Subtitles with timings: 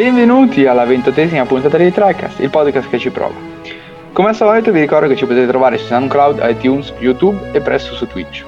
[0.00, 3.34] Benvenuti alla ventottesima puntata di TriCast, il podcast che ci prova.
[4.14, 7.94] Come al solito vi ricordo che ci potete trovare su SoundCloud, iTunes, YouTube e presto
[7.94, 8.42] su Twitch.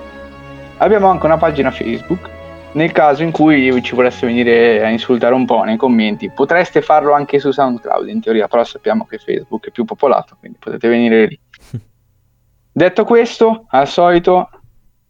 [0.78, 2.26] Abbiamo anche una pagina Facebook,
[2.72, 6.30] nel caso in cui ci volesse venire a insultare un po' nei commenti.
[6.30, 10.56] Potreste farlo anche su SoundCloud in teoria, però sappiamo che Facebook è più popolato, quindi
[10.58, 11.38] potete venire lì.
[12.72, 14.48] Detto questo, al solito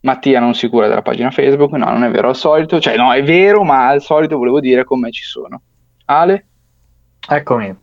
[0.00, 3.12] Mattia non si cura della pagina Facebook, no, non è vero al solito, cioè no,
[3.12, 5.62] è vero, ma al solito volevo dire con me ci sono.
[6.18, 6.46] Ale?
[7.28, 7.74] Eccomi.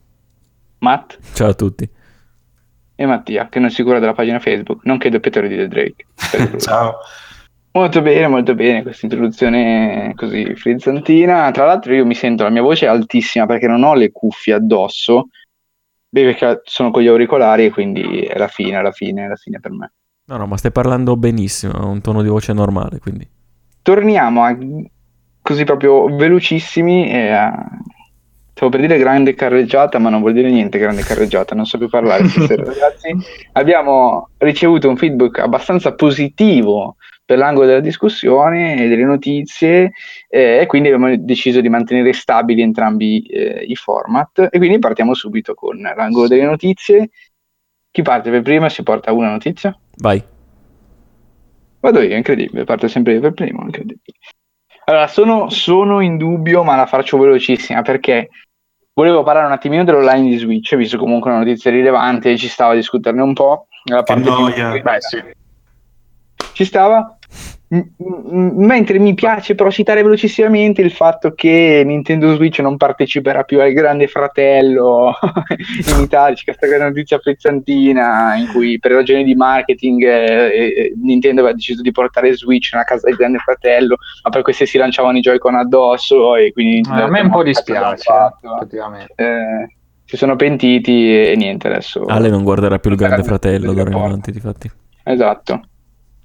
[0.80, 1.18] Matt?
[1.34, 1.90] Ciao a tutti.
[2.96, 6.06] E Mattia, che non si cura della pagina Facebook, nonché doppiatore di The Drake.
[6.60, 6.98] Ciao.
[7.72, 11.50] Molto bene, molto bene, questa introduzione così frizzantina.
[11.52, 14.54] Tra l'altro io mi sento, la mia voce è altissima perché non ho le cuffie
[14.54, 15.30] addosso,
[16.10, 19.36] perché sono con gli auricolari e quindi è la fine, è la fine, è la
[19.36, 19.92] fine per me.
[20.26, 23.28] No, no, ma stai parlando benissimo, ha un tono di voce normale, quindi.
[23.82, 24.56] Torniamo a
[25.42, 27.68] così proprio velocissimi e a...
[28.60, 31.88] Stavo per dire grande carreggiata, ma non vuol dire niente grande carreggiata, non so più
[31.88, 33.16] parlare stasera, ragazzi.
[33.54, 39.94] Abbiamo ricevuto un feedback abbastanza positivo per l'angolo della discussione e delle notizie
[40.28, 45.14] eh, e quindi abbiamo deciso di mantenere stabili entrambi eh, i format e quindi partiamo
[45.14, 47.12] subito con l'angolo delle notizie.
[47.90, 48.68] Chi parte per prima?
[48.68, 49.74] Si porta una notizia?
[50.00, 50.22] Vai.
[51.80, 54.18] Vado io, incredibile, parto sempre io per primo, incredibile.
[54.84, 58.28] Allora, sono, sono in dubbio, ma la faccio velocissima perché
[59.00, 62.76] volevo parlare un attimino dell'online di Switch, visto comunque una notizia rilevante, ci stava a
[62.76, 63.68] discuterne un po'.
[63.86, 64.72] La parte che noia.
[64.72, 64.82] Di...
[64.82, 65.24] Beh, sì.
[66.52, 67.18] Ci stava?
[67.72, 73.74] Mentre mi piace però citare velocissimamente il fatto che Nintendo Switch non parteciperà più al
[73.74, 75.14] Grande Fratello
[75.96, 80.94] in Italia, c'è questa grande notizia frizzantina in cui per ragioni di marketing eh, eh,
[81.00, 84.80] Nintendo aveva deciso di portare Switch nella casa del Grande Fratello, ma poi questi si
[84.80, 88.10] lanciavano i Joy-Con addosso e quindi a me un po' dispiace,
[88.56, 89.14] effettivamente.
[89.16, 89.76] Eh,
[90.06, 92.06] si sono pentiti e niente adesso.
[92.06, 94.72] Ale non guarderà più il Grande Fratello d'ora in avanti, difatti.
[95.04, 95.62] Esatto.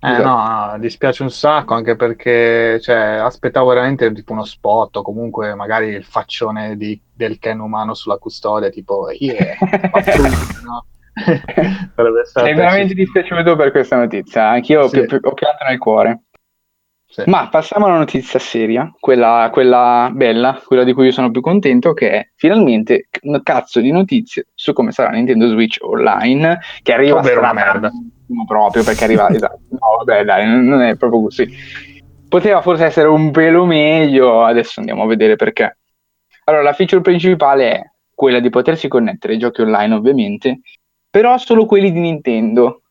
[0.05, 5.03] Eh, no, no, dispiace un sacco anche perché cioè, aspettavo veramente tipo uno spot o
[5.03, 9.57] comunque magari il faccione di, del Ken umano sulla custodia, tipo yeah,
[10.63, 10.85] no?
[12.25, 14.99] Sei veramente dispiaciuto per questa notizia, anch'io sì.
[14.99, 16.24] ho, pi- ho pianto nel cuore.
[17.15, 17.23] Sì.
[17.27, 21.93] Ma passiamo alla notizia seria, quella, quella, bella, quella di cui io sono più contento,
[21.93, 27.21] che è finalmente un cazzo di notizie su come sarà Nintendo Switch Online, che arriva
[27.21, 27.93] a una merda
[28.47, 29.61] proprio perché arriva esatto.
[29.71, 31.49] no vabbè dai non è proprio così
[32.29, 35.79] poteva forse essere un pelo meglio adesso andiamo a vedere perché
[36.45, 37.83] allora la feature principale è
[38.15, 40.61] quella di potersi connettere ai giochi online ovviamente
[41.11, 42.83] però solo quelli di Nintendo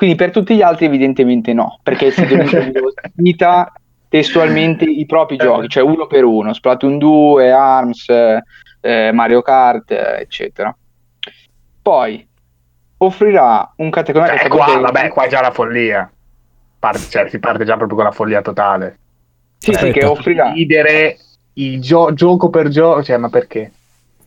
[0.00, 3.70] quindi per tutti gli altri evidentemente no perché il sito Nintendo cita
[4.08, 8.06] testualmente i propri giochi cioè uno per uno Splatoon 2, ARMS
[8.80, 10.74] eh, Mario Kart eccetera
[11.82, 12.26] poi
[13.02, 14.36] offrirà un categoria.
[14.36, 16.10] Cioè, qua, vabbè, qua è già la follia.
[16.78, 18.98] Parte, cioè, si parte già proprio con la follia totale.
[19.58, 20.50] Sì, sì, che offrirà.
[20.50, 21.18] Dividere
[21.54, 23.70] il gio- gioco per gioco, cioè, ma perché?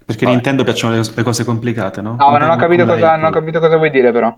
[0.05, 0.35] Perché Vabbè.
[0.35, 2.15] Nintendo piacciono le, le, cose complicate, no?
[2.17, 4.35] No, ma non ho, capito cosa, non ho capito cosa vuoi dire, però.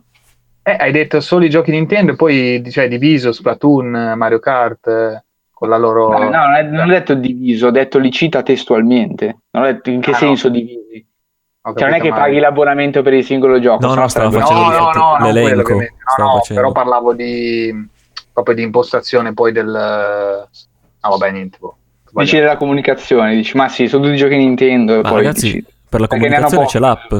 [0.67, 5.69] Eh, hai detto solo i giochi Nintendo e poi cioè, diviso Splatoon, Mario Kart con
[5.69, 6.09] la loro.
[6.09, 9.41] No, no non, ho detto diviso, ho detto li cita testualmente.
[9.51, 10.55] Non ho detto in che ah, senso no.
[10.55, 11.05] divisi.
[11.61, 12.21] Cioè, non è che male.
[12.21, 13.85] paghi l'abbonamento per il singolo gioco.
[13.85, 15.73] No, no, stavo facendo no, no, no, l'elenco.
[15.73, 15.83] No,
[16.17, 17.87] no, però parlavo di
[18.33, 19.75] proprio di impostazione poi del...
[19.75, 21.57] Ah, vabbè, niente.
[21.59, 21.77] Boh.
[22.11, 25.01] Dici della comunicazione, dici, ma sì, sono tutti giochi Nintendo.
[25.01, 27.13] Ma ragazzi, dici, per la comunicazione c'è l'app.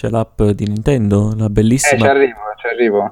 [0.00, 2.00] C'è l'app di Nintendo, la bellissima.
[2.00, 3.10] Eh, ci arrivo, ci arrivo.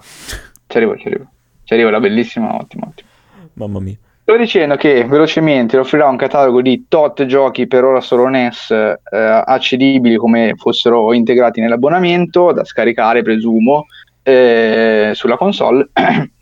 [0.66, 1.26] Ci arrivo, ci arrivo.
[1.64, 3.08] Ci arrivo, la bellissima, ottimo, ottimo.
[3.52, 3.94] Mamma mia.
[4.22, 8.96] Sto dicendo che velocemente offrirà un catalogo di tot giochi per ora solo NES eh,
[9.10, 13.84] accedibili come fossero integrati nell'abbonamento, da scaricare presumo,
[14.22, 15.90] eh, sulla console.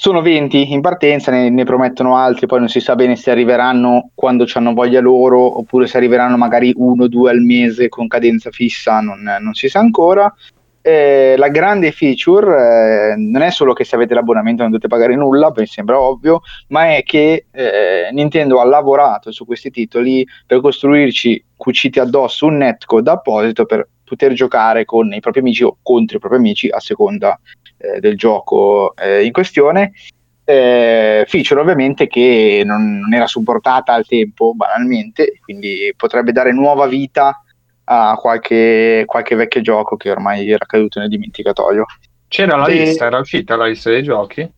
[0.00, 4.12] Sono 20 in partenza, ne, ne, promettono altri, poi non si sa bene se arriveranno
[4.14, 8.08] quando ci hanno voglia loro oppure se arriveranno magari uno o due al mese con
[8.08, 10.34] cadenza fissa, non, non si sa ancora.
[10.80, 15.14] Eh, la grande feature eh, non è solo che se avete l'abbonamento non dovete pagare
[15.16, 20.62] nulla, mi sembra ovvio, ma è che eh, Nintendo ha lavorato su questi titoli per
[20.62, 26.16] costruirci cuciti addosso un netcode apposito per poter giocare con i propri amici o contro
[26.16, 27.38] i propri amici a seconda
[27.80, 29.92] eh, del gioco eh, in questione.
[30.44, 36.86] Eh, feature ovviamente che non, non era supportata al tempo banalmente, quindi potrebbe dare nuova
[36.86, 37.42] vita
[37.84, 41.86] a qualche, qualche vecchio gioco che ormai era caduto nel dimenticatoio.
[42.28, 42.74] C'era la e...
[42.74, 44.48] lista, era uscita la lista dei giochi?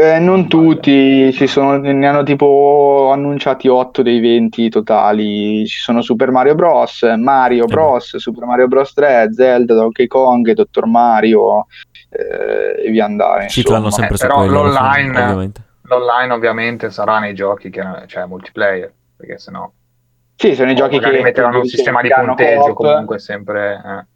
[0.00, 5.66] Eh, non tutti, ci sono, ne hanno tipo annunciati 8 dei 20 totali.
[5.66, 10.86] Ci sono Super Mario Bros, Mario Bros, Super Mario Bros 3, Zelda, Donkey Kong, Dottor
[10.86, 11.66] Mario
[12.10, 13.48] eh, e via andare.
[13.48, 15.62] Ciclano sempre Eh, su però quello, l'online- ovviamente.
[15.82, 19.70] L'online ovviamente sarà nei giochi, che, cioè multiplayer, perché sennò
[20.34, 23.82] Sì, sono i giochi che metteranno un sistema di punteggio comunque sempre...
[23.84, 24.06] eh.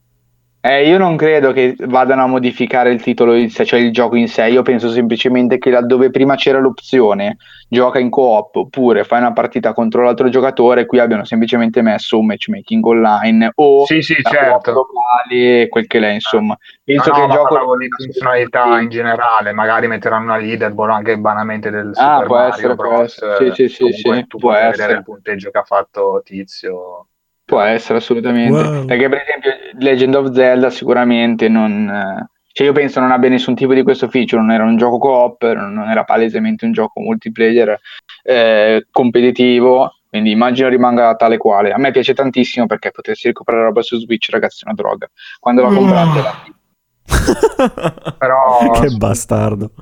[0.65, 4.15] Eh, io non credo che vadano a modificare il titolo in sé, cioè il gioco
[4.15, 4.47] in sé.
[4.47, 7.37] Io penso semplicemente che laddove prima c'era l'opzione
[7.69, 12.27] gioca in co-op oppure fai una partita contro l'altro giocatore, qui abbiano semplicemente messo un
[12.27, 14.73] matchmaking online o Sì, sì, certo.
[14.73, 16.57] locale, quel che l'è, insomma.
[16.85, 20.93] Penso No, che no, il ma gioco di funzionalità in generale, magari metteranno una leaderboard
[20.93, 23.03] anche banalmente del Ah, Super può Mario essere, può Bros.
[23.23, 23.55] essere.
[23.55, 24.93] Sì, sì, sì, sì, tu può puoi vedere essere.
[24.99, 27.07] il punteggio che ha fatto Tizio.
[27.53, 28.63] Può essere assolutamente.
[28.63, 28.87] Wow.
[28.87, 32.27] Perché, per esempio, Legend of Zelda sicuramente non.
[32.51, 34.41] Cioè, io penso non abbia nessun tipo di questo feature.
[34.41, 37.79] Non era un gioco co-op, non era palesemente un gioco multiplayer
[38.23, 39.97] eh, competitivo.
[40.09, 41.73] Quindi immagino rimanga tale quale.
[41.73, 45.11] A me piace tantissimo perché potersi recuperare roba su Switch, ragazzi, è una droga.
[45.39, 49.73] Quando la comprate, la- Però- che bastardo.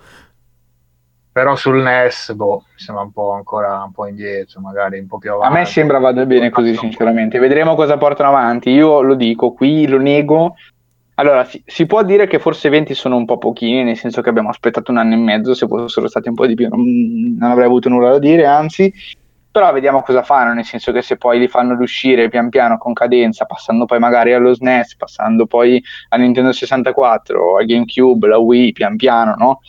[1.40, 5.16] Però sul NES, boh, mi sembra un po' ancora un po' indietro, magari un po'
[5.16, 5.54] più A avanti.
[5.54, 7.38] me sembra vada bene così, sinceramente.
[7.38, 8.68] Vedremo cosa portano avanti.
[8.68, 10.56] Io lo dico, qui lo nego.
[11.14, 14.28] Allora, si, si può dire che forse 20 sono un po' pochini, nel senso che
[14.28, 16.82] abbiamo aspettato un anno e mezzo, se fossero stati un po' di più non,
[17.38, 18.92] non avrei avuto nulla da dire, anzi.
[19.50, 22.92] Però vediamo cosa fanno, nel senso che se poi li fanno riuscire pian piano con
[22.92, 28.72] cadenza, passando poi magari allo SNES, passando poi a Nintendo 64, a GameCube, la Wii,
[28.72, 29.60] pian piano, no?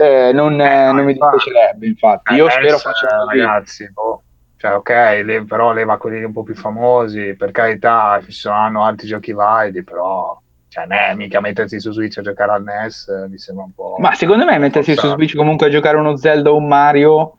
[0.00, 2.32] Eh, non, Eh, no, non mi dispiacerebbe, infatti.
[2.32, 3.38] Eh, Io spero facciano così.
[3.38, 4.22] ragazzi, boh.
[4.56, 4.88] Cioè, ok,
[5.24, 9.82] le- però leva quelli un po' più famosi, per carità, ci saranno altri giochi validi,
[9.82, 10.38] però
[10.68, 13.96] cioè, ne, mica mettersi su Switch a giocare al NES eh, mi sembra un po'...
[13.98, 15.18] Ma secondo me mettersi su forzato.
[15.18, 17.36] Switch comunque a giocare uno Zelda o un Mario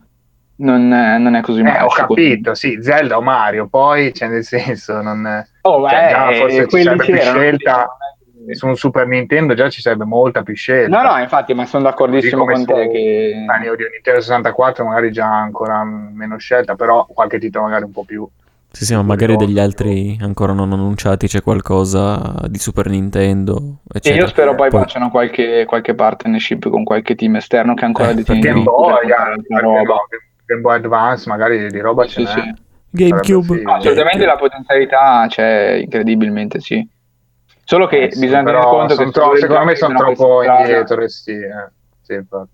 [0.57, 1.78] non, è- non è così male.
[1.78, 5.46] Eh, ho capito, sì, Zelda o Mario, poi, cioè, nel senso, non...
[5.62, 7.98] Oh, cioè, eh, già forse c'erano, scelta
[8.52, 11.02] su un Super Nintendo già ci sarebbe molta più scelta.
[11.02, 12.98] No, no, infatti, ma sono d'accordissimo con te che...
[13.48, 17.92] eh, io di Nintendo 64 magari già ancora meno scelta, però qualche titolo magari un
[17.92, 18.28] po' più...
[18.74, 23.98] Sì, sì, ma magari degli altri ancora non annunciati, c'è qualcosa di Super Nintendo, E
[23.98, 24.22] eccetera.
[24.22, 28.14] io spero poi Poi- facciano qualche, qualche partnership con qualche team esterno che ancora Eh,
[28.14, 29.96] detiene perché Game Boy, eh, roba.
[30.46, 32.44] Game Boy Advance magari di roba Sì, ce sì, n'è.
[32.44, 32.54] sì.
[32.92, 33.62] GameCube.
[33.66, 36.88] Assolutamente la potenzialità c'è, incredibilmente sì.
[37.71, 39.97] Solo che Eh sì, bisogna tener però conto che son tro- se secondo me sono
[39.97, 41.71] troppo indietro sti, eh.
[42.01, 42.50] Sì, infatti.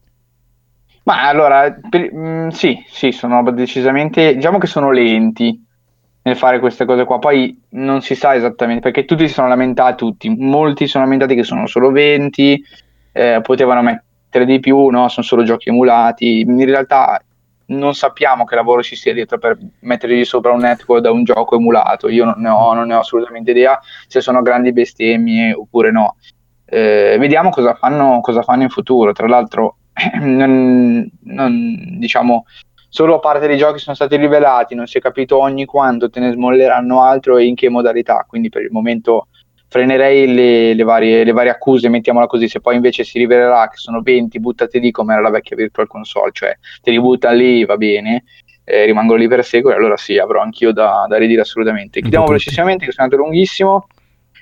[1.06, 5.60] Ma allora, per- mm, sì, sì, sono decisamente, diciamo che sono lenti
[6.22, 7.18] nel fare queste cose qua.
[7.18, 11.44] Poi non si sa esattamente, perché tutti si sono lamentati, tutti, molti sono lamentati che
[11.44, 12.64] sono solo 20,
[13.12, 15.08] eh, potevano mettere di più, no?
[15.08, 16.42] Sono solo giochi emulati.
[16.42, 17.20] In realtà
[17.68, 21.56] non sappiamo che lavoro ci sia dietro per mettergli sopra un network da un gioco
[21.56, 22.08] emulato.
[22.10, 26.16] Io non ne ho, non ne ho assolutamente idea se sono grandi bestemmie oppure no.
[26.66, 29.12] Eh, vediamo cosa fanno, cosa fanno in futuro.
[29.12, 29.78] Tra l'altro,
[30.22, 32.46] non, non- diciamo,
[32.90, 36.20] solo a parte dei giochi sono stati rivelati, non si è capito ogni quanto te
[36.20, 38.26] ne smolleranno altro e in che modalità.
[38.28, 39.28] Quindi per il momento
[39.70, 42.48] frenerei le, le varie, le varie accuse, mettiamola così.
[42.48, 45.88] Se poi invece si rivelerà che sono 20, buttati lì come era la vecchia Virtual
[45.88, 48.24] Console, cioè te li butta lì, va bene.
[48.70, 52.02] eh, rimangono lì per secoli, allora sì, avrò anch'io da, da ridire assolutamente.
[52.02, 53.88] Chiudiamo velocissimamente, che sono andato lunghissimo.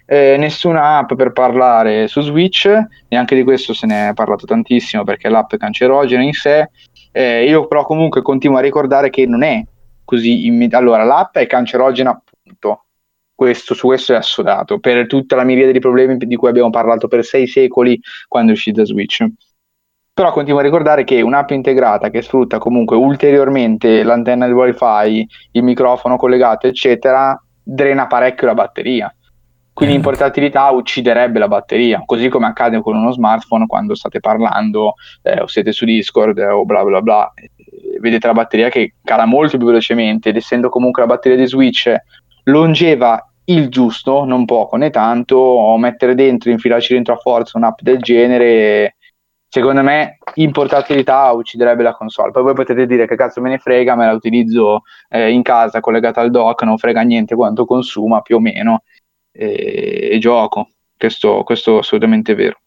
[0.08, 2.66] Eh, nessuna app per parlare su Switch,
[3.08, 6.70] e anche di questo se ne è parlato tantissimo perché l'app è cancerogena in sé.
[7.12, 9.64] Eh, io però comunque continuo a ricordare che non è
[10.04, 10.84] così immediato.
[10.84, 12.85] Allora, l'app è cancerogena, punto.
[13.36, 17.10] Questo, su questo è assodato per tutta la miriade di problemi di cui abbiamo parlato
[17.10, 18.00] per sei secoli
[18.30, 19.26] quando è uscita Switch.
[20.14, 25.64] Però continuo a ricordare che un'app integrata che sfrutta comunque ulteriormente l'antenna di wifi, il
[25.64, 29.14] microfono collegato, eccetera, drena parecchio la batteria.
[29.74, 34.94] Quindi in portatilità ucciderebbe la batteria, così come accade con uno smartphone quando state parlando
[35.22, 37.34] eh, o siete su Discord eh, o bla bla bla.
[37.36, 37.52] Eh,
[38.00, 41.94] vedete la batteria che cala molto più velocemente ed essendo comunque la batteria di Switch
[42.46, 47.80] longeva il giusto, non poco né tanto, o mettere dentro, infilarci dentro a forza un'app
[47.82, 48.96] del genere,
[49.48, 52.32] secondo me in portatilità ucciderebbe la console.
[52.32, 55.80] Poi voi potete dire che cazzo me ne frega, me la utilizzo eh, in casa
[55.80, 58.84] collegata al dock, non frega niente quanto consuma più o meno
[59.32, 60.70] e, e gioco.
[60.98, 62.60] Questo, questo è assolutamente vero.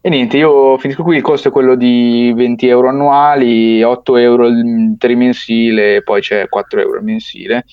[0.00, 1.16] E niente, io finisco qui.
[1.16, 6.48] Il costo è quello di 20 euro annuali, 8 euro il trimensile, e poi c'è
[6.48, 7.64] 4 euro il mensile.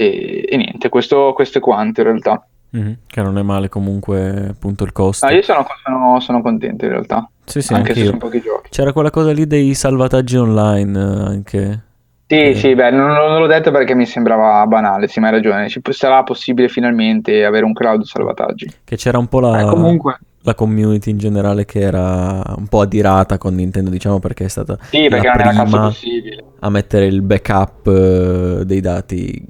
[0.00, 2.42] E, e niente, questo, questo è quanto in realtà.
[2.70, 5.26] Mhm, Che non è male comunque appunto il costo.
[5.26, 8.70] No, io sono, sono- sono contento in realtà, Sì, sì, anche se sono pochi giochi.
[8.70, 11.84] C'era quella cosa lì dei salvataggi online eh, anche.
[12.26, 15.68] Sì, sì, beh, non, non l'ho detto perché mi sembrava banale, sì, ma hai ragione.
[15.68, 18.70] Ci sarà possibile finalmente avere un cloud salvataggi.
[18.84, 22.80] Che c'era un po' la, Eh, comunque, la community in generale che era un po'
[22.82, 26.44] adirata con Nintendo, diciamo, perché è stata Sì, perché la non era cazzo prima possibile.
[26.60, 29.44] a mettere il backup eh, dei dati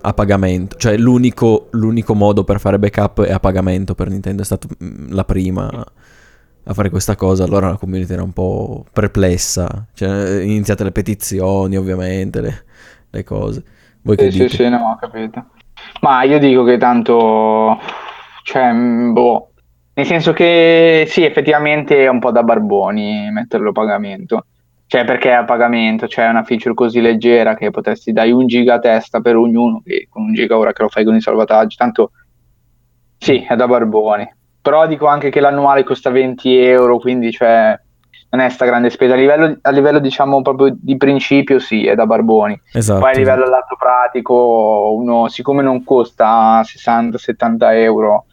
[0.00, 0.76] a pagamento.
[0.76, 5.14] Cioè l'unico, l'unico modo per fare backup è a pagamento per Nintendo, è stata mh,
[5.14, 5.84] la prima
[6.68, 9.86] a fare questa cosa, allora la community era un po' perplessa.
[9.94, 12.64] Cioè, iniziate le petizioni, ovviamente, le,
[13.10, 13.62] le cose.
[14.02, 14.48] Voi che Sì, dite?
[14.48, 15.50] sì, no, ho capito.
[16.00, 17.78] Ma io dico che tanto,
[18.42, 19.52] cioè, mh, boh,
[19.94, 24.46] nel senso che sì, effettivamente è un po' da barboni metterlo a pagamento.
[24.88, 26.06] Cioè, perché è a pagamento?
[26.06, 30.06] C'è una feature così leggera che potresti dai un giga a testa per ognuno, che
[30.08, 32.12] con un giga ora che lo fai con i salvataggi, tanto
[33.18, 34.32] sì, è da barboni.
[34.60, 37.78] Però dico anche che l'annuale costa 20 euro, quindi cioè,
[38.30, 39.14] non è sta grande spesa.
[39.14, 42.60] A livello, a livello, diciamo, proprio di principio, sì, è da barboni.
[42.72, 43.00] Esatto.
[43.00, 48.26] Poi a livello lato pratico, uno, siccome non costa 60-70 euro.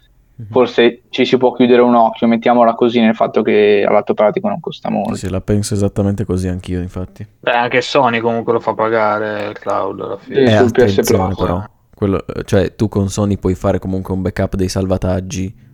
[0.50, 4.48] Forse ci si può chiudere un occhio, mettiamola così, nel fatto che a lato pratico
[4.48, 5.16] non costa molto.
[5.16, 7.26] Sì, la penso esattamente così anch'io, infatti.
[7.40, 10.44] beh, anche Sony comunque lo fa pagare il cloud alla fine.
[10.44, 11.36] Eh, sul PS Plus.
[11.38, 11.64] però,
[11.94, 15.72] quello- cioè tu con Sony puoi fare comunque un backup dei salvataggi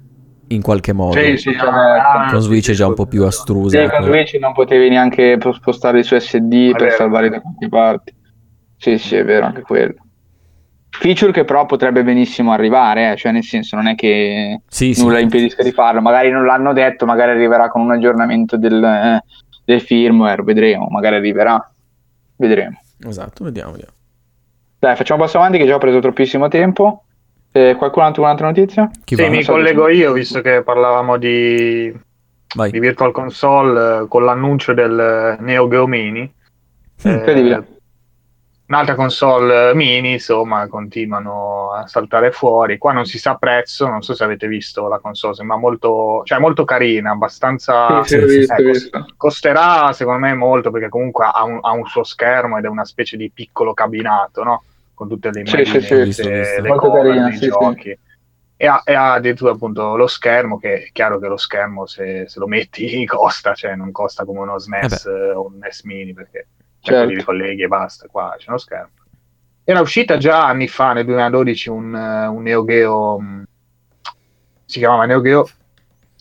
[0.52, 1.20] in qualche modo.
[1.20, 3.80] Sì, sì, Con Switch è già un po' più astrusa.
[3.80, 4.06] Sì, con ecco.
[4.06, 8.14] Switch non potevi neanche spostare su SD per salvare da qualche parte.
[8.78, 9.96] Sì, sì, è vero, anche quello.
[10.92, 15.04] Feature che però potrebbe benissimo arrivare, eh, cioè nel senso non è che Sì, sì.
[15.04, 19.24] nulla impedisca di farlo, magari non l'hanno detto, magari arriverà con un aggiornamento del, eh,
[19.64, 21.72] del firmware, vedremo, magari arriverà,
[22.36, 22.82] vedremo.
[23.08, 23.94] Esatto, vediamo, vediamo.
[24.80, 27.04] Dai, facciamo un passo avanti che già ho preso troppissimo tempo.
[27.52, 28.90] Eh, qualcun altro un'altra notizia?
[29.04, 29.30] Chi Sì, va?
[29.30, 31.92] mi so- collego io, visto che parlavamo di,
[32.72, 36.22] di Virtual Console eh, con l'annuncio del Neo Geo Mini.
[37.04, 37.68] Eh, Incredibile.
[38.70, 42.78] Un'altra console mini, insomma, continuano a saltare fuori.
[42.78, 46.40] Qua non si sa prezzo, non so se avete visto la console, sembra molto, cioè
[46.40, 48.04] molto carina, abbastanza...
[48.04, 49.06] Sì, sì, sì, visto, eh, ho cos- visto.
[49.18, 52.86] costerà secondo me molto perché comunque ha un, ha un suo schermo ed è una
[52.86, 54.64] specie di piccolo cabinato, no?
[54.94, 55.94] Con tutte le Sì, sì, sì.
[55.94, 56.62] immagini, Visto, visto.
[56.62, 57.48] le Molto cover carina, sì, sì.
[57.48, 58.00] giochi.
[58.62, 62.28] E ha, e ha addirittura appunto lo schermo, che è chiaro che lo schermo se,
[62.28, 66.14] se lo metti costa, cioè non costa come uno SNES eh, o un NES Mini
[66.14, 66.48] perché
[66.82, 67.04] Certo.
[67.04, 68.90] quelli li colleghi e basta, qua c'è uno schermo.
[69.64, 73.44] Era uscita già anni fa, nel 2012, un, eh, un Neo Geo, mh,
[74.66, 75.48] si chiamava Neo Geo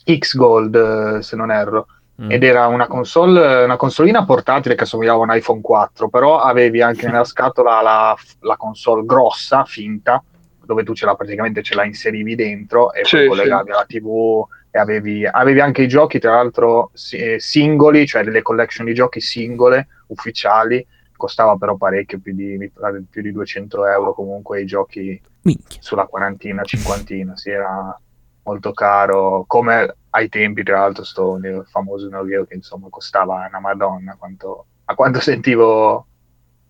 [0.05, 0.75] X Gold,
[1.19, 1.87] eh, se non erro,
[2.21, 2.33] Mm.
[2.33, 6.83] ed era una console, una consolina portatile che assomigliava a un iPhone 4, però avevi
[6.83, 10.21] anche nella scatola la, la console grossa, finta,
[10.65, 13.29] dove tu ce la praticamente ce la inserivi dentro e Sì, poi sì.
[13.29, 18.43] collegavi alla TV e avevi, avevi anche i giochi, tra l'altro, eh, singoli, cioè delle
[18.43, 22.71] collection di giochi singole, ufficiali, costava però parecchio, più di,
[23.11, 25.81] più di 200 euro comunque i giochi Minchia.
[25.83, 27.99] sulla quarantina, cinquantina, si era
[28.45, 33.61] molto caro, come ai tempi tra l'altro sto famoso Neo Geo che insomma costava una
[33.61, 36.07] madonna, quanto, a quanto sentivo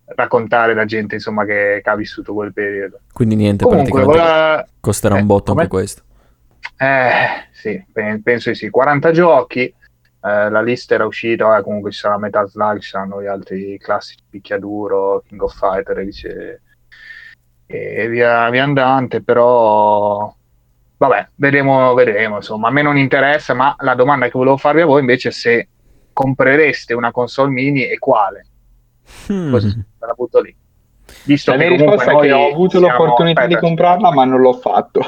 [0.07, 3.01] raccontare da gente insomma che, che ha vissuto quel periodo.
[3.13, 5.63] Quindi niente, Comunque, vola- costerà un eh, botto come?
[5.63, 6.03] anche questo.
[6.79, 8.71] Eh, sì, pe- penso di sì.
[8.71, 9.75] 40 giochi, eh,
[10.21, 14.23] la lista era uscita, eh, comunque ci sarà Metal Slug, ci saranno gli altri classici
[14.29, 16.63] picchiaduro, King of Fighter e, dice-
[17.67, 20.33] e via, via andante, però
[20.97, 24.87] vabbè, vedremo, vedremo, insomma, a me non interessa, ma la domanda che volevo farvi a
[24.87, 25.69] voi invece è se
[26.13, 28.47] comprereste una console mini e quale?
[29.29, 29.51] Hmm.
[29.51, 30.55] Così, la butto lì.
[31.25, 34.13] Visto La che mia comunque risposta è che noi ho avuto l'opportunità di aspetta, comprarla,
[34.13, 35.01] ma non l'ho fatto.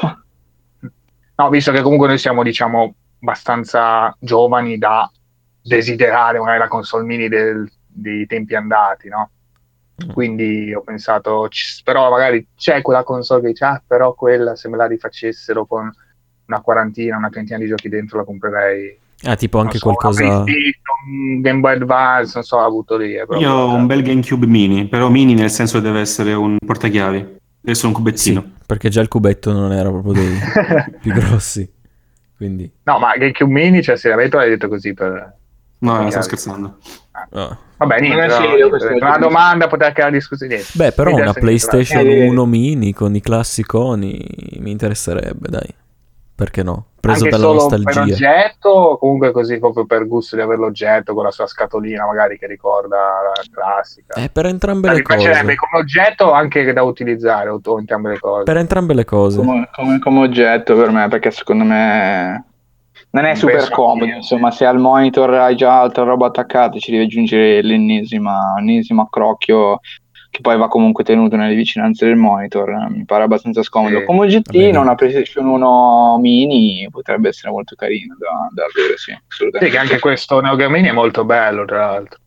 [1.41, 5.11] No, visto che comunque noi siamo, diciamo, abbastanza giovani da
[5.63, 9.31] desiderare magari la console mini del- dei tempi andati, no?
[10.05, 10.11] Mm.
[10.11, 11.49] Quindi ho pensato,
[11.83, 15.91] però magari c'è quella console che dice, ah, però quella se me la rifacessero con
[16.47, 18.99] una quarantina, una trentina di giochi dentro la comprerei.
[19.23, 20.45] Ah, tipo anche so, qualcosa...
[21.07, 23.15] Un Game Boy Advance, non so, ha avuto lì.
[23.17, 26.59] proprio- Io ho un bel GameCube mini, però mini nel senso che deve essere un
[26.65, 28.41] portachiavi, deve essere un cubettino.
[28.41, 30.39] Sì, perché già il cubetto non era proprio dei
[31.01, 31.71] più grossi.
[32.37, 32.71] Quindi...
[32.85, 35.37] no, ma GameCube Mini, cioè, seriamente l'hai detto così per...
[35.83, 36.11] No, Portachiavi.
[36.11, 36.79] sto scherzando.
[37.13, 37.59] ah.
[37.77, 40.63] Vabbè, niente, è no, serio niente, questo una domanda poteva creare discussione.
[40.73, 44.23] Beh, però una PlayStation Eh, 1 mini con i classiconi
[44.59, 45.75] mi interesserebbe, dai.
[46.41, 46.87] Perché no?
[47.01, 48.13] Preso Anche dalla solo per nostalgia.
[48.15, 52.39] oggetto, o comunque così proprio per gusto di avere l'oggetto con la sua scatolina, magari
[52.39, 54.15] che ricorda la classica.
[54.15, 55.57] È per entrambe Cioè, le mi piacerebbe cose.
[55.57, 58.45] come oggetto anche da utilizzare, o, entrambe le cose.
[58.45, 59.37] Per entrambe le cose.
[59.37, 62.45] come, come- come oggetto per me, perché secondo me
[63.11, 64.05] non è super penso comodo.
[64.07, 69.81] Insomma, se al monitor hai già altra roba attaccata, ci devi aggiungere l'ennesima, l'ennesimo accrocchio
[70.31, 72.69] che poi va comunque tenuto nelle vicinanze del monitor.
[72.71, 73.99] eh, Mi pare abbastanza scomodo.
[73.99, 74.05] Sì.
[74.05, 79.19] Come oggettino, una PlayStation 1 mini potrebbe essere molto carino da, da avere, sì, Sì,
[79.29, 79.75] assolutamente.
[79.75, 82.19] che anche questo Neo Geo Mini è molto bello, tra l'altro.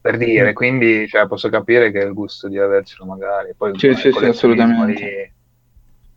[0.00, 0.18] Per Mm.
[0.18, 3.54] dire, quindi cioè, posso capire che è il gusto di avercelo magari.
[3.56, 5.02] Poi Sì, sì, sì, assolutamente.
[5.04, 5.32] lì-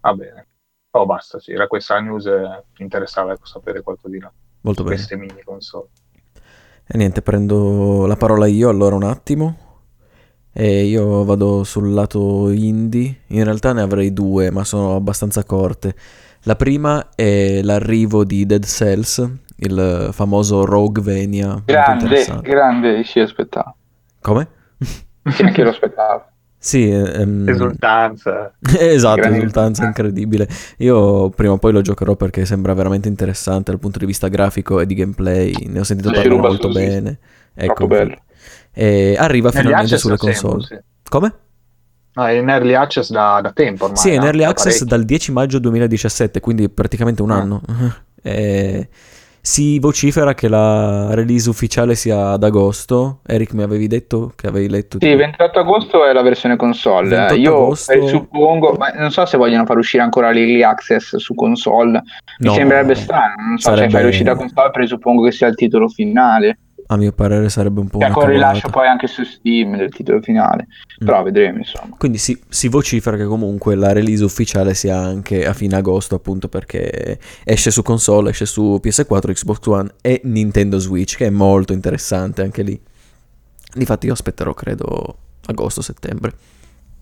[0.01, 0.47] Va bene.
[0.91, 2.39] Oh, basta, sì, era questa la news, eh,
[2.77, 4.31] mi interessava ecco, sapere qualcosina
[4.61, 4.95] Molto bene.
[4.95, 5.89] queste mini console.
[6.87, 9.68] E niente, prendo la parola io allora un attimo.
[10.59, 13.21] E io vado sul lato indie.
[13.27, 15.95] In realtà ne avrei due, ma sono abbastanza corte.
[16.43, 19.25] La prima è l'arrivo di Dead Cells,
[19.55, 21.47] il famoso Roguevania.
[21.47, 23.73] molto Grande, grande, sì, aspettavo.
[24.21, 24.47] Come?
[25.29, 26.25] Sì, anche lo aspettavo.
[26.61, 28.53] Sì, ehm, Esultanza.
[28.59, 29.37] esatto, Grande.
[29.37, 30.45] esultanza incredibile.
[30.79, 34.81] Io prima o poi lo giocherò perché sembra veramente interessante dal punto di vista grafico
[34.81, 35.53] e di gameplay.
[35.67, 37.17] Ne ho sentito parlare molto bene.
[37.53, 38.15] Ecco, Troppo bello.
[38.73, 40.63] E arriva Early finalmente sulle da sempre, console.
[40.65, 40.77] sì.
[41.09, 41.33] Come?
[42.13, 43.99] No, è in early access da, da tempo ormai.
[43.99, 44.85] Sì, è in early Da access parecchio.
[44.97, 47.35] dal 10 maggio 2017, quindi praticamente un Ah.
[47.35, 47.61] anno.
[48.21, 48.87] E
[49.41, 53.21] si vocifera che la release ufficiale sia ad agosto.
[53.25, 54.97] Eric, mi avevi detto che avevi letto.
[54.99, 57.07] Sì, tipo- 28 agosto è la versione console.
[57.09, 61.33] 28 Io agosto- suppongo, ma non so se vogliono far uscire ancora l'early access su
[61.35, 62.01] console.
[62.39, 65.55] Mi No, sembrerebbe strano, non so, sarebbe- cioè fai l'uscita console, presuppongo che sia il
[65.55, 66.57] titolo finale.
[66.91, 70.21] A mio parere sarebbe un po' una con rilascio poi anche su Steam del titolo
[70.21, 70.67] finale.
[71.01, 71.05] Mm.
[71.05, 71.95] Però vedremo, insomma.
[71.97, 76.47] Quindi si, si vocifera che comunque la release ufficiale sia anche a fine agosto, appunto
[76.47, 81.73] perché esce su console, esce su PS4, Xbox One e Nintendo Switch, che è molto
[81.73, 82.81] interessante anche lì.
[83.71, 86.33] Difatti io aspetterò, credo, agosto-settembre.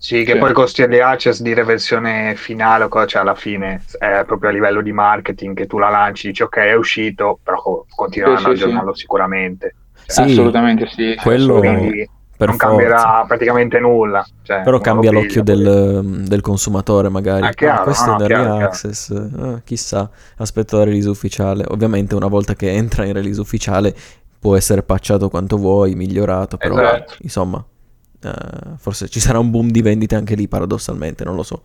[0.00, 0.38] Sì, che Sì.
[0.38, 4.52] poi costi early access dire versione finale o cosa, cioè alla fine è proprio a
[4.52, 8.46] livello di marketing che tu la lanci, dici ok è uscito, però co- continueranno Sì,
[8.46, 8.62] a sì, sì.
[8.62, 9.74] aggiornarlo sicuramente.
[10.06, 11.16] Sì, assolutamente sì.
[11.22, 11.58] quello-.
[11.58, 12.66] Quindi Per non forza.
[12.68, 14.24] cambierà praticamente nulla.
[14.42, 17.46] cioè, Però cambia lo l'occhio del, del consumatore, magari.
[17.46, 18.64] Ah, chiaro, Ah, questo no, è early chiaro, chiaro.
[18.66, 19.10] access.
[19.10, 21.64] ah, chissà, aspetto la release ufficiale.
[21.68, 23.92] Ovviamente, una volta che entra in release ufficiale,
[24.38, 26.56] può essere patchato quanto vuoi, migliorato.
[26.58, 27.14] Però, Esatto.
[27.22, 27.64] insomma,
[28.22, 28.30] eh,
[28.76, 31.62] forse ci sarà un boom di vendite anche lì, paradossalmente, non lo so.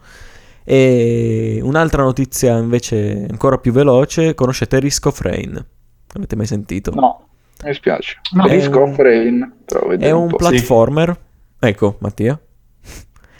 [0.66, 5.66] E un'altra notizia invece ancora più veloce: conoscete Risk of Rain?
[6.16, 6.92] Avete mai sentito?
[6.94, 7.28] No,
[7.66, 8.20] mi spiace.
[8.34, 8.46] No.
[8.48, 9.54] Risk È un- of Rain,
[10.00, 10.38] È un po'.
[10.38, 11.18] platformer.
[11.60, 12.40] Ecco, Mattia.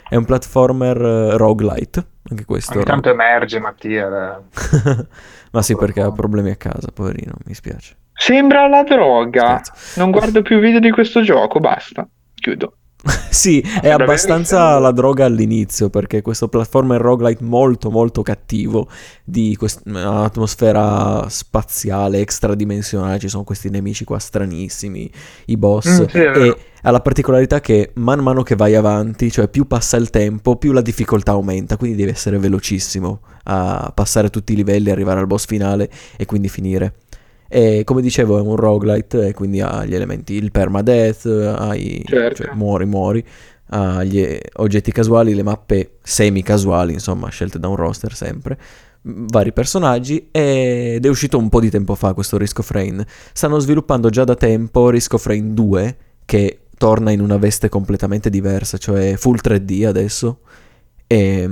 [0.08, 2.06] È un platformer eh, roguelite.
[2.30, 2.74] Anche questo.
[2.74, 4.36] Ogni tanto emerge Mattia.
[4.38, 5.06] eh.
[5.52, 7.96] Ma sì, perché ha problemi a casa, poverino, mi spiace.
[8.12, 9.60] Sembra la droga.
[9.62, 10.00] Scherzo.
[10.00, 12.06] Non guardo più video di questo gioco, basta.
[12.34, 12.76] Chiudo.
[13.30, 18.88] sì, è abbastanza la droga all'inizio, perché questo platformer roguelite molto molto cattivo,
[19.24, 25.10] di quest- un'atmosfera spaziale, extradimensionale, ci sono questi nemici qua stranissimi,
[25.46, 29.48] i boss, Mm, sì, e ha la particolarità che man mano che vai avanti, cioè
[29.48, 34.52] più passa il tempo, più la difficoltà aumenta, quindi devi essere velocissimo a passare tutti
[34.52, 36.94] i livelli, arrivare al boss finale e quindi finire.
[37.54, 42.42] E come dicevo è un roguelite e quindi ha gli elementi, il permadeath, hai, Certo.
[42.42, 43.24] cioè muori muori,
[43.66, 48.58] ha gli oggetti casuali, le mappe semi casuali, insomma scelte da un roster sempre,
[49.02, 53.04] vari personaggi ed è uscito un po' di tempo fa questo Risk of Rain.
[53.32, 58.30] Stanno sviluppando già da tempo Risk of Rain 2 che torna in una veste completamente
[58.30, 60.40] diversa, cioè full 3D adesso.
[61.06, 61.48] E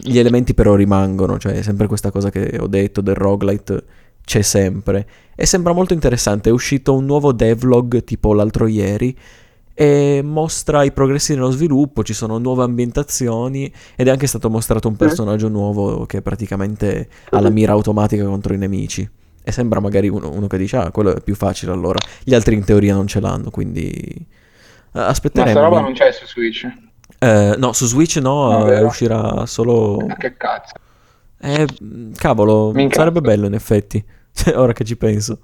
[0.00, 3.84] gli elementi però rimangono, cioè è sempre questa cosa che ho detto del roguelite
[4.24, 5.06] c'è sempre.
[5.34, 9.16] E sembra molto interessante, è uscito un nuovo devlog tipo l'altro ieri
[9.74, 14.86] e mostra i progressi nello sviluppo, ci sono nuove ambientazioni ed è anche stato mostrato
[14.88, 19.08] un personaggio nuovo che praticamente ha la mira automatica contro i nemici.
[19.44, 21.98] E sembra magari uno, uno che dice, ah, quello è più facile allora.
[22.22, 23.90] Gli altri in teoria non ce l'hanno, quindi...
[23.90, 24.26] eh,
[24.92, 25.50] Ma Aspetteremo.
[25.50, 26.64] sta roba non c'è su Switch.
[27.18, 28.86] Eh, no, su Switch no, No, eh, vero?
[28.86, 30.04] uscirà solo...
[30.06, 30.74] Ma che cazzo.
[31.42, 31.66] Eh,
[32.16, 33.00] cavolo, Mi incazzo.
[33.00, 34.04] sarebbe bello in effetti.
[34.34, 35.40] Cioè, ora che ci penso.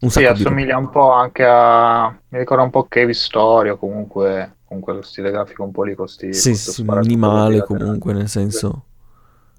[0.00, 2.08] Un Sì, assomiglia un po' anche a.
[2.28, 5.94] Mi ricorda un po' Cave Story o comunque, comunque lo stile grafico un po' lì
[5.94, 8.84] con sti- Sì, con sì, minimale comunque, nel senso...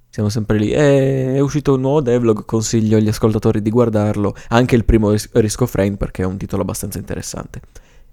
[0.10, 0.72] Siamo sempre lì.
[0.72, 4.36] E è uscito un nuovo devlog, consiglio agli ascoltatori di guardarlo.
[4.50, 7.62] Anche il primo Ris- Risk of Rain perché è un titolo abbastanza interessante.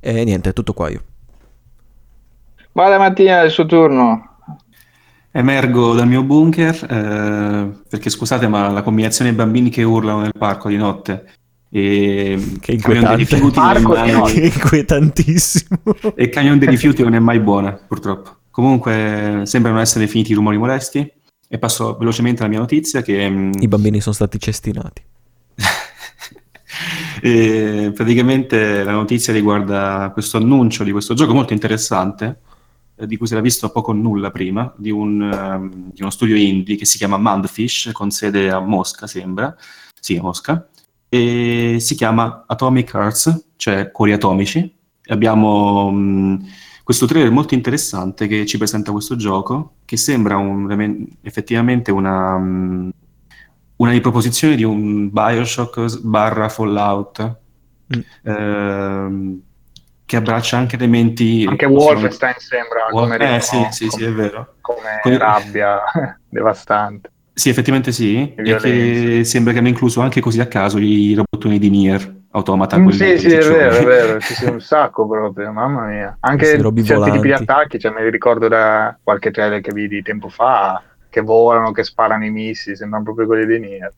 [0.01, 1.03] E niente, è tutto qua io.
[2.75, 4.38] Vada Mattia, è il suo turno.
[5.39, 10.69] Emergo dal mio bunker eh, perché scusate, ma la combinazione bambini che urlano nel parco
[10.69, 11.27] di notte
[11.71, 13.37] e Che camion dei inquietante.
[13.37, 15.79] rifiuti non è Parco di mai- Che inquietantissimo.
[16.17, 18.37] e il camion dei rifiuti non è mai buona, purtroppo.
[18.51, 21.09] Comunque sembrano essere finiti i rumori molesti
[21.51, 25.03] e passo velocemente alla mia notizia che mm, I bambini sono stati cestinati.
[27.21, 32.39] E praticamente la notizia riguarda questo annuncio di questo gioco molto interessante,
[33.07, 36.37] di cui si era visto poco o nulla prima, di, un, ehm, di uno studio
[36.37, 39.55] indie che si chiama Mundfish, con sede a Mosca, sembra,
[40.01, 40.69] sì, a Mosca,
[41.09, 44.75] e si chiama Atomic Hearts, cioè cuori atomici.
[45.07, 46.47] Abbiamo mh,
[46.85, 52.37] questo trailer molto interessante che ci presenta questo gioco, che sembra un- effettivamente una...
[52.39, 52.91] mh,
[53.77, 57.47] una riproposizione di un Bioshock barra Fallout
[57.97, 58.01] Mm.
[58.23, 59.41] ehm,
[60.09, 64.13] che abbraccia anche elementi Anche Wolfenstein sembra come eh ritmo, sì sì sì come- è
[64.13, 65.81] vero come Come- rabbia
[66.27, 67.11] devastante.
[67.35, 71.59] sì effettivamente sì e che sembra che hanno incluso anche così a caso i robottoni
[71.59, 75.51] di Nier Automata Mm, sì, sì, è vero, è vero, ci sono un sacco proprio,
[75.53, 76.17] mamma mia.
[76.21, 77.33] Anche certi tipi di volanti.
[77.33, 81.85] attacchi, cioè me li ricordo da qualche trailer che vidi tempo fa, che volano, che
[81.85, 83.93] sparano i missili, sembrano proprio quelli di Nier.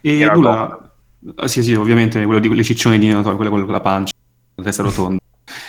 [0.00, 0.92] e nulla
[1.36, 4.14] ah, sì sì ovviamente quello di quelle ciccioni di Nier, quello con la pancia
[4.60, 5.18] la testa rotonda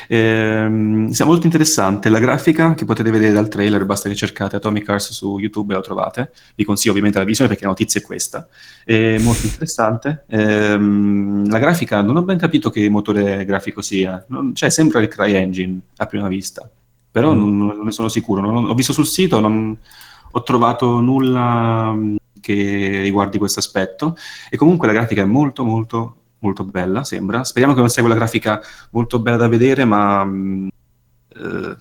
[0.07, 4.87] Ehm, sembra molto interessante la grafica che potete vedere dal trailer, basta che cercate Atomic
[4.87, 6.31] Hearts su YouTube e la trovate.
[6.55, 8.47] Vi consiglio ovviamente la visione perché la notizia è questa.
[8.83, 10.25] È molto interessante.
[10.27, 15.07] Ehm, la grafica, non ho ben capito che motore grafico sia, Non- cioè sembra il
[15.07, 16.69] CryEngine a prima vista,
[17.09, 17.37] però Mm.
[17.37, 18.41] non, non ne sono sicuro.
[18.41, 19.75] Non- ho visto sul sito, non
[20.33, 24.15] ho trovato nulla mh, che riguardi questo aspetto
[24.49, 27.43] e comunque la grafica è molto molto molto bella, sembra.
[27.43, 30.67] Speriamo che non sia quella grafica molto bella da vedere, ma mh,
[31.35, 31.75] eh,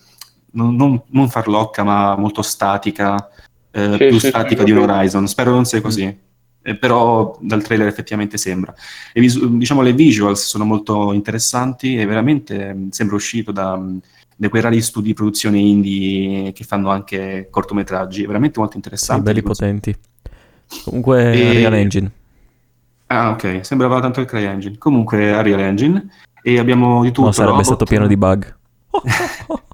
[0.52, 3.28] non, non- non farlocca, ma molto statica,
[3.70, 4.88] eh, Sì, più sì, statica sì, di un.
[4.88, 5.26] Horizon.
[5.28, 6.28] Spero non sia così.
[6.62, 8.74] Eh, però dal trailer effettivamente sembra.
[9.14, 14.00] E visu- diciamo le visuals sono molto interessanti e veramente mh, sembra uscito da, mh,
[14.36, 19.22] da quei rari studi di produzione indie che fanno anche cortometraggi, veramente molto Sì, interessanti.
[19.22, 19.96] belli potenti.
[20.84, 22.10] Comunque E- Unreal Engine.
[23.12, 24.78] Ah, ok, sembrava tanto il CryEngine.
[24.78, 26.08] Comunque Unreal Engine
[26.42, 27.26] e abbiamo di tutto.
[27.26, 27.66] No, sarebbe robot.
[27.66, 28.56] stato pieno di bug.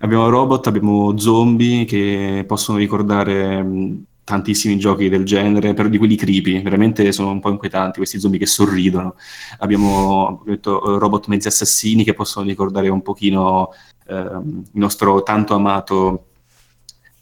[0.00, 6.14] Abbiamo robot, abbiamo zombie che possono ricordare mh, tantissimi giochi del genere, però di quelli
[6.14, 9.14] creepy, veramente sono un po' inquietanti questi zombie che sorridono.
[9.60, 13.70] Abbiamo detto, eh, robot mezzi assassini che possono ricordare un pochino
[14.06, 16.26] ehm, il nostro tanto amato,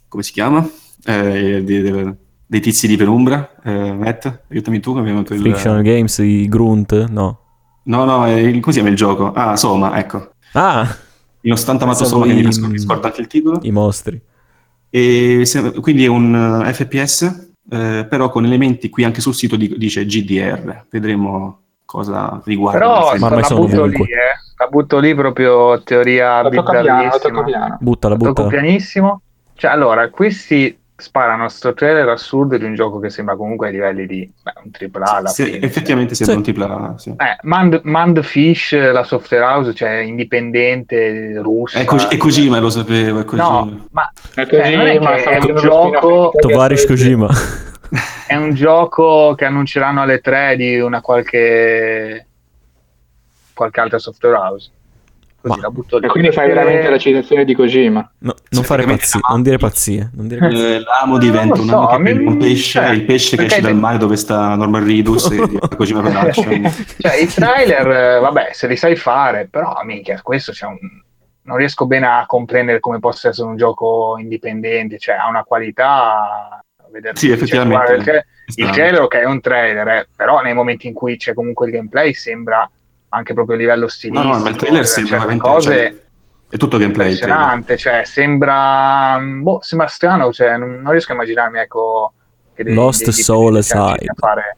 [0.09, 0.68] come si chiama?
[1.05, 2.16] Eh, di- del-
[2.52, 3.54] dei tizi di penombra.
[3.64, 4.92] Eh, Matt, aiutami tu.
[4.92, 7.38] che abbiamo il- Frictional Games, i Grunt, no.
[7.84, 9.32] No, no, è il- come si chiama il gioco?
[9.32, 10.32] Ah, Soma, ecco.
[10.52, 10.86] Ah,
[11.40, 13.58] Il nostro tanto amato Soma che mi i- nascondo- mi scorda anche il titolo.
[13.62, 14.20] i mostri.
[14.90, 19.56] E se- quindi è un eh, FPS, eh, però con elementi qui anche sul sito
[19.56, 20.84] di- dice GDR.
[20.90, 22.78] Vedremo cosa riguarda.
[22.78, 24.36] Però Ma la butto lì, eh.
[24.58, 27.78] La butto lì proprio teoria bizzarrissima.
[27.80, 28.48] Buttala, tocco buttala.
[28.48, 29.22] pianissimo.
[29.54, 34.06] Cioè, allora, questi sparano sto trailer assurdo di un gioco che sembra comunque ai livelli
[34.06, 35.60] di beh, un tripla alla Sì, fine.
[35.66, 36.38] effettivamente sembra Sì.
[36.38, 36.94] un tripla.
[36.96, 37.10] Sì.
[37.10, 41.80] Eh, Mand, Mandfish, la software house, cioè indipendente, russa.
[41.80, 43.20] È, Ko- è Kojima, lo sapevo.
[43.20, 43.48] È Kojima.
[43.48, 46.86] No, ma È Cioè, così, non è ma è un gioco- Tovarish.
[46.86, 47.28] Kojima.
[48.26, 52.26] è un gioco che annunceranno alle 3 di una qualche
[53.54, 54.70] qualche altra software house.
[55.42, 56.07] Così Ma- la butto lì.
[56.07, 58.12] E quindi fai veramente la citazione di Kojima.
[58.18, 60.11] No, non fare pazzie, non dire pazzie.
[60.14, 60.76] Non dire pazzie.
[60.76, 63.44] Eh, l'amo diventa un so, amo che mi- prende un pesce, cioè, il pesce che
[63.46, 66.62] esce dal mare dove sta Norman Reedus e Kojima Production.
[66.98, 70.78] Cioè, i trailer, eh, vabbè, se li sai fare, però minchia, questo c'è un...
[71.42, 76.61] non riesco bene a comprendere come possa essere un gioco indipendente, cioè ha una qualità
[76.76, 77.92] a vederlo Sì, cioè, effettivamente.
[77.94, 78.24] il, tra-
[78.55, 81.72] il trailer ok è un trailer, eh, però nei momenti in cui c'è comunque il
[81.72, 82.70] gameplay sembra
[83.14, 85.42] anche proprio a livello No, stilistico, no, ma il trailer eh, sembra veramente.
[85.48, 86.01] cose cioè,
[86.48, 87.11] è tutto gameplay.
[87.11, 92.14] impressionante, cioè sembra boh, sembra strano, cioè, non, non riesco a immaginarmi ecco
[92.55, 93.98] che dei- Lost dei Soul siano Aside.
[94.01, 94.57] riusciti a fare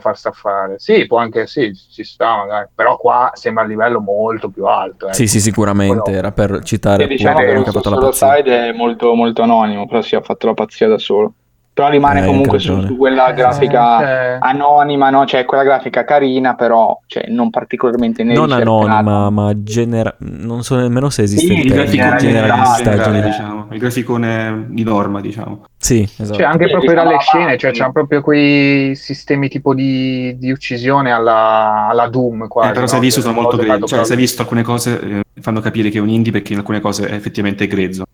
[0.00, 0.78] far staffare.
[0.78, 5.06] Sì, può anche sì, ci sta magari, però qua sembra a livello molto più alto.
[5.06, 5.14] ecco.
[5.14, 6.00] Sì, sì, sicuramente.
[6.02, 8.36] Quello- Era per citare diciamo che quello lo che ha fatto la solo pazzia.
[8.36, 11.34] side è molto, molto anonimo, però si è fatto la pazzia da solo.
[11.80, 15.24] Però rimane Eh, comunque su, su quella grafica Eh, cioè, anonima, no?
[15.24, 20.14] Cioè quella grafica carina, però cioè, non particolarmente ne Non anonima, ma genera...
[20.18, 23.66] Non so nemmeno se esiste Sì, il graficone generalista, generale, gener- diciamo.
[23.70, 25.64] Il graficone di norma, diciamo.
[25.78, 26.34] Sì, esatto.
[26.34, 27.60] cioè, anche Sì, proprio diciamo dalle scene, avanti.
[27.60, 32.68] cioè c'hanno proprio quei sistemi tipo di, di uccisione alla, alla Doom quasi.
[32.68, 32.98] Eh, però se no?
[32.98, 33.86] hai visto Che sono molto grezzo.
[33.86, 36.58] Cioè, se hai visto alcune cose, eh, fanno capire che è un indie perché in
[36.58, 38.04] alcune cose è effettivamente grezzo.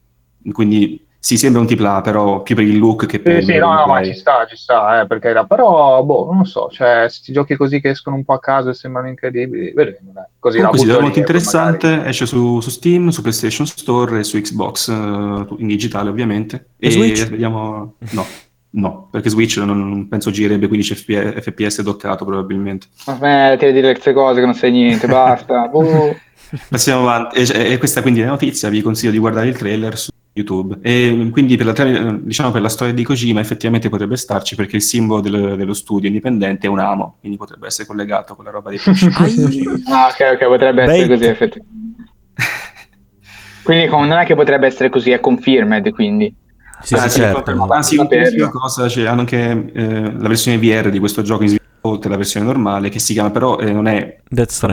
[0.52, 3.58] Quindi Sì, sembra un tripla, però più per il look che per Sì, il sì,
[3.58, 7.00] no, no, ma ci sta, ci sta, eh, perché era, però, boh, non so, cioè,
[7.00, 10.58] questi giochi così che escono un po' a caso e sembrano incredibili, vedremo, dai, così
[10.58, 13.66] la Comunque sì, è lì molto e interessante, magari- esce su, su Steam, su PlayStation
[13.66, 16.68] Store e su Xbox, eh, in digitale ovviamente.
[16.78, 17.28] E Switch?
[17.28, 17.94] vediamo...
[18.10, 18.24] No,
[18.78, 22.86] no, perché Switch non, non penso girerebbe 15 FPS, FPS doccato probabilmente.
[22.98, 25.66] Smetti di dire queste cose che non sai niente, basta.
[25.74, 26.14] Boh.
[26.68, 27.38] Passiamo avanti.
[27.40, 30.78] E, e questa quindi è la notizia, vi consiglio di guardare il trailer su YouTube.
[30.82, 34.82] E quindi per la, diciamo per la storia di Kojima effettivamente potrebbe starci perché il
[34.82, 38.70] simbolo del- dello studio indipendente è un amo, quindi potrebbe essere collegato con la roba
[38.70, 39.64] di Ai.
[39.90, 41.08] Ah, ok, ok, potrebbe essere Bait.
[41.08, 41.84] così, effettivamente.
[43.62, 46.32] Quindi non è che potrebbe essere così, è confirmed, quindi.
[46.82, 47.42] Sì, Ah, sì, certo.
[47.72, 51.88] Anzi, un'ultima cosa, c'è hanno anche eh, la versione VR di questo gioco in sviluppo,
[51.88, 54.18] oltre alla versione normale, che si chiama però, eh, non è.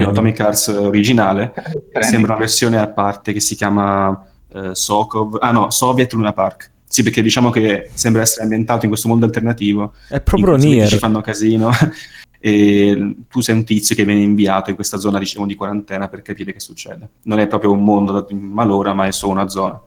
[0.10, 1.54] Atomic Hearts originale,
[2.02, 6.72] sembra una versione a parte che si chiama eh, Sokov, ah no, Soviet Luna Park.
[6.86, 10.88] Sì, perché diciamo che sembra essere ambientato in questo mondo alternativo, È proprio Nier.
[10.88, 11.72] ci fanno casino,
[12.40, 16.22] e tu sei un tizio che viene inviato in questa zona, diciamo, di quarantena per
[16.22, 17.10] capire che succede.
[17.24, 19.82] Non è proprio un mondo da- in malora, ma è solo una zona.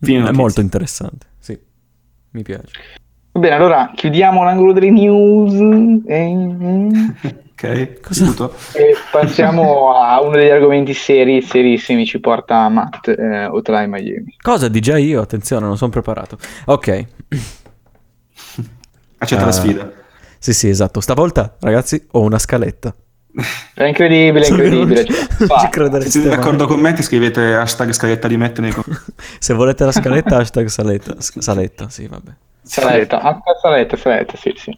[0.00, 0.40] Fine È notizia.
[0.42, 1.26] molto interessante.
[1.38, 1.56] Sì,
[2.30, 2.68] mi piace.
[3.32, 5.52] Va bene, allora chiudiamo l'angolo delle news
[6.06, 13.46] e, Ok, Cosa- e passiamo a uno degli argomenti seri, serissimi, ci porta Matt, eh,
[13.46, 14.34] Hotline Miami.
[14.42, 15.20] Cosa di già io?
[15.20, 16.36] Attenzione, non sono preparato.
[16.66, 17.04] Ok.
[19.18, 19.46] Accetta Ah.
[19.46, 19.90] la sfida.
[20.38, 21.00] Sì, sì, esatto.
[21.00, 22.92] Stavolta, ragazzi, ho una scaletta.
[23.74, 25.04] È incredibile, è incredibile.
[25.04, 26.00] ce l'ha non ci fatta.
[26.02, 29.12] Se siete d'accordo con me, che scrivete hashtag scaletta di Mette nei commenti.
[29.38, 31.14] Se volete la scaletta, hashtag saletta.
[31.18, 32.30] Saletta, sì, vabbè.
[32.62, 34.76] Saletta, saletta, saletta, sì, sì.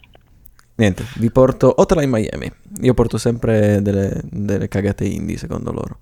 [0.76, 2.52] Niente, vi porto Hotline Miami.
[2.82, 5.98] Io porto sempre delle, delle cagate indie, secondo loro.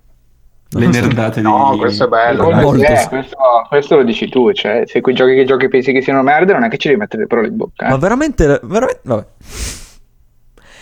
[0.70, 1.46] Le Non nerdate di...
[1.46, 2.50] No, questo è bello.
[2.50, 3.08] È, sì.
[3.08, 3.36] questo,
[3.68, 6.64] questo lo dici tu, cioè, se quei giochi che giochi pensi che siano merda, non
[6.64, 7.86] è che ci devi mettere le parole in bocca.
[7.86, 7.90] eh.
[7.90, 9.26] Ma veramente, veramente, vabbè.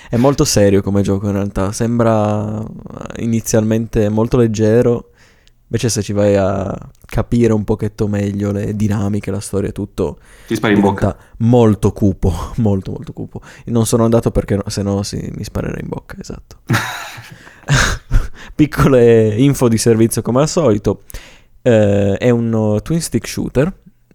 [0.08, 1.72] È molto serio come gioco in realtà.
[1.72, 5.10] Sembra eh, inizialmente molto leggero.
[5.72, 10.18] Invece se ci vai a capire un pochetto meglio le dinamiche, la storia e tutto,
[10.46, 11.16] Ti spari in bocca.
[11.38, 13.40] molto cupo, molto molto cupo.
[13.66, 16.58] Non sono andato perché no- se no si- mi sparerei in bocca, esatto.
[18.54, 21.04] Piccole info di servizio come al solito.
[21.62, 23.72] Eh, è un uh, twin stick shooter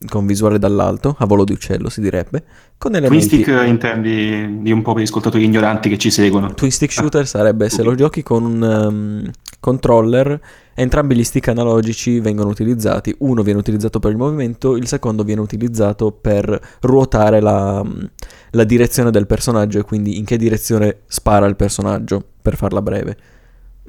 [0.09, 2.43] con visuale dall'alto, a volo di uccello si direbbe,
[2.77, 3.25] con Twin elementi...
[3.25, 6.53] stick eh, intendi di un po' per gli ascoltatori ignoranti che ci seguono.
[6.53, 10.39] Twin stick shooter sarebbe se lo giochi con un um, controller,
[10.79, 15.41] entrambi gli stick analogici vengono utilizzati, uno viene utilizzato per il movimento, il secondo viene
[15.41, 18.07] utilizzato per ruotare la, um,
[18.51, 23.17] la direzione del personaggio e quindi in che direzione spara il personaggio, per farla breve.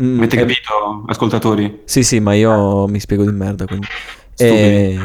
[0.03, 1.83] Mm, Avete è- capito, ascoltatori?
[1.85, 3.87] Sì, sì, ma io mi spiego di merda, quindi...
[4.33, 4.99] Stupidi E-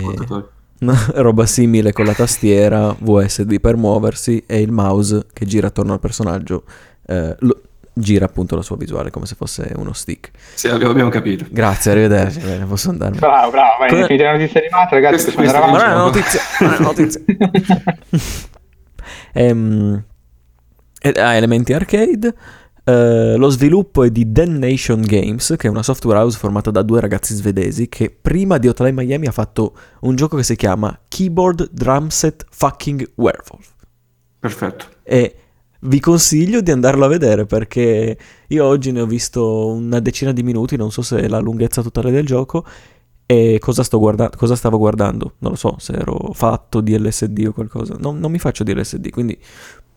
[0.80, 5.94] una roba simile con la tastiera VSD per muoversi e il mouse che gira attorno
[5.94, 6.64] al personaggio
[7.08, 7.62] eh, lo-
[7.94, 10.32] gira appunto la sua visuale come se fosse uno stick.
[10.56, 11.46] Sì, abbiamo abbiamo capito.
[11.50, 13.20] Grazie, arrivederci, bene, posso andarmene.
[13.20, 16.04] Bravo, bravo, vai, Come- finita la notizia animata, ragazzi, Questo- andare Ma non è una
[16.04, 17.22] notizia, non è una notizia.
[19.34, 20.04] Ehm,
[21.02, 22.34] ed ha elementi arcade.
[22.86, 26.82] eh, lo sviluppo è di Den Nation Games, che è una software house formata da
[26.82, 30.98] due ragazzi svedesi che prima di Hotline Miami ha fatto un gioco che si chiama
[31.08, 33.72] Keyboard Drumset Fucking Werewolf.
[34.40, 34.86] Perfetto.
[35.04, 35.36] E
[35.86, 38.18] vi consiglio di andarlo a vedere perché
[38.48, 41.82] io oggi ne ho visto una decina di minuti, non so se è la lunghezza
[41.82, 42.66] totale del gioco.
[43.26, 45.36] E cosa, sto guarda- cosa stavo guardando?
[45.40, 47.96] Non lo so, se ero fatto di LSD o qualcosa.
[47.98, 49.38] Non, non mi faccio di LSD, quindi...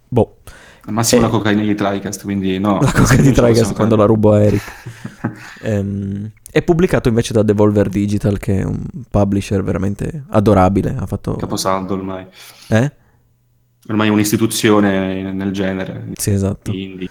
[0.08, 0.36] Boh,
[0.84, 1.24] Al massimo Eh.
[1.24, 2.78] la cocaina di TriCast, quindi no.
[2.80, 4.62] la cosa di possiamo quando la rubo a Eric.
[5.62, 10.94] Ehm, è pubblicato invece da Devolver Digital, che è un publisher veramente adorabile.
[10.96, 11.34] Ha fatto...
[11.34, 12.24] Caposaldo ormai.
[12.68, 12.92] Eh?
[13.88, 16.08] Ormai è un'istituzione nel genere.
[16.14, 16.70] Sì, esatto.
[16.72, 17.08] Indie.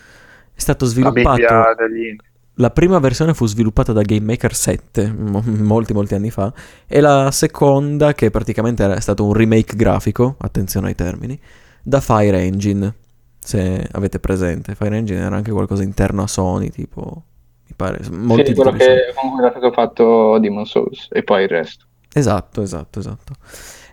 [0.54, 1.86] È stato La sviluppato...
[1.86, 2.16] Indie.
[2.58, 6.54] La prima versione fu sviluppata da Game Maker 7, mo- molti molti anni fa,
[6.88, 11.38] e la seconda, che praticamente era stato un remake grafico, attenzione ai termini,
[11.84, 12.94] da Fire Engine,
[13.40, 14.74] se avete presente.
[14.74, 17.24] Fire Engine era anche qualcosa interno a Sony, tipo,
[17.68, 21.44] mi pare, molti Sì, quello che, con cui è stato fatto Demon Souls e poi
[21.44, 21.86] il resto.
[22.14, 23.34] Esatto, esatto, esatto.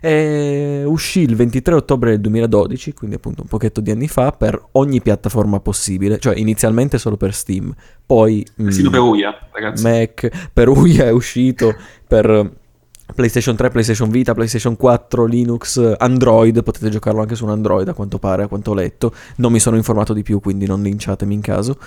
[0.05, 5.01] Uscì il 23 ottobre del 2012, quindi appunto un pochetto di anni fa, per ogni
[5.01, 7.73] piattaforma possibile, cioè inizialmente solo per Steam,
[8.05, 9.83] poi Persino mm, per Uia, ragazzi.
[9.83, 11.73] Mac, per Uia è uscito,
[12.05, 12.51] per
[13.15, 17.93] PlayStation 3, PlayStation Vita, PlayStation 4, Linux, Android, potete giocarlo anche su un Android a
[17.93, 21.33] quanto pare, a quanto ho letto, non mi sono informato di più quindi non linciatemi
[21.33, 21.77] in caso,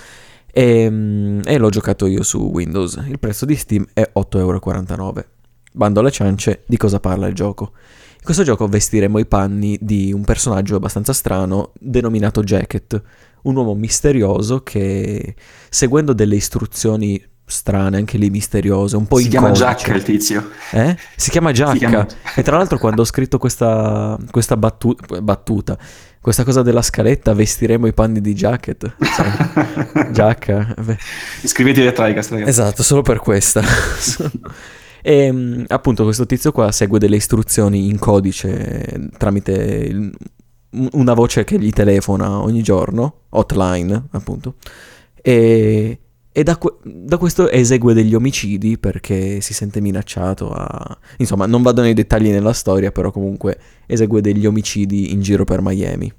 [0.51, 5.25] e, mm, e l'ho giocato io su Windows, il prezzo di Steam è 8,49€.
[5.73, 7.73] Bando alle ciance, di cosa parla il gioco?
[8.19, 13.01] In questo gioco vestiremo i panni di un personaggio abbastanza strano denominato Jacket,
[13.43, 15.35] un uomo misterioso che
[15.69, 19.51] seguendo delle istruzioni strane, anche lì misteriose, un po' Si chiama.
[19.51, 20.49] Giacca il tizio.
[20.71, 20.97] Eh?
[21.15, 21.77] Si chiama Giacca.
[21.77, 25.77] chiama- E tra l'altro quando ho scritto questa, questa battu- battuta,
[26.19, 28.93] questa cosa della scaletta, vestiremo i panni di Jacket.
[30.11, 30.73] Giacca.
[30.83, 30.97] Beh,
[31.43, 32.49] Iscrivetevi a TriCast, ragazzi.
[32.49, 33.61] Esatto, solo per questa.
[35.07, 40.13] e mh, appunto questo tizio qua segue delle istruzioni in codice tramite il-
[40.91, 44.55] una voce che gli telefona ogni giorno, hotline appunto,
[45.21, 50.97] e, e da, da questo esegue degli omicidi perché si sente minacciato a...
[51.17, 55.61] Insomma, non vado nei dettagli nella storia, però comunque esegue degli omicidi in giro per
[55.61, 56.11] Miami.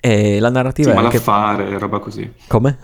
[0.00, 1.20] E la narrativa Sì, è anche...
[1.22, 2.32] malaffare, roba così.
[2.48, 2.78] Come?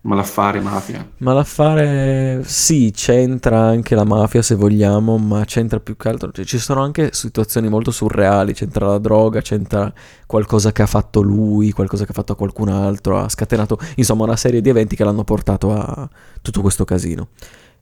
[0.00, 1.06] Malaffare, mafia.
[1.18, 6.44] Ma l'affare sì, c'entra anche la mafia se vogliamo, ma c'entra più che altro, cioè,
[6.44, 9.92] ci sono anche situazioni molto surreali, c'entra la droga, c'entra
[10.24, 14.22] qualcosa che ha fatto lui, qualcosa che ha fatto a qualcun altro, ha scatenato, insomma,
[14.24, 16.08] una serie di eventi che l'hanno portato a
[16.40, 17.28] tutto questo casino.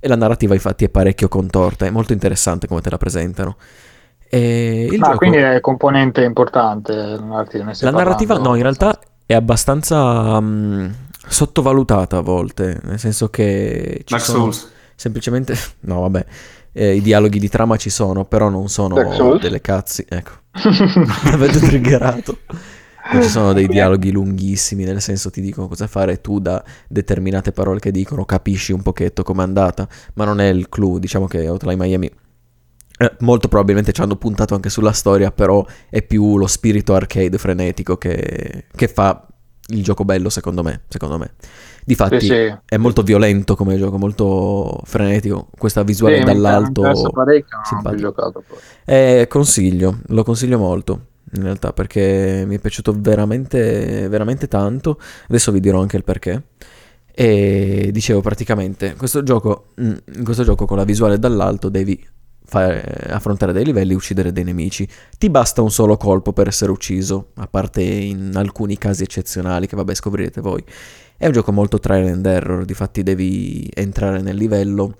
[0.00, 3.56] E la narrativa infatti è parecchio contorta, è molto interessante come te la presentano.
[4.28, 7.70] E il Ah, gioco- quindi è componente importante la narrativa.
[7.78, 10.88] la narrativa, no, in realtà è abbastanza mm,
[11.26, 14.72] sottovalutata a volte, nel senso che ci Dark sono Souls.
[14.94, 16.26] semplicemente, no vabbè,
[16.72, 20.32] eh, i dialoghi di trama ci sono, però non sono delle cazzi, ecco,
[21.32, 22.38] avete triggerato.
[23.12, 26.62] Non ci sono dei dialoghi lunghissimi, nel senso ti dicono cosa fare e tu da
[26.88, 31.28] determinate parole che dicono capisci un pochetto com'è andata, ma non è il clou, diciamo
[31.28, 32.10] che Hotline Miami
[32.98, 37.36] eh, molto probabilmente ci hanno puntato anche sulla storia, però è più lo spirito arcade
[37.36, 39.26] frenetico che, che fa
[39.68, 40.82] il gioco bello, secondo me.
[40.88, 41.32] Secondo me.
[41.84, 42.54] Difatti, Sì, sì.
[42.64, 45.48] è molto violento come gioco, molto frenetico.
[45.56, 46.82] Questa Sì, visuale mi dall'alto.
[47.96, 48.44] giocato.
[48.84, 51.06] Eh, consiglio, lo consiglio molto.
[51.34, 54.98] In realtà, perché mi è piaciuto veramente, veramente tanto.
[55.28, 56.42] Adesso vi dirò anche il perché.
[57.18, 62.04] E dicevo praticamente, questo gioco, mm, in questo gioco con la visuale dall'alto devi
[62.46, 64.88] fare- affrontare dei livelli e uccidere dei nemici.
[65.18, 69.76] Ti basta un solo colpo per essere ucciso, a parte in alcuni casi eccezionali che
[69.76, 70.64] vabbè scoprirete voi.
[71.16, 74.94] È un gioco molto trial and error, difatti devi entrare nel livello.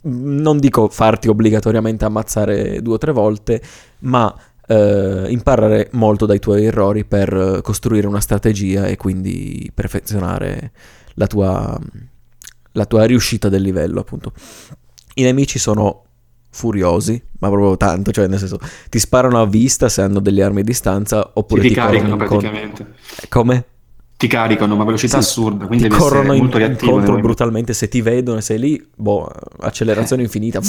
[0.00, 3.60] Non dico farti obbligatoriamente ammazzare due o tre volte,
[4.00, 4.32] ma
[4.66, 10.72] eh, imparare molto dai tuoi errori per eh, costruire una strategia e quindi perfezionare
[11.14, 11.78] la tua,
[12.72, 14.32] la tua riuscita del livello, appunto.
[15.14, 16.04] I nemici sono
[16.50, 18.58] furiosi, ma proprio tanto, cioè nel senso
[18.88, 22.94] ti sparano a vista se hanno delle armi a distanza oppure ti, ti caricano praticamente.
[23.28, 23.64] Come?
[24.18, 26.90] Ti caricano a una velocità Sì, assurda, quindi ti devi corrono in- molto reattivo.
[26.90, 30.60] incontro brutalmente se ti vedono e sei lì, boh, accelerazione infinita,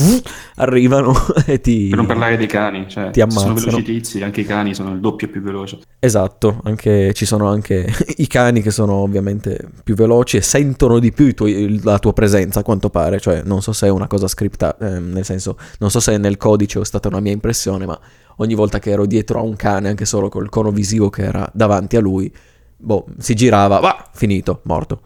[0.57, 1.13] arrivano
[1.47, 1.87] e ti...
[1.87, 3.71] Per non parlare dei cani, cioè, ti se sono ammazzano.
[3.77, 5.79] veloci tizi, anche i cani sono il doppio più veloce.
[5.97, 11.11] Esatto, anche, ci sono anche i cani che sono ovviamente più veloci e sentono di
[11.11, 14.27] più tuoi- la tua presenza a quanto pare, cioè non so se è una cosa
[14.27, 17.87] scriptata, ehm, nel senso non so se nel codice o è stata una mia impressione,
[17.87, 17.99] ma
[18.37, 21.49] ogni volta che ero dietro a un cane, anche solo col cono visivo che era
[21.51, 22.31] davanti a lui,
[22.79, 25.01] boh, si girava, va, finito, morto.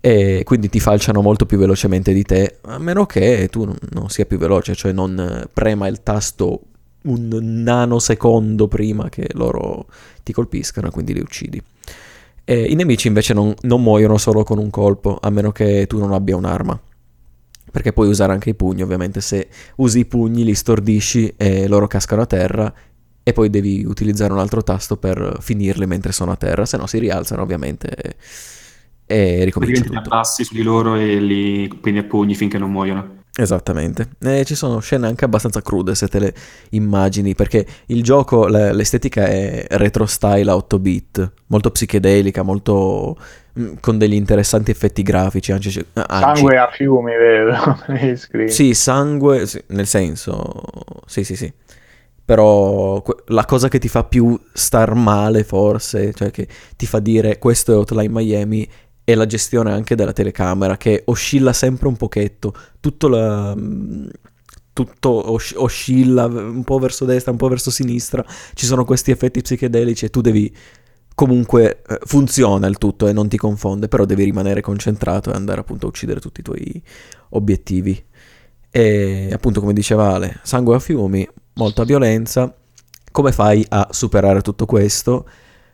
[0.00, 4.26] E quindi ti falciano molto più velocemente di te, a meno che tu non, sia
[4.26, 6.60] più veloce, cioè non eh, prema il tasto
[7.02, 7.28] un
[7.62, 9.86] nanosecondo prima che loro
[10.22, 11.62] ti colpiscano e quindi li uccidi.
[12.44, 15.98] E I nemici invece non, non muoiono solo con un colpo, a meno che tu
[15.98, 16.78] non abbia un'arma.
[17.72, 21.86] Perché puoi usare anche i pugni, ovviamente se usi i pugni li stordisci e loro
[21.88, 22.72] cascano a terra
[23.28, 26.86] e poi devi utilizzare un altro tasto per finirli mentre sono a terra, se no
[26.86, 27.88] si rialzano ovviamente
[29.04, 29.98] e, e ricomincia Praticamente ti tutto.
[29.98, 33.14] abbassi su di loro e li prendi a pugni finché non muoiono.
[33.38, 34.10] Esattamente.
[34.20, 36.34] E ci sono scene anche abbastanza crude se te le
[36.70, 43.16] immagini, perché il gioco, l'estetica è retro style a 8 bit, molto psichedelica, molto
[43.58, 45.50] mm, con degli interessanti effetti grafici.
[45.52, 47.12] Anzi, anzi- Sangue a fiumi,
[48.16, 48.48] screen.
[48.48, 50.62] Sì, sangue, sì, nel senso,
[51.06, 51.52] sì, sì, sì.
[52.26, 57.38] Però la cosa che ti fa più star male, forse, cioè che ti fa dire
[57.38, 58.68] questo è Hotline Miami,
[59.04, 62.52] è la gestione anche della telecamera, che oscilla sempre un pochetto.
[62.80, 63.54] Tutto la...
[63.56, 64.08] mm,
[64.72, 68.22] Tutto os- oscilla un po' verso destra, un po' verso sinistra.
[68.52, 70.54] Ci sono questi effetti psichedelici e tu devi
[71.14, 75.60] comunque eh, funziona il tutto e non ti confonde, però devi rimanere concentrato e andare
[75.60, 76.82] appunto a uccidere tutti i tuoi
[77.30, 78.04] obiettivi.
[78.70, 82.54] E appunto, come diceva Ale, sangue a fiumi, molta violenza.
[83.10, 85.26] Come fai a superare tutto questo?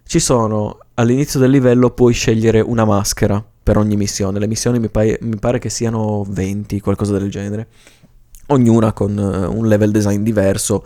[0.04, 4.38] Ci sono all'inizio del livello puoi scegliere una maschera per ogni missione.
[4.38, 7.68] Le missioni mi, pai- mi pare che siano 20, qualcosa del genere.
[8.46, 10.84] Ognuna con eh, un level design diverso.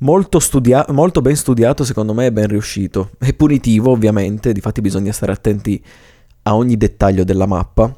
[0.00, 3.10] molto, studia- molto ben studiato, secondo me, e ben riuscito.
[3.18, 5.82] È punitivo, ovviamente, difatti bisogna stare attenti
[6.42, 7.94] a ogni dettaglio della mappa,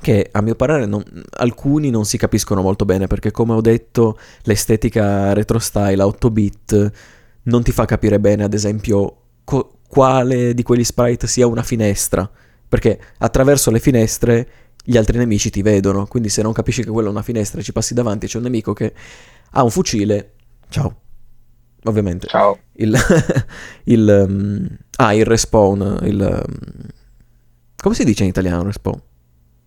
[0.00, 1.04] che a mio parere non-
[1.36, 6.30] alcuni non si capiscono molto bene, perché come ho detto, l'estetica retro style a 8
[6.30, 6.92] bit
[7.44, 12.28] non ti fa capire bene, ad esempio, co- quale di quegli sprite sia una finestra,
[12.68, 14.48] perché attraverso le finestre
[14.84, 17.62] gli altri nemici ti vedono, quindi se non capisci che quella è una finestra e
[17.62, 18.92] ci passi davanti c'è un nemico che
[19.50, 20.32] ha un fucile,
[20.68, 20.94] ciao.
[21.84, 22.26] Ovviamente.
[22.26, 22.58] Ciao.
[22.72, 22.96] Il,
[23.84, 26.44] il, um, ah, il respawn, il...
[26.46, 26.88] um,
[27.76, 29.00] come si dice in italiano respawn?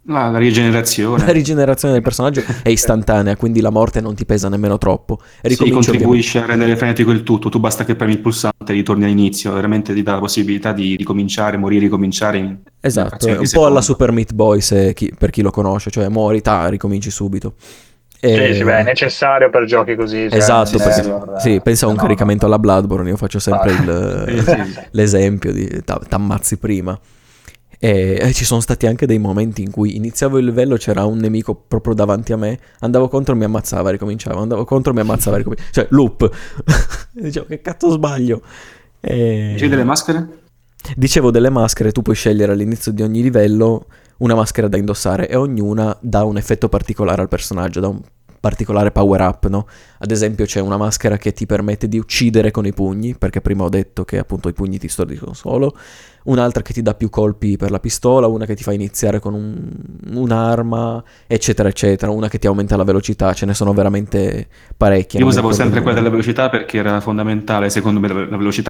[0.05, 1.23] La, la rigenerazione.
[1.25, 5.19] La rigenerazione del personaggio è istantanea, quindi la morte non ti pesa nemmeno troppo.
[5.41, 7.49] E Sì, ricominci contribuisce a rendere frenetico il tutto.
[7.49, 9.53] Tu basta che premi il pulsante e ritorni all'inizio.
[9.53, 12.37] Veramente ti dà la possibilità di ricominciare, morire, ricominciare.
[12.39, 13.81] In Esatto, è un po' alla.
[13.81, 17.53] Super Meat Boy se chi- per chi lo conosce, cioè muori, ta, ricominci subito.
[18.19, 20.27] E- Sì, sì, beh, è necessario per giochi così.
[20.29, 22.53] cioè, Esatto, perché- sì, pensa a un no, caricamento no.
[22.53, 23.81] alla Bloodborne, io faccio sempre Ah.
[24.31, 24.79] il- Sì, sì.
[24.91, 26.99] l'esempio di ta- t'ammazzi prima.
[27.83, 31.17] E, e ci sono stati anche dei momenti in cui iniziavo il livello, c'era un
[31.17, 35.71] nemico proprio davanti a me, andavo contro, mi ammazzava, ricominciavo, andavo contro, mi ammazzava, ricominciavo.
[35.71, 36.29] Cioè, loop.
[37.11, 38.43] Dicevo, che cazzo sbaglio?
[38.99, 40.27] E- Dicevi delle maschere?
[40.95, 45.35] Dicevo delle maschere, tu puoi scegliere all'inizio di ogni livello una maschera da indossare e
[45.35, 47.99] ognuna dà un effetto particolare al personaggio, dà un
[48.41, 49.67] particolare power up, no?
[49.99, 53.63] Ad esempio c'è una maschera che ti permette di uccidere con i pugni, perché prima
[53.63, 55.75] ho detto che appunto i pugni ti stordiscono solo,
[56.23, 59.35] un'altra che ti dà più colpi per la pistola, una che ti fa iniziare con
[59.35, 59.69] un-
[60.15, 65.19] un'arma, eccetera, eccetera, una che ti aumenta la velocità, ce ne sono veramente parecchie.
[65.19, 68.69] Io usavo sempre quella della velocità perché era fondamentale, secondo me, la la velocità.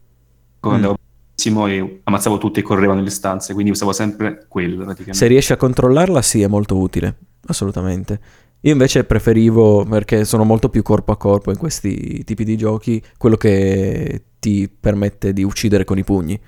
[0.60, 0.96] Quando Mm.
[1.44, 5.18] andavo e ammazzavo tutti e correvo nelle stanze, quindi usavo sempre quello praticamente.
[5.18, 7.16] Se riesci a controllarla, sì, è molto utile,
[7.48, 8.20] assolutamente.
[8.62, 13.02] Io invece preferivo, perché sono molto più corpo a corpo in questi tipi di giochi,
[13.18, 16.40] quello che ti permette di uccidere con i pugni.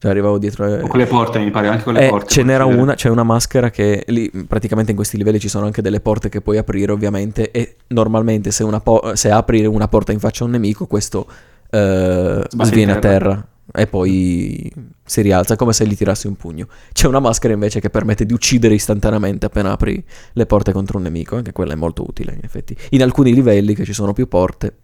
[0.00, 0.80] Cioè arrivavo dietro e...
[0.82, 2.28] O con le porte, mi pare, anche con le Eh, porte.
[2.28, 5.66] ce n'era puoi una, c'è una maschera che lì praticamente in questi livelli ci sono
[5.66, 9.88] anche delle porte che puoi aprire ovviamente e normalmente se, una po- se apri una
[9.88, 11.26] porta in faccia a un nemico questo
[11.68, 13.46] eh, sviene a terra.
[13.72, 14.72] E poi
[15.04, 16.68] si rialza, come se gli tirassi un pugno.
[16.92, 20.02] C'è una maschera invece che permette di uccidere istantaneamente appena apri
[20.32, 22.76] le porte contro un nemico, anche quella è molto utile in effetti.
[22.90, 24.76] In alcuni livelli che ci sono più porte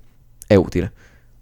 [0.47, 0.93] è utile.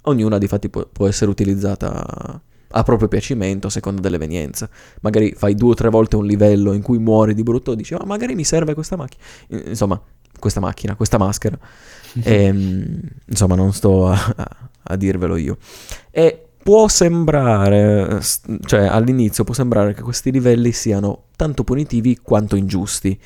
[0.03, 2.41] Ognuna di fatti può, essere utilizzata
[2.75, 4.69] a proprio piacimento, a seconda dell'evenienza.
[5.01, 7.95] Magari fai due o tre volte un livello in cui muori di brutto e dici,
[7.95, 9.23] ma magari mi serve questa macchina.
[9.49, 10.01] Insomma,
[10.39, 11.59] questa macchina, questa maschera.
[12.25, 15.57] Ehm, insomma, non sto a, a- a dirvelo io.
[16.11, 18.21] E può sembrare,
[18.65, 23.19] cioè all'inizio può sembrare che questi livelli siano tanto punitivi quanto ingiusti.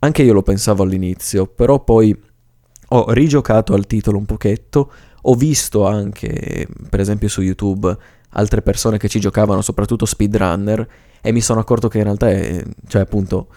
[0.00, 2.16] Anche io lo pensavo all'inizio, però poi
[2.90, 4.92] ho rigiocato al titolo un pochetto,
[5.22, 7.96] ho visto anche, per esempio su YouTube,
[8.30, 10.88] altre persone che ci giocavano, soprattutto speedrunner,
[11.20, 13.48] e mi sono accorto che in realtà è, cioè appunto,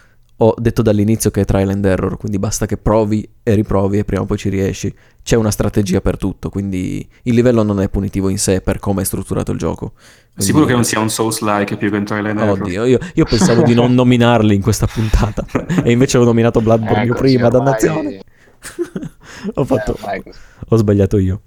[0.44, 4.04] ho detto dall'inizio che è trial and error, quindi basta che provi e riprovi e
[4.04, 4.92] prima o poi ci riesci.
[5.22, 9.02] C'è una strategia per tutto, quindi il livello non è punitivo in sé per come
[9.02, 9.92] è strutturato il gioco.
[9.92, 12.60] Quindi- Sicuro che non sia un Souls-like più che un trial and error.
[12.60, 15.44] Oddio, io, io pensavo di non nominarli in questa puntata
[15.84, 18.22] e invece ho nominato Bloodborne io Ecco, prima, dannazione.
[19.54, 20.22] ho, fatto, Eh,
[20.68, 21.42] ho sbagliato io.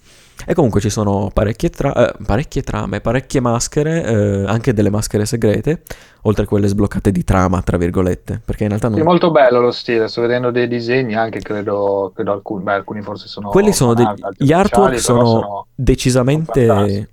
[0.48, 5.26] E comunque ci sono parecchie, tra- eh, parecchie trame, parecchie maschere, eh, anche delle maschere
[5.26, 5.82] segrete,
[6.24, 9.00] oltre a quelle sbloccate di trama, tra virgolette, perché in realtà non...
[9.00, 13.02] È molto bello lo stile, sto vedendo dei disegni anche, credo, credo alcuni, beh, alcuni
[13.02, 13.50] forse sono...
[13.50, 14.08] Quelli sono degli-
[14.38, 17.10] gli artwork però sono decisamente,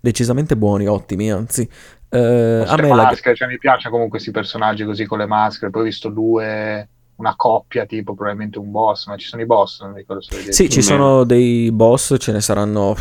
[0.00, 1.68] decisamente buoni, ottimi, anzi.
[2.08, 2.94] Eh, a me la...
[2.94, 5.70] maschere, cioè, mi piacciono comunque questi personaggi così con le maschere.
[5.70, 9.82] Poi ho visto due, una coppia, tipo probabilmente un boss, ma ci sono i boss,
[9.82, 10.52] non ricordo se vedete.
[10.52, 12.94] Sì, ci sono dei boss, ce ne saranno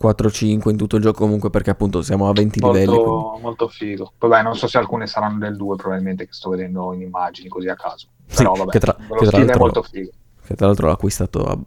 [0.00, 2.86] 4-5 in tutto il gioco comunque perché appunto siamo a 20 livelli.
[2.86, 4.12] quindi- molto, molto figo.
[4.18, 7.68] Vabbè, non so se alcune saranno del 2, probabilmente che sto vedendo in immagini così
[7.68, 8.08] a caso.
[8.26, 10.10] Sì, Però vabbè, che tra- lo che tra stile è l'altro- molto figo.
[10.44, 11.58] Che tra l'altro l'ho acquistato a-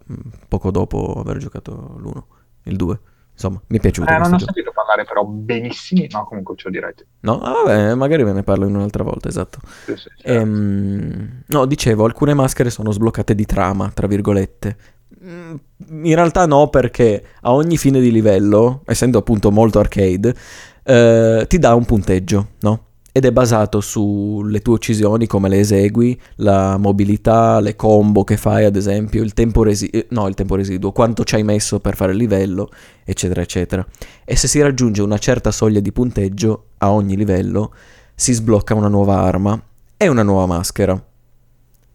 [0.47, 2.23] poco dopo aver giocato l'1,
[2.63, 2.99] il 2.
[3.33, 4.51] Insomma, mi è piaciuto Eh, non ho gioco.
[4.53, 6.93] sentito parlare però benissimo, no comunque ce lo direi.
[7.21, 9.59] No, ah, vabbè, magari ve ne parlo in un'altra volta, esatto.
[9.85, 10.27] Sì, sì, sì.
[10.27, 14.77] Ehm, no, dicevo, alcune maschere sono sbloccate di trama, tra virgolette.
[15.23, 15.55] Mm,
[16.03, 20.35] In realtà no, perché a ogni fine di livello, essendo appunto molto arcade,
[20.83, 22.85] eh, ti dà un punteggio, no?
[23.13, 28.63] Ed è basato sulle tue uccisioni, come le esegui, la mobilità, le combo che fai,
[28.63, 32.13] ad esempio, il tempo residuo, no, il tempo residuo, quanto ci hai messo per fare
[32.13, 32.69] il livello,
[33.03, 33.85] eccetera, eccetera.
[34.23, 37.73] E se si raggiunge una certa soglia di punteggio a ogni livello,
[38.15, 39.61] si sblocca una nuova arma
[39.97, 41.03] e una nuova maschera.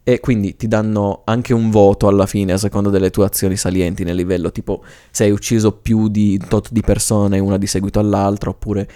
[0.08, 4.04] e quindi ti danno anche un voto alla fine a seconda delle tue azioni salienti
[4.04, 8.50] nel livello, tipo se hai ucciso più di tot di persone una di seguito all'altra,
[8.50, 8.88] oppure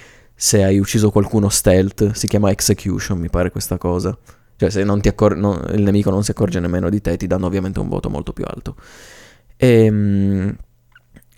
[0.43, 4.17] se hai ucciso qualcuno stealth, si chiama execution, mi pare questa cosa.
[4.57, 7.27] Cioè se non ti accor- non- il nemico non si accorge nemmeno di te, ti
[7.27, 8.75] danno ovviamente un voto molto più alto.
[9.57, 10.57] Ehm...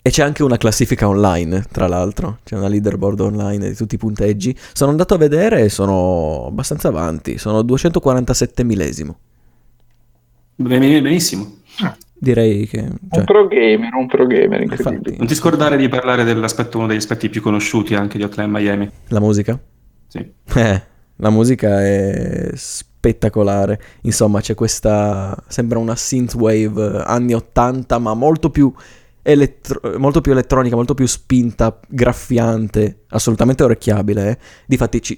[0.05, 3.97] E c'è anche una classifica online, tra l'altro, c'è una leaderboard online di tutti i
[3.97, 4.57] punteggi.
[4.73, 9.17] Sono andato a vedere e sono abbastanza avanti, sono 247 millesimo.
[10.55, 11.97] Benissimo.
[12.23, 12.79] Direi che...
[12.79, 14.95] Un Cioè, pro gamer, un pro gamer, incredibile.
[14.95, 18.47] infatti, Non ti scordare di parlare dell'aspetto, uno degli aspetti più conosciuti anche di Hotline
[18.49, 18.89] Miami.
[19.09, 19.59] la musica?
[20.07, 20.31] Sì.
[20.55, 20.81] Eh,
[21.17, 23.77] la musica è spettacolare.
[24.03, 25.35] Insomma, c'è questa.
[25.47, 28.71] Sembra una synthwave anni 80, ma molto più,
[29.21, 34.29] elettro- molto più elettronica, molto più spinta, graffiante, assolutamente orecchiabile.
[34.29, 34.37] Eh.
[34.65, 35.17] Difatti, ci-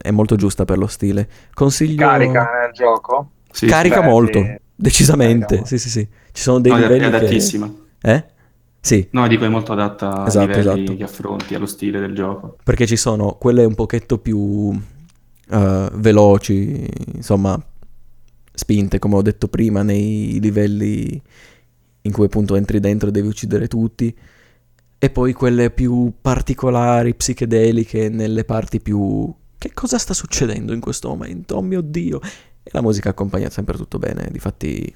[0.00, 1.28] è molto giusta per lo stile.
[1.52, 2.06] Consiglio.
[2.06, 3.32] Carica nel gioco?
[3.50, 4.54] Sì, Carica Beh, molto, sì.
[4.74, 5.46] decisamente.
[5.56, 6.08] Carica Sì, sì, sì.
[6.38, 6.98] Ci sono dei No, livelli.
[7.04, 7.74] è che- adattissima.
[8.00, 8.24] Eh?
[8.80, 9.08] Sì.
[9.10, 10.96] No, dico è molto adatta Esatto, ai livelli esatto.
[10.96, 12.56] che affronti, allo stile del gioco.
[12.62, 14.70] perché ci sono quelle un pochetto più
[15.50, 17.60] eh, veloci, insomma,
[18.54, 21.20] spinte, come ho detto prima, nei livelli
[22.02, 24.16] in cui appunto entri dentro e devi uccidere tutti,
[24.96, 29.34] e poi quelle più particolari, psichedeliche, nelle parti più...
[29.58, 31.56] Che cosa sta succedendo in questo momento?
[31.56, 32.20] Oh mio Dio!
[32.62, 34.94] E la musica accompagna sempre tutto bene, difatti...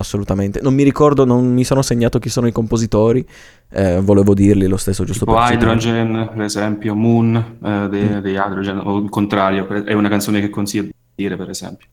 [0.00, 0.60] Assolutamente.
[0.62, 3.26] Non mi ricordo, non mi sono segnato chi sono i compositori.
[3.70, 5.64] eh, volevo dirli lo stesso, giusto Tipo per citare.
[5.72, 8.18] Hydrogen, per esempio, Moon eh, dei, Mm.
[8.20, 11.86] dei Hydrogen, o il contrario, è una canzone che consiglio di dire, per esempio.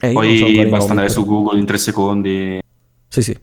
[0.00, 2.58] Eh, so Poi i basta andare su Google in tre secondi.
[3.08, 3.36] Sì, sì.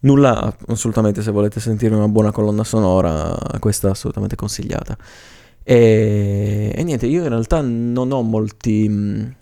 [0.00, 4.98] Nulla, assolutamente, se volete sentire una buona colonna sonora, questa è assolutamente consigliata.
[5.62, 9.34] E, e niente, io in realtà non ho molti, mh,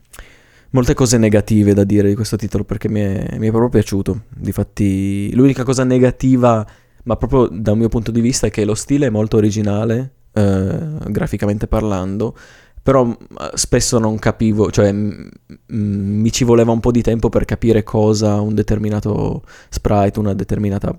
[0.73, 4.23] molte cose negative da dire di questo titolo perché mi è, mi è proprio piaciuto.
[4.35, 6.67] Difatti, l'unica cosa negativa,
[7.05, 10.13] ma proprio da un mio punto di vista, è che lo stile è molto originale,
[10.33, 12.37] eh, graficamente parlando,
[12.83, 13.17] però mh,
[13.55, 15.29] spesso non capivo, cioè mh,
[15.67, 20.35] mh, mi ci voleva un po' di tempo per capire cosa un determinato sprite, una
[20.35, 20.99] determinata,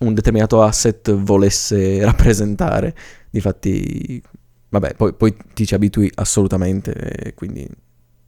[0.00, 2.94] un determinato asset volesse rappresentare.
[3.30, 4.22] Difatti,
[4.68, 7.66] vabbè, poi, poi ti ci abitui assolutamente, quindi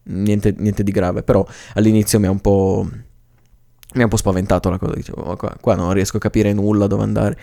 [0.09, 2.87] niente, niente di grave, però all'inizio mi ha un po'...
[3.95, 6.53] Mi ha un po' spaventato la cosa, dicevo, "Ma qua, qua non riesco a capire
[6.53, 7.39] nulla dove andare.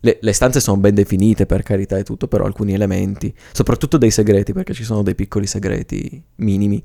[0.00, 4.10] Le, le stanze sono ben definite per carità e tutto, però alcuni elementi, soprattutto dei
[4.10, 6.82] segreti, perché ci sono dei piccoli segreti minimi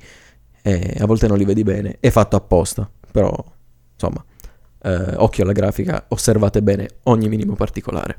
[0.62, 1.98] e a volte non li vedi bene.
[2.00, 3.36] È fatto apposta, però
[3.94, 4.24] insomma,
[4.84, 8.16] eh, occhio alla grafica, osservate bene ogni minimo particolare.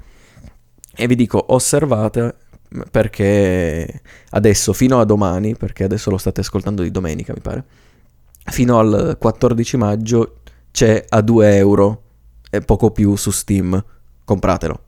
[0.94, 2.36] E vi dico osservate
[2.90, 7.64] perché adesso, fino a domani, perché adesso lo state ascoltando di domenica mi pare,
[8.46, 10.36] fino al 14 maggio
[10.70, 12.02] c'è a 2 euro
[12.50, 13.82] e poco più su Steam.
[14.24, 14.80] Compratelo.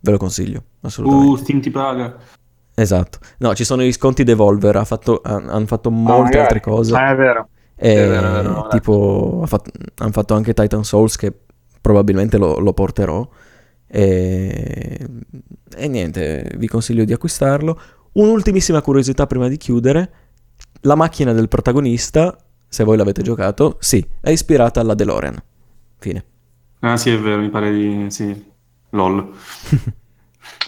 [0.00, 1.30] Ve lo consiglio, assolutamente.
[1.30, 2.16] Uh, Steam ti paga.
[2.74, 3.18] Esatto.
[3.38, 6.38] No, ci sono gli sconti Devolver, ha fatto- han- hanno fatto molte magari.
[6.40, 6.94] altre cose.
[6.94, 7.48] Ah, è vero.
[7.74, 11.32] E è vero, è vero, tipo, ha fatto- hanno fatto anche Titan Souls che
[11.80, 13.26] probabilmente lo, lo porterò.
[13.86, 15.06] E,
[15.76, 17.80] e niente, vi consiglio di acquistarlo.
[18.12, 20.10] Un'ultimissima curiosità prima di chiudere.
[20.82, 22.36] La macchina del protagonista,
[22.68, 25.42] se voi l'avete giocato, sì, è ispirata alla DeLorean.
[25.98, 26.24] Fine.
[26.80, 28.06] Ah sì, è vero, mi pare di...
[28.10, 28.54] sì.
[28.90, 29.32] LOL.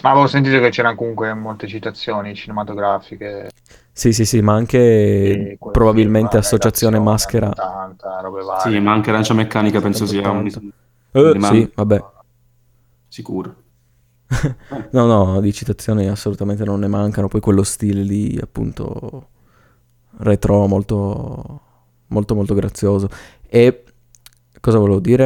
[0.01, 3.49] Ma avevo sentito che c'erano comunque molte citazioni cinematografiche.
[3.91, 7.49] Sì, sì, sì, ma anche probabilmente film, associazione maschera.
[7.49, 8.71] 80, robe varie.
[8.71, 10.49] Sì, ma anche Arancia Meccanica penso sia un...
[11.11, 12.03] Rimane- sì, vabbè.
[13.09, 13.55] Sicuro.
[14.91, 17.27] No, no, di citazioni assolutamente non ne mancano.
[17.27, 19.27] Poi quello stile lì, appunto,
[20.17, 21.61] retro, molto,
[22.07, 23.09] molto, molto grazioso.
[23.47, 23.83] E
[24.59, 25.25] cosa volevo dire?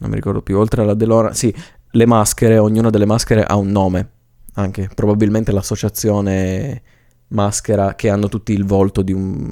[0.00, 0.58] Non mi ricordo più.
[0.58, 1.54] Oltre alla DeLorean, sì,
[1.90, 4.10] le maschere, ognuna delle maschere ha un nome.
[4.54, 6.82] Anche probabilmente l'associazione
[7.28, 9.50] maschera che hanno tutti il volto di un,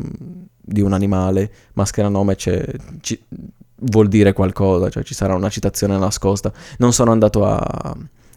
[0.61, 1.51] di un animale.
[1.75, 2.65] Maschera nome c'è,
[3.01, 3.23] ci-
[3.81, 6.53] vuol dire qualcosa, cioè ci sarà una citazione nascosta.
[6.79, 7.59] Non sono andato a,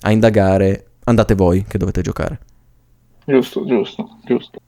[0.01, 0.85] a indagare.
[1.05, 2.39] Andate voi che dovete giocare.
[3.25, 4.59] Giusto, giusto, giusto.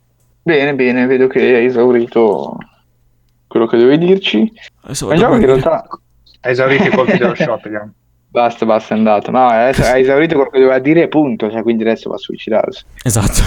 [0.42, 2.58] Bene, bene, vedo che hai esaurito
[3.48, 4.52] quello che dovevi dirci.
[4.82, 5.88] Adesso in realtà
[6.42, 7.92] Hai esaurito i colpi dello shotgun.
[8.30, 9.32] basta, basta, è andato.
[9.32, 12.20] No, adesso hai esaurito quello che doveva dire e punto, cioè, quindi adesso va a
[12.20, 12.84] suicidarsi.
[13.04, 13.42] Esatto.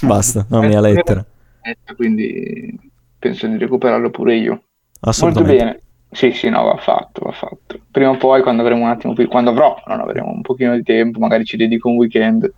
[0.06, 1.24] Basta, la mia lettera.
[1.62, 2.76] Eh, Quindi
[3.18, 4.50] penso di recuperarlo pure io.
[4.50, 4.64] Molto
[5.00, 5.64] Assolutamente.
[5.64, 5.80] bene.
[6.12, 7.80] Sì, sì, no, va fatto, va fatto.
[7.90, 10.82] Prima o poi, quando avremo un attimo più, quando avrò, non avremo un pochino di
[10.82, 12.52] tempo, magari ci dedico un weekend.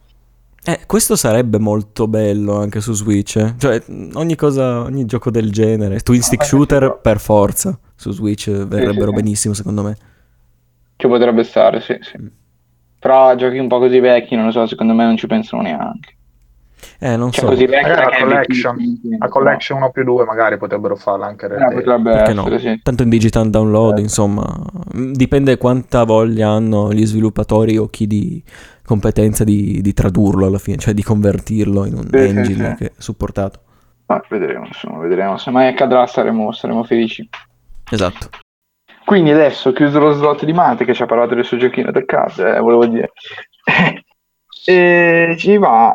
[0.67, 3.37] Eh, questo sarebbe molto bello anche su Switch.
[3.37, 3.55] eh.
[3.57, 3.83] Cioè,
[4.15, 6.01] ogni cosa, ogni gioco del genere.
[6.01, 7.79] Twin stick shooter per forza.
[7.95, 9.23] su Switch verrebbero sì, sì.
[9.23, 9.97] benissimo secondo me.
[10.97, 12.21] Ci potrebbe stare, sì, sì.
[12.21, 12.27] Mm.
[12.99, 16.17] Però giochi un po' così vecchi, non lo so, secondo me non ci pensano neanche.
[16.99, 20.57] Eh, non Cioè, so, così Magari la collection, vecchissimo, la collection 1 più 2 magari
[20.57, 22.59] potrebbero farla anche eh, potrebbe perché essere, no?
[22.59, 22.81] sì.
[22.83, 24.03] Tanto in digital download, Eh.
[24.03, 24.45] insomma,
[24.97, 28.43] mm, dipende quanta voglia hanno gli sviluppatori o chi di
[28.85, 32.75] competenza di, di tradurlo alla fine, cioè di convertirlo in un Sì, engine sì.
[32.77, 33.61] che è supportato.
[34.07, 35.39] Ma vedremo, insomma, vedremo.
[35.39, 37.27] Se mai accadrà saremo, saremo felici.
[37.91, 38.29] Esatto.
[39.05, 42.05] Quindi adesso, chiuso lo slot di Mate che ci ha parlato del suo giochino del
[42.05, 43.13] card, eh, volevo dire.
[44.67, 45.95] e ci va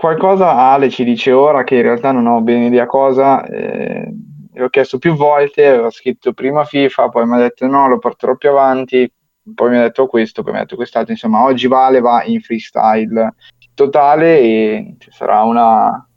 [0.00, 4.10] qualcosa, Ale ci dice ora che in realtà non ho bene idea cosa, eh,
[4.54, 8.34] l'ho chiesto più volte, avevo scritto prima FIFA, poi mi ha detto no, lo porterò
[8.36, 9.12] più avanti,
[9.54, 12.40] poi mi ha detto questo, poi mi ha detto quest'altro, insomma oggi Vale va in
[12.40, 13.34] freestyle
[13.74, 16.08] totale e ci sarà una,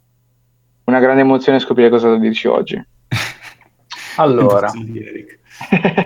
[0.84, 2.82] una grande emozione scoprire cosa dirci oggi.
[4.16, 4.70] Allora,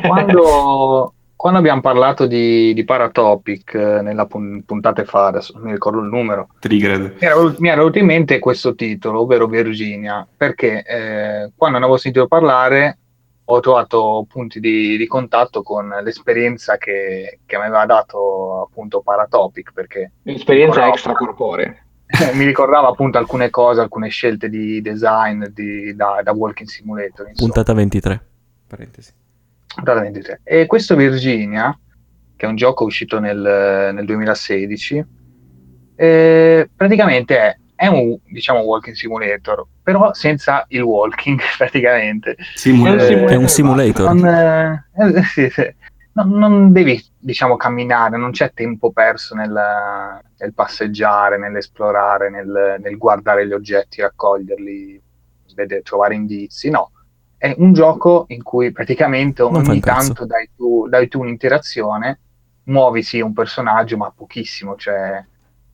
[0.07, 5.70] quando, quando abbiamo parlato di, di Paratopic eh, nella pun- puntata fa, adesso non mi
[5.72, 7.14] ricordo il numero, Triggered.
[7.20, 12.26] mi era, venuto- in mente questo titolo, ovvero Virginia, perché eh, quando ne avevo sentito
[12.26, 12.99] parlare
[13.51, 19.72] ho trovato punti di, di contatto con l'esperienza che, che mi aveva dato appunto Paratopic,
[19.72, 21.76] perché Esperienza Ricordavo- extracorporea.
[22.34, 27.28] mi ricordava appunto alcune cose, alcune scelte di design di- da, da Walking Simulator.
[27.28, 27.53] Insomma.
[27.53, 28.24] Puntata 23.
[28.66, 29.12] Parentesi.
[29.79, 30.41] Puntata 23.
[30.43, 31.79] E questo Virginia,
[32.37, 33.39] che è un gioco uscito nel,
[33.95, 35.05] nel 2016,
[35.95, 42.37] eh, praticamente è, è un diciamo walking simulator, però senza il walking praticamente.
[42.55, 43.07] Simulator.
[43.09, 44.12] È un È un simulator.
[44.12, 45.74] Non, eh, eh, sì, sì.
[46.14, 49.53] Non- non devi diciamo camminare, non c'è tempo perso nel,
[50.39, 55.01] nel passeggiare, nell'esplorare, nel, nel guardare gli oggetti, raccoglierli,
[55.55, 56.91] vedere, trovare indizi, no.
[57.39, 62.20] È un gioco in cui praticamente Non ogni tanto dai tu, dai tu un'interazione,
[62.64, 65.24] muovi sì un personaggio, ma pochissimo, cioè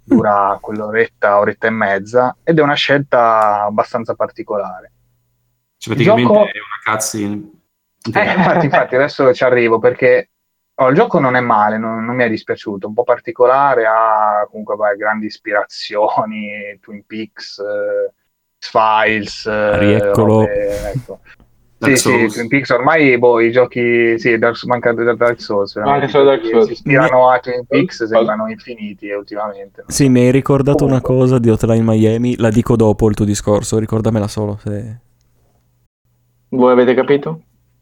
[0.04, 4.92] dura quell'oretta, oretta e mezza, ed è una scelta abbastanza particolare.
[5.78, 7.50] Cioè, praticamente gioco- è una cutscene.
[8.12, 10.28] Eh, infatti, infatti, adesso ci arrivo perché
[10.74, 14.46] oh, il gioco non è male, non, non mi è dispiaciuto, un po' particolare, ha
[14.50, 18.12] comunque vai, grandi ispirazioni, Twin Peaks, eh,
[18.58, 20.40] X-Files, eh, Rieccolo.
[20.40, 21.20] robe, ecco.
[21.84, 22.34] Dark Sì, sì, Souls.
[22.34, 26.66] Twin Peaks ormai boh, i giochi, sì, Dark, manca Dark Souls, Manca solo Dark Souls.
[26.66, 29.84] si ispirano a Twin Peaks sembrano infiniti eh, ultimamente.
[29.86, 31.26] Sì, mi hai ricordato una Comunque.
[31.26, 34.58] cosa di Hotline Miami, la dico dopo il tuo discorso, ricordamela solo.
[34.62, 34.98] Se...
[36.50, 37.40] Voi avete capito?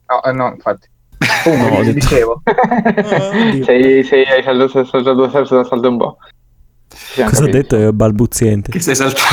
[0.08, 0.88] No, eh, no, infatti.
[1.44, 3.64] Comunque, No, detto- dicevo, Oddio.
[3.64, 6.16] sei, sei, hai saltato, saltato, saltato, saltato un po'.
[7.14, 7.76] Cosa ha detto?
[7.76, 8.70] È balbuziente.
[8.70, 9.26] Che sei saltato.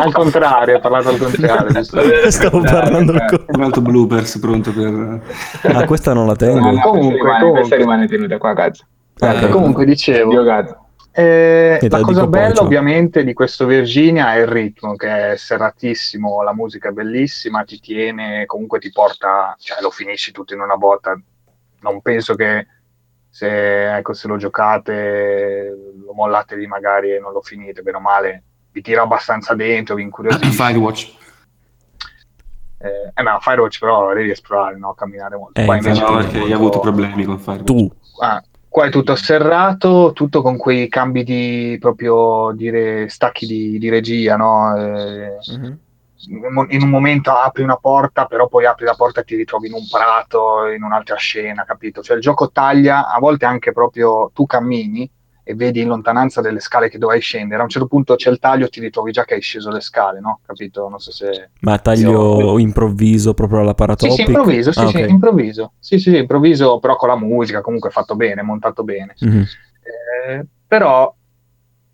[0.00, 1.82] al, contrario, ho parlato al contrario?
[2.30, 5.22] Stavo parlando al co- Un altro bloopers pronto per...
[5.62, 6.58] Ah, questa non la tengo.
[6.58, 7.58] Comunque, questa rimane, comunque.
[7.58, 8.84] questa rimane tenuta qua, cazzo.
[9.18, 10.82] Eh, Comunque dicevo, Dio.
[11.16, 12.64] Eh, la cosa dico poi, bella ciao.
[12.64, 17.78] ovviamente di questo Virginia è il ritmo che è serratissimo, la musica è bellissima, ti
[17.78, 21.16] tiene, comunque ti porta, cioè lo finisci tutto in una botta.
[21.82, 22.66] Non penso che
[23.34, 25.76] se, ecco, se lo giocate,
[26.06, 29.96] lo mollate lì magari e non lo finite, bene o male, vi tira abbastanza dentro,
[29.96, 30.52] vi incuriosisce.
[30.52, 31.14] Firewatch.
[32.78, 34.94] Eh, eh, ma Firewatch però devi esplorare, no?
[34.94, 35.60] camminare molto.
[35.60, 37.64] Eh, Qua invece No, perché molto- hai avuto problemi con Firewatch.
[37.64, 37.90] Tu.
[38.20, 43.88] Ah, qua è tutto serrato, tutto con quei cambi di proprio dire stacchi di, di
[43.88, 44.76] regia, no?
[44.76, 45.76] Eh, un-
[46.28, 49.74] in un momento apri una porta, però poi apri la porta e ti ritrovi in
[49.74, 52.02] un prato, in un'altra scena, capito?
[52.02, 55.10] Cioè il gioco taglia, a volte anche proprio tu cammini
[55.46, 57.60] e vedi in lontananza delle scale che dovrai scendere.
[57.60, 60.18] A un certo punto c'è il taglio, ti ritrovi già che hai sceso le scale,
[60.20, 60.40] no?
[60.44, 60.88] Capito?
[60.88, 61.50] Non so se.
[61.60, 64.14] Ma taglio Io- improvviso proprio alla Sì, paratopic?
[64.14, 65.72] sì, improvviso, sì, Ah, sì, improvviso.
[65.78, 69.14] Sì, sì, sì, improvviso, però con la musica, comunque fatto bene, montato bene.
[69.20, 69.44] Mhm.
[70.26, 71.14] Eh, però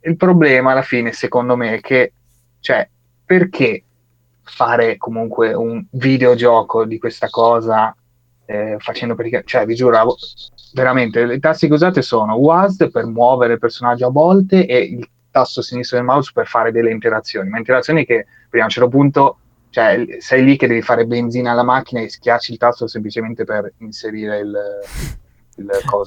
[0.03, 2.13] il problema alla fine, secondo me, è che,
[2.61, 2.89] cioè,
[3.25, 3.83] perché
[4.51, 7.95] fare comunque un videogioco di questa cosa
[8.51, 10.17] eh, facendo perché, cioè, vi giuro,
[10.73, 15.09] veramente, le tasti che usate sono WASD per muovere il personaggio a volte e il
[15.31, 18.89] tasto sinistro del mouse per fare delle interazioni, ma interazioni che prima a un certo
[18.89, 19.39] punto,
[19.71, 23.73] cioè, sei lì che devi fare benzina alla macchina e schiacci il tasto semplicemente per
[23.79, 24.59] inserire il.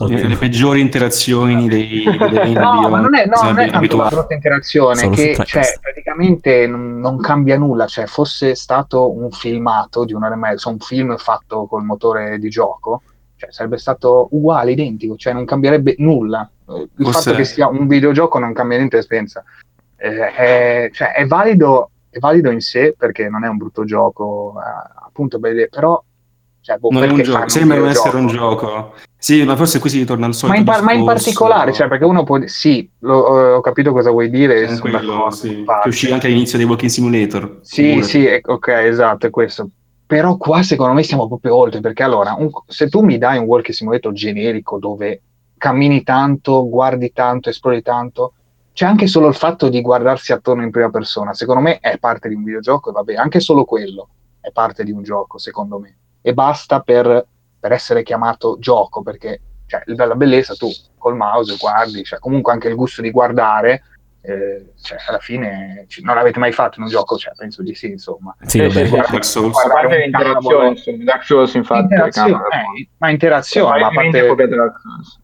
[0.08, 4.08] Le, le peggiori interazioni dei, dei No, ma non è, no, non è tanto una
[4.08, 9.32] brutta interazione, Solo su che cioè, praticamente non, non cambia nulla, cioè fosse stato un
[9.32, 13.02] filmato di un'ora e mezza, un film fatto col motore di gioco,
[13.36, 16.50] cioè, sarebbe stato uguale, identico, cioè non cambierebbe nulla.
[16.66, 19.44] Il Forse- fatto che sia un videogioco non cambia niente l'esperienza.
[19.98, 24.56] Eh, è, cioè, è valido, è valido in sé perché non è un brutto gioco,
[24.58, 26.02] eh, appunto, però
[26.62, 28.94] Cioè, boh, Non è un gioco, sembra non essere un gioco.
[29.24, 31.88] Sì, ma forse qui si ritorna al solito Ma in, par- ma in particolare, cioè,
[31.88, 32.46] perché uno può.
[32.46, 34.66] Sì, lo- ho capito cosa vuoi dire.
[34.66, 37.60] Con sono quello, sì, che uscì anche all'inizio dei Walking Simulator.
[37.62, 38.10] Sì, Figurati.
[38.10, 39.70] sì, eh, ok, esatto, è questo.
[40.06, 43.46] Però qua secondo me siamo proprio oltre, perché allora, un- se tu mi dai un
[43.46, 45.22] walking simulator generico dove
[45.58, 48.34] cammini tanto, guardi tanto, esplori tanto,
[48.74, 52.28] c'è anche solo il fatto di guardarsi attorno in prima persona, secondo me è parte
[52.28, 54.10] di un videogioco e va bene, anche solo quello
[54.42, 55.96] è parte di un gioco, secondo me.
[56.22, 57.26] E basta per,
[57.64, 62.68] per essere chiamato gioco, perché cioè, la bellezza tu col mouse guardi, cioè, comunque anche
[62.68, 63.84] il gusto di guardare
[64.20, 67.88] eh, cioè, alla fine non l'avete mai fatto in un gioco, cioè, penso di sì,
[67.88, 68.36] insomma.
[68.42, 68.72] Sì, vabbè.
[68.72, 68.96] sì, sì.
[68.96, 69.58] Dark Souls.
[69.58, 75.22] A parte l'interazione, Dark Souls infatti Interazione, eh, ma interazione, ma a parte- Dark Souls.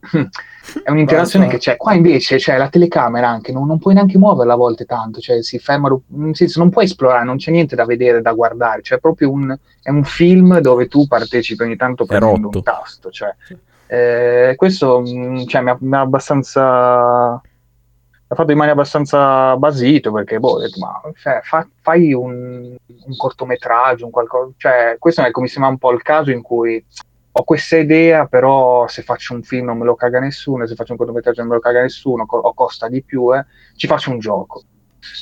[0.84, 1.58] è un'interazione Basta.
[1.58, 1.76] che c'è.
[1.76, 5.42] Qua invece c'è la telecamera anche, non, non puoi neanche muoverla a volte tanto, cioè
[5.42, 8.98] si ferma, nel senso non puoi esplorare, non c'è niente da vedere, da guardare, cioè
[8.98, 13.34] è proprio un, è un film dove tu partecipi ogni tanto premendo un tasto, cioè.
[13.90, 17.40] Eh, questo mh, cioè, mi, ha, mi ha abbastanza
[18.28, 22.76] mi ha fatto rimanere abbastanza basito perché boh, ho detto, ma cioè, fa- fai un,
[22.76, 26.84] un cortometraggio, un qualcosa, cioè questo ecco, mi sembra un po' il caso in cui
[27.38, 30.92] ho questa idea, però se faccio un film non me lo caga nessuno, se faccio
[30.92, 34.10] un cortometraggio non me lo caga nessuno, co- o costa di più, eh, ci faccio
[34.10, 34.62] un gioco.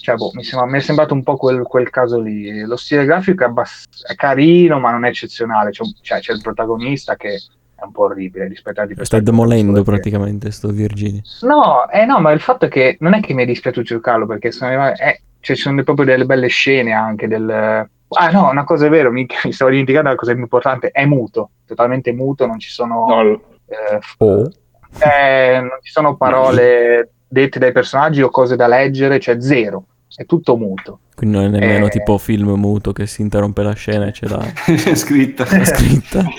[0.00, 2.60] Cioè, boh, mi, sembra- mi è sembrato un po' quel, quel caso lì.
[2.62, 5.70] Lo stile grafico è, abbast- è carino, ma non è eccezionale.
[5.70, 7.34] C'è, cioè, c'è il protagonista che
[7.74, 11.20] è un po' orribile rispetto agli Stai personaggi demolendo praticamente sto Virginia.
[11.42, 14.24] No, eh no, ma il fatto è che non è che mi è dispiaciuto giocarlo
[14.24, 17.88] perché sono eh, cioè, ci sono proprio delle belle scene anche del...
[18.08, 21.04] Ah no, una cosa è vero, mi, mi stavo dimenticando la cosa più importante, è
[21.04, 23.22] muto, totalmente muto, non ci sono, No,
[23.66, 24.48] eh, Oh.
[24.98, 29.84] eh, non ci sono parole dette dai personaggi o cose da leggere, cioè zero,
[30.14, 31.00] è tutto muto.
[31.16, 31.90] Quindi non è nemmeno Eh.
[31.90, 34.40] tipo film muto che si interrompe la scena e c'è la,
[34.94, 35.44] scritta.
[35.50, 36.22] la scritta.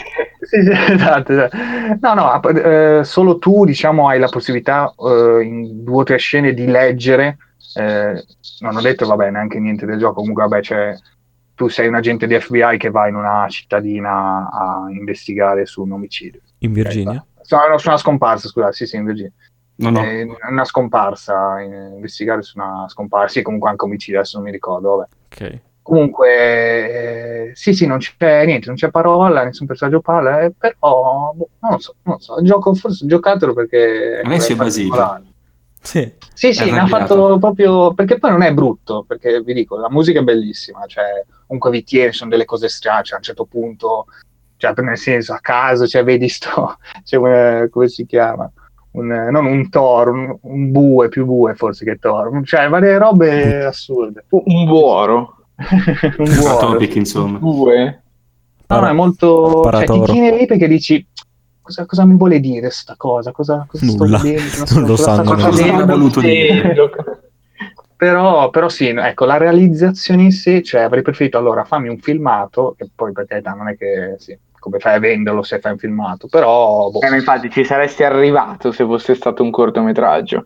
[0.48, 1.58] Sì, sì, esatto, esatto.
[2.00, 6.54] No, no, eh, solo tu, diciamo, hai la possibilità eh, in due o tre scene
[6.54, 7.38] di leggere.
[7.76, 8.24] eh,
[8.60, 10.22] non ho detto, vabbè, neanche niente del gioco.
[10.22, 10.96] Comunque, vabbè, c'è,
[11.58, 15.94] tu sei un agente di FBI che va in una cittadina a investigare su un
[15.94, 16.40] omicidio.
[16.60, 17.26] In Virginia.
[17.42, 19.32] Su una, su una scomparsa, scusate, sì, sì, in Virginia.
[19.78, 20.04] No, no.
[20.04, 24.52] Eh, una scomparsa, eh, investigare su una scomparsa, sì, comunque anche omicidio, adesso non mi
[24.52, 25.10] ricordo, vabbè.
[25.26, 25.60] Ok.
[25.82, 31.32] Comunque, eh, sì, sì, non c'è niente, non c'è parola, nessun personaggio parla, eh, però
[31.34, 32.40] boh, non lo so, non lo so.
[32.44, 34.90] Gioco, forse giocatelo perché Adesso è basito.
[34.90, 35.24] particolare.
[35.88, 36.12] Sì.
[36.34, 36.88] Sì, sì, arrabbiato.
[36.88, 41.24] fatto proprio perché poi non è brutto, perché vi dico, la musica è bellissima, cioè
[41.46, 44.08] comunque vi tiene, sono delle cose strane, cioè, a un certo punto,
[44.58, 48.52] cioè nel senso a caso, cioè vedi sto, cioè, come, come si chiama?
[48.92, 53.64] Un, non un toro, un, un bue, più bue forse che toro, cioè varie robe
[53.64, 54.26] assurde.
[54.28, 55.46] Un buoro.
[56.18, 56.58] un Fa buono.
[56.74, 57.38] topic, insomma.
[57.38, 58.02] Due.
[58.68, 59.62] No, no, è molto.
[59.64, 60.12] Cioè, ti Paratoro.
[60.12, 61.08] tiene lì perché dici.
[61.68, 63.34] Cosa, cosa mi vuole dire sta cosa?
[63.34, 64.20] Cosa, cosa sto Nulla.
[64.20, 64.64] vedendo?
[64.72, 66.74] Non lo cosa sanno Cosa avrà voluto dire?
[67.98, 72.74] Però, però sì, ecco, la realizzazione in sé, cioè avrei preferito allora fammi un filmato,
[72.78, 75.78] che poi per carità non è che sì, come fai a venderlo se fai un
[75.78, 80.46] filmato, però boh, Eh, ma infatti ci saresti arrivato se fosse stato un cortometraggio.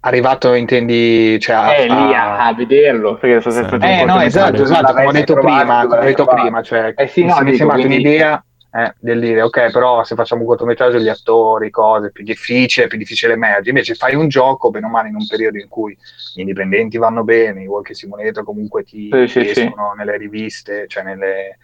[0.00, 3.66] arrivato intendi, cioè a, Eh, lì a, a vederlo, perché se fosse Sì.
[3.66, 6.40] stato un Eh no, esatto, esatto, come ho detto prima, come ho detto trovato.
[6.40, 9.70] prima, cioè Eh sì, mi no, mi è sembrata quindi- un'idea eh, del dire ok,
[9.70, 13.94] però se facciamo un cortometraggio gli attori, cose, più difficile, è più difficile emergere, invece
[13.94, 15.96] fai un gioco, bene o male, in un periodo in cui
[16.34, 19.60] gli indipendenti vanno bene, i walking simulator comunque ti Sì, sì, ti sì.
[19.70, 21.58] escono nelle riviste, cioè nelle,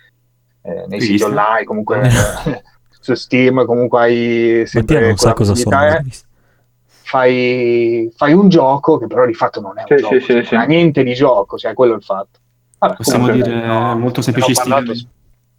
[0.63, 1.01] eh, nei Riviste?
[1.01, 1.99] siti online, comunque
[2.47, 5.77] eh, su Steam, comunque hai Mattia sempre non sa cosa sono.
[5.87, 6.05] eh,
[7.03, 10.43] fai, fai un gioco che però di fatto non è un Sì, gioco, sì, sì,
[10.45, 10.55] sì.
[10.55, 12.41] non ha niente di gioco, cioè quello è il fatto.
[12.79, 14.63] Vabbè, Possiamo comunque, dire no, molto ne ho semplicisti.
[14.63, 14.93] parlato,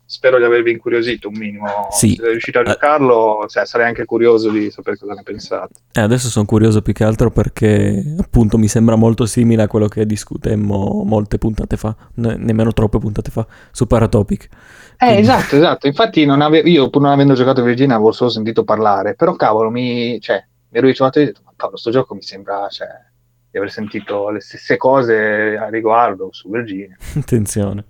[0.06, 1.88] spero di avervi incuriosito un minimo.
[1.91, 2.10] Sì.
[2.10, 2.66] Se siete riusciti a Eh.
[2.66, 5.74] giocarlo, cioè, sarei anche curioso di sapere cosa ne pensate.
[5.91, 9.88] Eh, adesso sono curioso più che altro perché appunto mi sembra molto simile a quello
[9.88, 14.43] che discutemmo molte puntate fa, ne- nemmeno troppe puntate fa, su Paratopic.
[14.43, 14.49] Eh,
[14.97, 15.88] Quindi- esatto, esatto.
[15.88, 19.16] Infatti, non ave- io pur non avendo giocato Virginia, avevo solo sentito parlare.
[19.16, 22.22] Però, cavolo, mi, cioè, mi ero ritrovato e ho detto: Ma cavolo, sto gioco mi
[22.22, 22.88] sembra cioè,
[23.51, 26.95] di aver sentito le stesse cose a riguardo su Virginia.
[27.18, 27.84] Attenzione,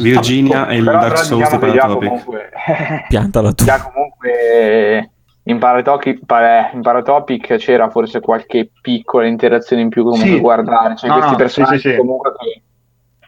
[0.00, 2.08] Virginia e il Però- Dark Souls diciamo di già Paratopic.
[2.08, 2.50] comunque,
[3.08, 3.64] piantala tu.
[3.64, 5.10] già comunque
[5.44, 10.40] in Paratopic, pa- in Paratopic c'era forse qualche piccola interazione in più comunque Sì.
[10.40, 11.96] guardare, cioè No, questi no, personaggi sì, sì, sì.
[11.96, 12.62] comunque che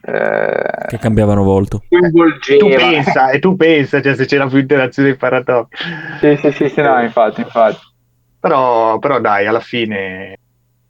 [0.08, 1.82] eh, Che cambiavano volto.
[1.88, 5.76] Tu pensa, e tu pensa, cioè, se c'era più interazione in paratopi.
[6.20, 7.80] Sì, sì, sì, sì, no, infatti, infatti.
[8.38, 10.36] Però, però dai, alla fine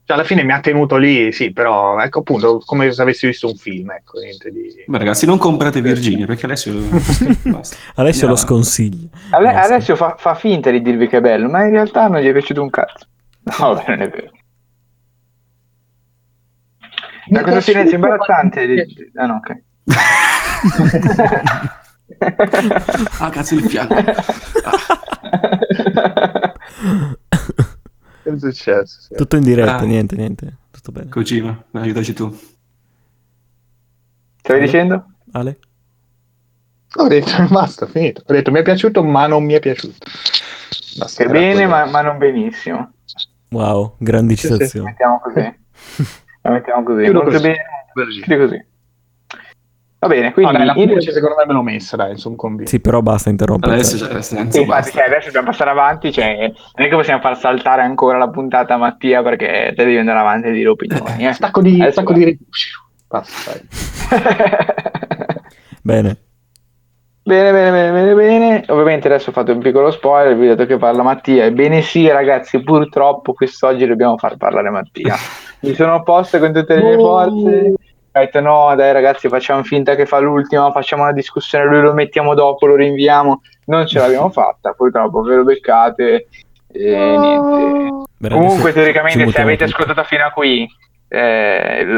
[0.06, 3.48] Cioè, alla fine mi ha tenuto lì, sì, però ecco appunto come se avessi visto
[3.48, 4.84] un film, ecco, niente di...
[4.86, 6.74] Beh, ragazzi, non comprate Virginia perché Alessio.
[7.42, 7.76] basta.
[7.96, 9.08] Adesso lo sconsiglio.
[9.30, 9.52] Ale-.
[9.52, 12.32] Alessio fa, fa finta di dirvi che è bello, ma in realtà non gli è
[12.32, 13.04] piaciuto un cazzo.
[13.58, 14.30] No, vabbè, non è vero.
[17.26, 18.64] Da questo silenzio imbarazzante.
[18.66, 19.62] di- Ah, no, ok.
[23.18, 23.94] Ah, cazzo, il fianco.
[28.26, 29.00] Che è successo?
[29.02, 29.14] Sì.
[29.14, 29.84] Tutto in diretta, Ah.
[29.84, 30.56] niente, niente.
[30.72, 31.08] Tutto bene.
[31.10, 32.36] Kojima, aiutaci tu.
[34.38, 35.04] Stavi dicendo?
[35.30, 35.58] Ale?
[36.96, 38.22] Ho detto, basta, finito.
[38.26, 39.98] Ho detto, mi è piaciuto, ma non mi è piaciuto.
[40.98, 42.92] Basta, Che bene, ma, ma non benissimo.
[43.50, 44.86] Wow, grandi Sì, sì, La citazioni.
[44.86, 45.58] mettiamo così.
[46.42, 47.02] La mettiamo così.
[47.04, 47.42] Chiudo Molto così.
[47.42, 47.64] bene.
[47.92, 48.20] Così.
[48.22, 48.64] Chiudi così.
[50.06, 50.56] Va bene, quindi...
[50.56, 52.70] dai, la in- Pulce secondo me me l'ho messa, dai, sono convinto.
[52.70, 53.74] Sì, però basta interrompere.
[53.74, 54.22] Adesso, cioè.
[54.22, 54.90] Sì, basta.
[54.92, 58.74] cioè, adesso dobbiamo passare avanti, cioè, non è che possiamo far saltare ancora la puntata
[58.74, 61.26] a Mattia perché te devi andare avanti e dire opinioni.
[61.26, 61.32] Eh.
[61.32, 62.18] Stacco di, Adesso stacco va.
[62.18, 62.38] di
[63.08, 63.68] dai.
[65.82, 66.16] Bene.
[67.26, 68.64] Bene, bene, bene, bene, bene.
[68.68, 71.44] Ovviamente adesso ho fatto un piccolo spoiler, vi ho detto che parla Mattia.
[71.44, 75.16] Ebbene sì, ragazzi, purtroppo quest'oggi dobbiamo far parlare Mattia.
[75.62, 77.74] Mi sono opposto con tutte le mie forze.
[78.16, 81.92] Ho detto no, dai ragazzi, facciamo finta che fa l'ultima, facciamo una discussione, lui lo
[81.92, 83.42] mettiamo dopo, lo rinviamo.
[83.66, 86.26] Non ce l'abbiamo fatta, purtroppo ve lo beccate.
[86.72, 88.04] E niente.
[88.16, 90.66] Bene, Comunque, teoricamente, se avete ascoltato fino a qui,
[91.08, 91.88] eh, il,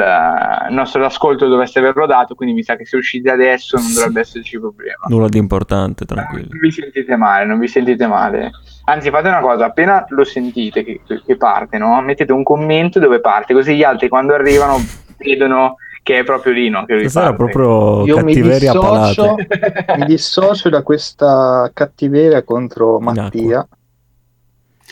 [0.70, 2.34] il nostro ascolto dovreste averlo dato.
[2.34, 3.94] Quindi mi sa che se uscite adesso non Sì.
[3.94, 5.04] dovrebbe esserci problema.
[5.06, 6.48] Nulla di importante, tranquillo.
[6.50, 8.50] Non vi sentite male, non vi sentite male.
[8.86, 12.00] Anzi, fate una cosa: appena lo sentite che, che parte, no?
[12.00, 14.78] mettete un commento dove parte, così gli altri quando arrivano
[15.16, 15.76] vedono
[16.08, 16.86] che è proprio lì, no?
[16.86, 19.92] Che Questa era proprio Io mi cattiveria dissocio, palate.
[19.98, 23.68] mi dissocio da questa cattiveria contro Mattia.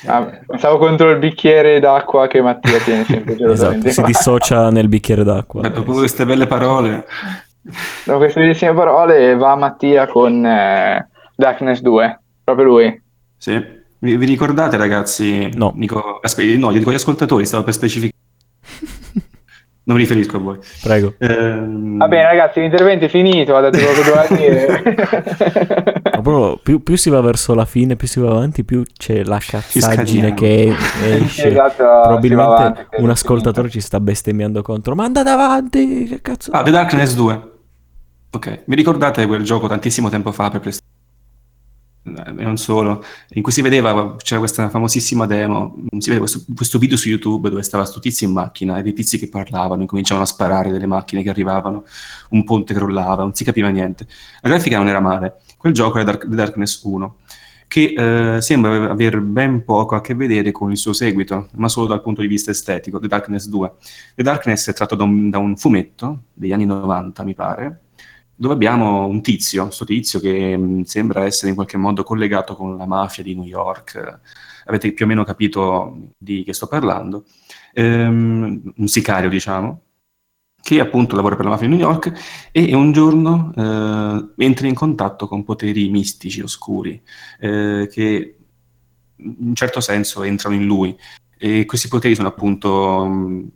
[0.05, 5.25] Ah, stavo contro il bicchiere d'acqua che Mattia tiene sempre Esatto, si dissocia nel bicchiere
[5.25, 5.63] d'acqua.
[5.63, 7.07] Beh, dopo queste belle parole,
[8.05, 13.03] Dopo queste bellissime parole va Mattia con eh, Darkness 2, proprio lui.
[13.39, 13.75] sì.
[13.99, 15.49] Vi, vi ricordate, ragazzi?
[15.55, 15.73] No.
[15.75, 18.13] Dico, aspe- no, dico agli ascoltatori, stavo per specificare.
[19.87, 20.59] Non mi riferisco a voi.
[20.83, 21.15] Prego.
[21.19, 26.03] Ehm, Va bene, ragazzi, l'intervento è finito, ha detto quello che doveva dire.
[26.03, 29.23] Ma proprio più, più si va verso la fine, più si va avanti, più c'è
[29.23, 30.75] la cazzaggine che
[31.05, 31.51] esce.
[31.51, 34.97] Esatto, Probabilmente avanti, un ascoltatore ci sta bestemmiando contro.
[34.97, 36.51] Ma andate avanti, che cazzo.
[36.51, 37.51] Ah, The Darkness 2.
[38.33, 40.95] Ok, vi ricordate quel gioco tantissimo tempo fa per PlayStation?
[42.07, 46.79] E non solo, in cui si vedeva, c'era questa famosissima demo, si vede questo, questo
[46.79, 50.25] video su YouTube dove stava sto tizio in macchina e dei tizi che parlavano, incominciavano
[50.25, 51.85] a sparare delle macchine che arrivavano,
[52.31, 54.07] un ponte crollava, non si capiva niente.
[54.43, 57.17] La grafica non era male, quel gioco era Dark- Darkness 1,
[57.67, 61.87] che eh, sembra aver ben poco a che vedere con il suo seguito, ma solo
[61.89, 63.73] dal punto di vista estetico, The Darkness 2.
[64.15, 67.81] The Darkness è tratto da un, da un fumetto degli anni 90, mi pare,
[68.37, 72.77] dove abbiamo un tizio, questo tizio che mh, sembra essere in qualche modo collegato con
[72.77, 74.21] la mafia di New York.
[74.67, 77.25] Avete più o meno capito di che sto parlando.
[77.73, 79.83] Ehm, un sicario, diciamo,
[80.61, 84.75] che appunto lavora per la mafia di New York e un giorno eh, entra in
[84.75, 87.01] contatto con poteri mistici, oscuri,
[87.41, 88.37] eh, che
[89.17, 90.97] in un certo senso entrano in lui.
[91.39, 93.51] E questi poteri sono appunto mh,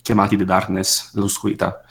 [0.00, 1.82] chiamati The Darkness, l'oscurità.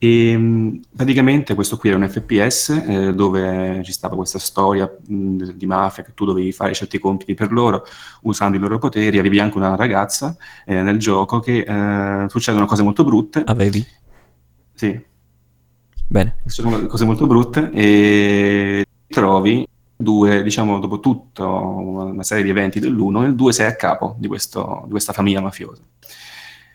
[0.00, 5.52] E mh, praticamente questo qui era un FPS eh, dove ci stava questa storia mh,
[5.52, 7.84] di mafia che tu dovevi fare certi compiti per loro
[8.22, 9.18] usando i loro poteri.
[9.18, 13.42] Avevi anche una ragazza eh, nel gioco che eh, succedono cose molto brutte.
[13.44, 13.84] Avevi?
[14.74, 15.04] Sì,
[16.06, 16.36] Bene.
[16.46, 23.20] succedono cose molto brutte e trovi due, diciamo, dopo tutta una serie di eventi dell'uno,
[23.20, 25.82] nel due sei a capo di, questo, di questa famiglia mafiosa.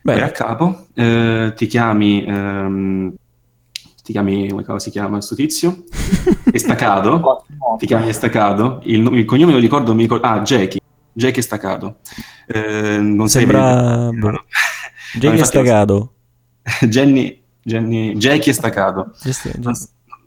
[0.04, 3.14] Vai a capo, eh, ti chiami, ehm,
[4.04, 5.84] ti chiami, come si chiama questo tizio?
[6.52, 7.46] Estacado,
[7.78, 10.82] ti chiami Estacado, il, il cognome non ricordo, mi ricordo, ah, Jackie,
[11.14, 12.00] Jackie Estacado.
[12.48, 14.10] Eh, non sei Sembra...
[14.12, 14.30] boh.
[14.32, 14.44] no.
[15.14, 16.14] Jackie Stagato.
[16.90, 19.14] Jenny, Jenny, Jackie Estacado.
[19.60, 19.74] Non,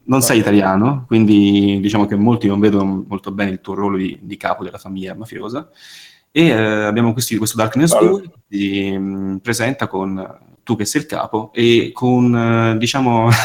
[0.05, 4.19] non sei italiano, quindi diciamo che molti non vedono molto bene il tuo ruolo di,
[4.23, 5.69] di capo della famiglia mafiosa.
[6.37, 6.53] E eh,
[6.85, 8.11] abbiamo questi- questo Darkness Bello.
[8.19, 12.77] 2 che ti mm, presenta con eh, tu che sei il capo e con, eh,
[12.77, 13.31] diciamo,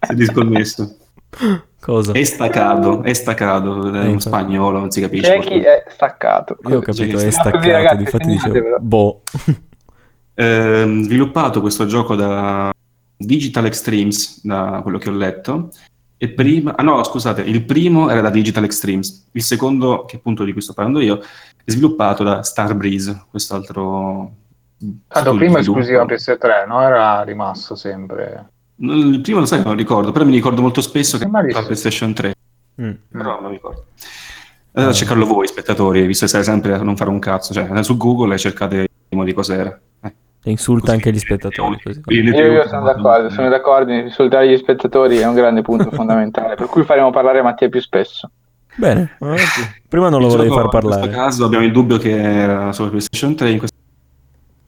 [0.00, 0.96] è disconnesso.
[1.80, 2.12] Cosa?
[2.14, 4.20] Estacado, estacado, è Eh, in infatti.
[4.20, 5.32] spagnolo, non si capisce.
[5.38, 6.58] Jackie è staccato.
[6.68, 8.58] Io ho capito, è staccato, Ragazzi, difatti segnatevelo.
[8.64, 9.22] dicevo, boh.
[10.38, 12.70] Ehm, sviluppato questo gioco da
[13.16, 15.70] Digital Extremes, da quello che ho letto,
[16.18, 20.44] E prima, ah no, scusate, il primo era da Digital Extremes, il secondo, che appunto
[20.44, 21.18] di cui sto parlando io,
[21.64, 24.32] è sviluppato da Starbreeze, quest'altro.
[24.78, 26.80] Tanto studio prima esclusiva PS3, no?
[26.80, 28.48] Era rimasto sempre.
[28.76, 31.62] Il primo lo sai, non ricordo, però mi ricordo molto spesso che era.
[31.62, 32.34] PlayStation 3,
[32.80, 32.90] Mm.
[33.10, 33.86] però non ricordo.
[34.72, 37.84] Allora cercarlo voi, spettatori, visto che sai sempre a non fare un cazzo, cioè andate
[37.84, 39.78] su Google e cercate di cos'era.
[40.02, 40.14] Eh,
[40.50, 40.96] insulta così.
[40.96, 41.80] anche gli spettatori.
[41.82, 42.00] Così.
[42.08, 46.66] Io, io sono d'accordo, sono d'accordo, insultare gli spettatori è un grande punto fondamentale, per
[46.66, 48.30] cui faremo parlare Mattia più spesso.
[48.76, 49.42] Bene, avanti.
[49.88, 51.00] prima non lo gioco, far In parlare.
[51.00, 53.74] questo caso abbiamo il dubbio che era solo PlayStation 3, in questo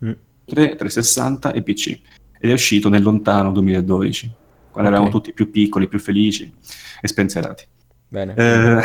[0.05, 0.12] Mm.
[0.47, 2.01] 3, 360 e PC.
[2.41, 4.31] Ed è uscito nel lontano 2012,
[4.70, 4.97] quando Ok.
[4.97, 6.51] eravamo tutti più piccoli, più felici
[7.01, 7.66] e spensierati.
[8.09, 8.35] Bene.
[8.37, 8.81] Eh,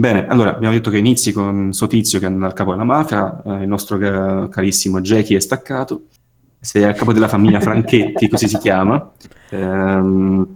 [0.00, 3.42] Bene, allora abbiamo detto che inizi con questo tizio che è al capo della mafia,
[3.44, 6.06] eh, il nostro ca- carissimo Jackie è staccato,
[6.58, 9.12] sei al capo della famiglia Franchetti, così si chiama.
[9.50, 10.46] Ehm,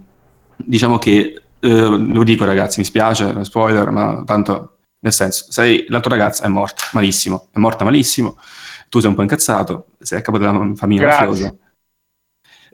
[0.55, 5.99] diciamo che, eh, lo dico ragazzi, mi spiace, spoiler, ma tanto, nel senso, sei, la
[5.99, 8.39] tua ragazza è morta malissimo, è morta malissimo,
[8.89, 11.27] tu sei un po' incazzato, sei al capo della famiglia Grazie.
[11.27, 11.55] mafiosa.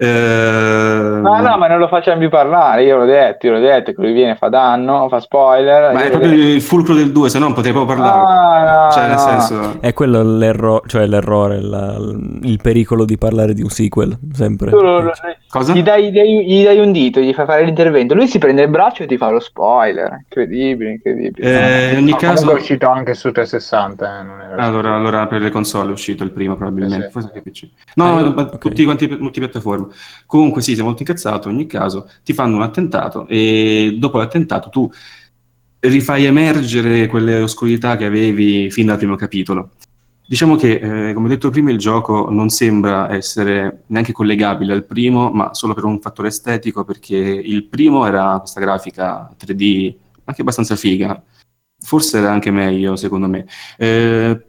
[0.02, 3.92] Ehm, No, no, ma non lo facciamo più parlare, io l'ho detto, io l'ho detto,
[3.94, 5.94] che lui viene, fa danno, fa spoiler.
[5.94, 6.42] ma è proprio detto.
[6.42, 8.22] il fulcro del 2, se no non potrei proprio parlare.
[8.26, 9.20] Ah, no, cioè, nel no.
[9.20, 9.78] senso...
[9.80, 14.72] È quello l'errore, cioè l'errore, la- il pericolo di parlare di un sequel, sempre.
[14.72, 15.12] Tu lo- lo-
[15.52, 15.74] Cosa?
[15.74, 18.62] Gli dai, gli dai- gli dai un dito, gli fai fare l'intervento, lui si prende
[18.62, 20.20] il braccio e ti fa lo spoiler.
[20.24, 21.90] Incredibile, incredibile.
[21.90, 24.22] Eh, in ogni No, caso, è uscito anche su 360.
[24.22, 27.12] eh, non era allora, allora per le console è uscito il primo probabilmente, Eh sì.
[27.12, 27.68] forse anche PC.
[27.96, 28.58] No, Ah, no, ma ok.
[28.60, 29.88] tutti quanti multipiattaforme.
[30.26, 34.70] Comunque sì, sei molto incazzato, in ogni caso ti fanno un attentato e dopo l'attentato
[34.70, 34.90] tu
[35.80, 39.72] rifai emergere quelle oscurità che avevi fin dal primo capitolo.
[40.32, 45.30] Diciamo che, eh, come detto prima, il gioco non sembra essere neanche collegabile al primo,
[45.30, 50.78] ma solo per un fattore estetico, perché il primo era questa grafica 3D anche abbastanza
[50.78, 51.22] figa,
[51.82, 53.46] forse era anche meglio secondo me.
[53.78, 54.42] Eh,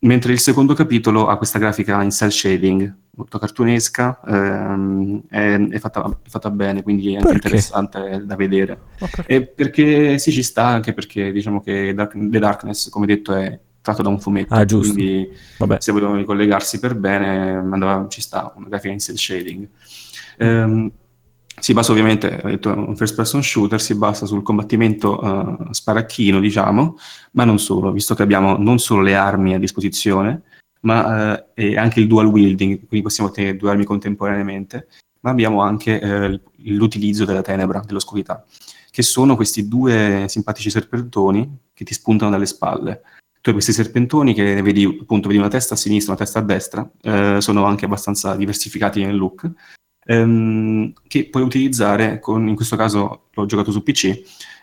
[0.00, 5.78] mentre il secondo capitolo ha questa grafica in cell shading, molto cartunesca, ehm, è, è
[5.78, 7.46] fatta, è fatta bene, quindi è anche Perché?
[7.46, 8.78] interessante da vedere.
[9.00, 9.34] Ma perché?
[9.34, 13.58] E perché sì, ci sta, anche perché diciamo che Dark- The Darkness, come detto, è
[13.84, 14.94] tratto da un fumetto, Ah, giusto.
[14.94, 15.76] quindi Vabbè.
[15.78, 19.68] se volevano ricollegarsi per bene, andava, ci sta una grafica in cell shading.
[20.38, 20.90] Ehm,
[21.60, 26.40] si basa ovviamente, ho detto, un first person shooter, si basa sul combattimento eh, sparacchino,
[26.40, 26.96] diciamo,
[27.32, 30.42] ma non solo, visto che abbiamo non solo le armi a disposizione,
[30.80, 34.88] ma e anche il dual wielding, quindi possiamo tenere due armi contemporaneamente,
[35.20, 38.44] ma abbiamo anche eh, l'utilizzo della tenebra, dell'oscurità,
[38.90, 43.02] che sono questi due simpatici serpentoni che ti spuntano dalle spalle.
[43.44, 46.42] Tu hai questi serpentoni che vedi, appunto, vedi una testa a sinistra, una testa a
[46.42, 49.50] destra, eh, sono anche abbastanza diversificati nel look,
[50.06, 54.04] ehm, che puoi utilizzare, con, in questo caso l'ho giocato su PC,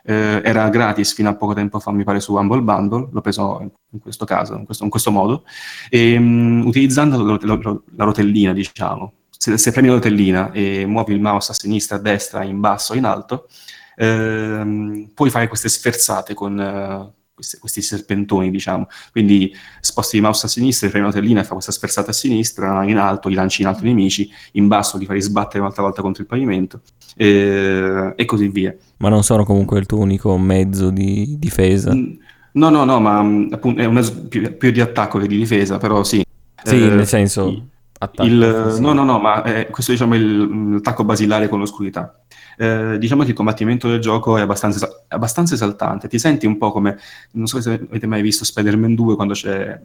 [0.04, 3.60] eh, era gratis fino a poco tempo fa, mi pare, su Humble Bundle, l'ho preso
[3.92, 5.44] in questo caso, in questo, in questo modo,
[5.88, 9.14] e, mm, utilizzando lo- lo- la rotellina, diciamo.
[9.30, 12.96] Se, se premi la rotellina e muovi il mouse a sinistra, a destra, in basso,
[12.96, 13.48] in alto,
[13.96, 18.88] ehm, puoi fare queste sferzate con eh, questi, questi serpentoni, diciamo.
[19.12, 22.84] Quindi sposti il mouse a sinistra, premi la rotellina e fa questa sferzata a sinistra,
[22.86, 26.02] in alto, li lanci in alto i nemici, in basso li fai sbattere un'altra volta
[26.02, 26.82] contro il pavimento,
[27.16, 28.76] eh, e così via.
[28.98, 31.94] Ma non sono comunque il tuo unico mezzo di difesa.
[31.94, 32.14] Mm,
[32.54, 35.38] No, no, no, ma mm, appunto è un mezzo più, più di attacco che di
[35.38, 36.22] difesa, però sì.
[36.64, 37.68] Sì, Eh, nel senso...
[38.04, 42.16] attacco, il- no, no, no, ma eh, questo diciamo è il- l'attacco basilare con l'oscurità.
[42.58, 46.08] Eh, diciamo che il combattimento del gioco è abbastanza, abbastanza esaltante.
[46.08, 46.98] Ti senti un po' come,
[47.34, 49.80] non so se avete mai visto Spider-Man 2 quando c'è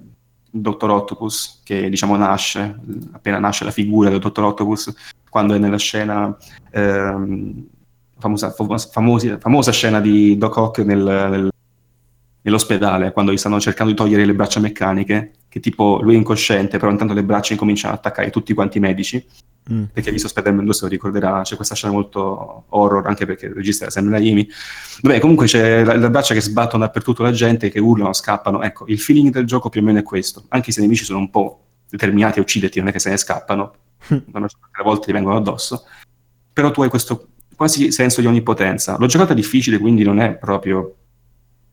[0.51, 2.79] il Dottor Octopus, che diciamo nasce,
[3.13, 4.95] appena nasce la figura del Dottor Octopus,
[5.29, 6.35] quando è nella scena,
[6.71, 7.65] ehm,
[8.19, 11.51] famosa, famosa, famosa scena di Doc Ock nel- nel-
[12.47, 16.79] nell'ospedale, quando gli stanno cercando di togliere le braccia meccaniche, che tipo lui è incosciente,
[16.79, 19.25] però intanto le braccia incominciano ad attaccare tutti quanti i medici,
[19.69, 19.83] Mm.
[19.93, 23.53] perché visto Spider-Man 2 se lo ricorderà, c'è questa scena molto horror, anche perché il
[23.53, 24.49] regista è Sam Raimi.
[25.03, 28.63] Vabbè, comunque c'è la- le braccia che sbattono dappertutto la gente, che urlano, scappano.
[28.63, 31.19] Ecco, il feeling del gioco più o meno è questo, anche se i nemici sono
[31.19, 33.75] un po' determinati a ucciderti, non è che se ne scappano,
[34.31, 35.83] maggior parte delle volte ti vengono addosso,
[36.53, 37.27] però tu hai questo
[37.57, 38.97] quasi senso di onnipotenza.
[39.01, 40.95] L'ho giocata difficile, quindi non è proprio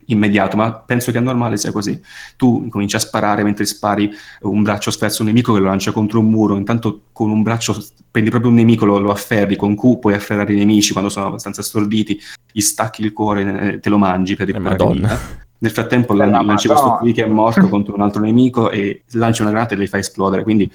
[0.08, 2.00] immediato, ma penso che è normale sia così.
[2.36, 6.20] Tu cominci a sparare mentre spari un braccio sferzo un nemico che lo lancia contro
[6.20, 7.76] un muro, intanto con un braccio
[8.12, 11.28] prendi proprio un nemico, lo, lo afferri, con Q puoi afferrare i nemici quando sono
[11.28, 12.20] abbastanza storditi,
[12.52, 14.94] gli stacchi il cuore, eh, te lo mangi per Madonna.
[14.94, 15.42] vita.
[15.58, 19.42] Nel frattempo lan- lanci questo qui che è morto contro un altro nemico e lanci
[19.42, 20.70] una granata e li fai esplodere, quindi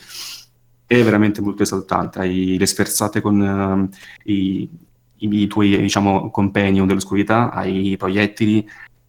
[0.87, 2.21] è veramente molto esaltante.
[2.21, 3.89] Hai le sferzate con ehm,
[4.25, 4.69] i,
[5.19, 8.67] i tuoi diciamo, companion dell'oscurità, hai proiettili,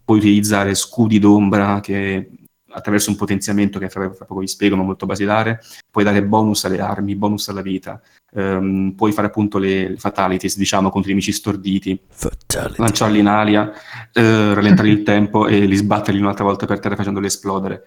[0.09, 2.31] puoi utilizzare scudi d'ombra che
[2.71, 6.65] attraverso un potenziamento che fra, fra poco vi spiego, ma molto basilare, puoi dare bonus
[6.65, 8.01] alle armi, bonus alla vita,
[8.31, 12.81] um, puoi fare appunto le fatalities, diciamo, contro i nemici storditi, Fatality.
[12.81, 13.71] lanciarli in aria,
[14.11, 17.83] eh, rallentare il tempo e li sbatterli un'altra volta per terra facendoli esplodere.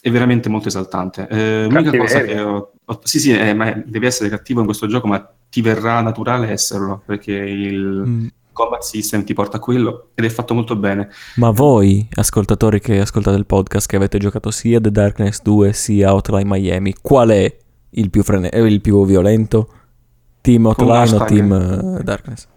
[0.00, 1.28] È veramente molto esaltante.
[1.28, 4.86] Eh, l'unica cosa che ho, ho, sì, sì, eh, ma devi essere cattivo in questo
[4.86, 8.26] gioco, ma ti verrà naturale esserlo, perché il, mm
[8.58, 11.08] combat system ti porta a quello ed è fatto molto bene.
[11.36, 16.12] Ma voi, ascoltatori che ascoltate il podcast, che avete giocato sia The Darkness 2 sia
[16.12, 17.56] Hotline Miami, qual è
[17.90, 19.68] il più, frene- eh, il più violento?
[20.40, 22.48] Team Hotline o Team uh, Darkness?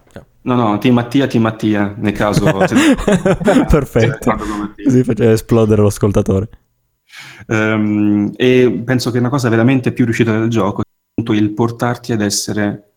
[0.43, 2.45] No, no, Team Mattia, Team Mattia, nel caso...
[3.69, 4.35] Perfetto,
[4.83, 6.49] così faceva esplodere l'ascoltatore.
[7.47, 12.21] Um, e penso che una cosa veramente più riuscita del gioco è il portarti ad
[12.21, 12.90] essere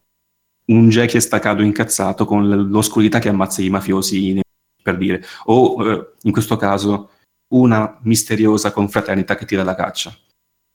[0.67, 4.41] un Jackie staccato incazzato con l'oscurità che ammazza i mafiosi,
[4.83, 7.11] per dire, o eh, in questo caso
[7.55, 10.15] una misteriosa confraternita che tira la caccia.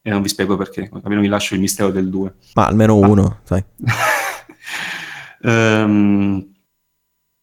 [0.01, 2.35] E non vi spiego perché, almeno vi lascio il mistero del 2.
[2.55, 3.63] Ma almeno uno, sai.
[5.41, 6.53] um,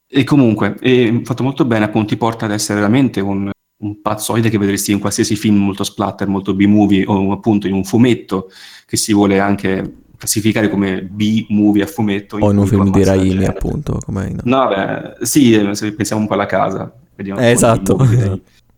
[0.09, 4.49] e comunque, è fatto molto bene, appunto, ti porta ad essere veramente un, un pazzoide
[4.49, 8.51] che vedresti in qualsiasi film molto splatter, molto B-movie o appunto in un fumetto
[8.87, 12.37] che si vuole anche classificare come B-movie a fumetto.
[12.37, 14.01] O in un film di Raimi, appunto.
[14.05, 14.41] Come no?
[14.45, 16.93] no, beh, sì, se pensiamo un po' alla casa.
[17.17, 17.97] Eh, esatto.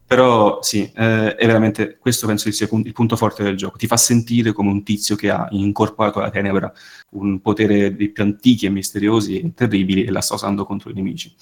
[0.08, 3.76] Però sì, eh, è veramente, questo penso sia il punto forte del gioco.
[3.76, 6.72] Ti fa sentire come un tizio che ha incorporato alla tenebra
[7.10, 10.94] un potere dei più antichi e misteriosi e terribili e la sta usando contro i
[10.94, 11.34] nemici.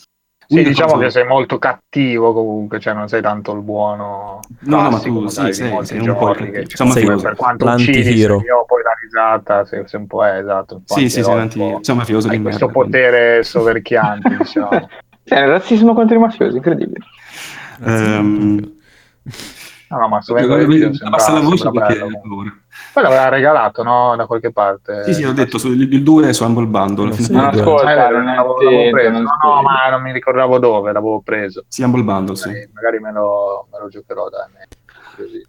[0.49, 1.05] Sì, diciamo cosa...
[1.05, 4.41] che sei molto cattivo comunque, cioè non sei tanto il buono.
[4.61, 8.15] No, no, ma tu sì, sei, sei un po' che, diciamo, sei, per quanto uccidi,
[8.15, 10.77] io poi la risata, sei, sei un po' è, esatto.
[10.77, 14.89] Un po sì, sì, sei un sei mafioso di questo potere soverchiante, diciamo.
[15.25, 17.05] È il razzismo contro i mafiosi, incredibile.
[17.81, 18.77] Um,
[19.89, 20.21] no, no, ma
[21.11, 22.07] basta la voce perché
[22.97, 24.17] poi l'aveva regalato, no?
[24.17, 25.05] Da qualche parte.
[25.05, 27.13] Sì, sì, ho detto, su, il 2 su Humble Bundle.
[27.13, 29.11] Sì, no, ascolta, non l'avevo preso.
[29.11, 31.67] No, no, ma non mi ricordavo dove, l'avevo preso.
[31.69, 32.49] Sì, Humble Bundle, sì.
[32.73, 34.49] Magari me lo, me lo giocherò, dai.
[35.15, 35.47] Così.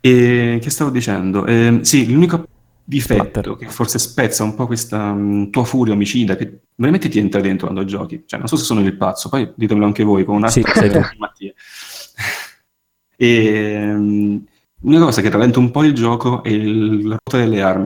[0.00, 1.46] E che stavo dicendo?
[1.46, 2.44] Eh, sì, l'unico
[2.84, 7.40] difetto che forse spezza un po' questa um, tua furia omicida che veramente ti entra
[7.40, 8.24] dentro quando giochi.
[8.26, 10.62] Cioè, non so se sono il pazzo, poi ditemelo anche voi con una sì,
[11.16, 11.54] Mattia.
[13.16, 14.44] e um,
[14.82, 17.84] L'unica cosa che rallenta un po' il gioco è il, la ruota delle armi.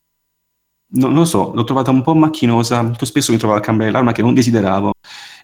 [0.92, 3.92] No, non lo so, l'ho trovata un po' macchinosa, molto spesso mi trovavo a cambiare
[3.92, 4.92] l'arma che non desideravo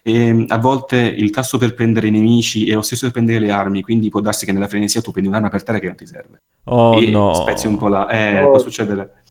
[0.03, 3.51] e a volte il tasto per prendere i nemici è lo stesso per prendere le
[3.51, 6.05] armi, quindi può darsi che nella frenesia tu prendi un'arma per terra che non ti
[6.05, 6.43] serve.
[6.65, 7.33] Oh e no.
[7.33, 8.49] spezzi un po' là, eh, oh.
[8.49, 9.23] può succedere.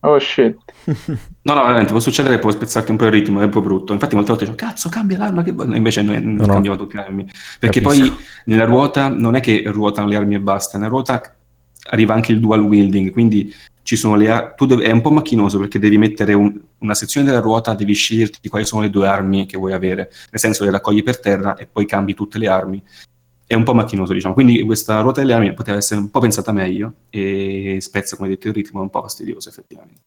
[0.00, 0.56] Oh shit.
[1.42, 3.92] no, no, veramente può succedere può spezzarti un po' il ritmo, è un po' brutto.
[3.92, 7.02] Infatti molte volte dico, cazzo, cambia l'arma, che invece non, non no, cambiava tutte le
[7.02, 7.30] armi.
[7.58, 8.14] Perché Capisco.
[8.14, 11.20] poi nella ruota non è che ruotano le armi e basta, nella ruota
[11.90, 13.52] arriva anche il dual wielding, quindi
[13.82, 17.26] ci sono le tu devi, è un po' macchinoso perché devi mettere un, una sezione
[17.26, 20.70] della ruota, devi sceglierti quali sono le due armi che vuoi avere, nel senso le
[20.70, 22.82] raccogli per terra e poi cambi tutte le armi.
[23.44, 24.32] È un po' macchinoso, diciamo.
[24.32, 28.48] Quindi questa ruota delle armi poteva essere un po' pensata meglio e spezza, come detto,
[28.48, 30.00] il ritmo è un po' fastidioso effettivamente.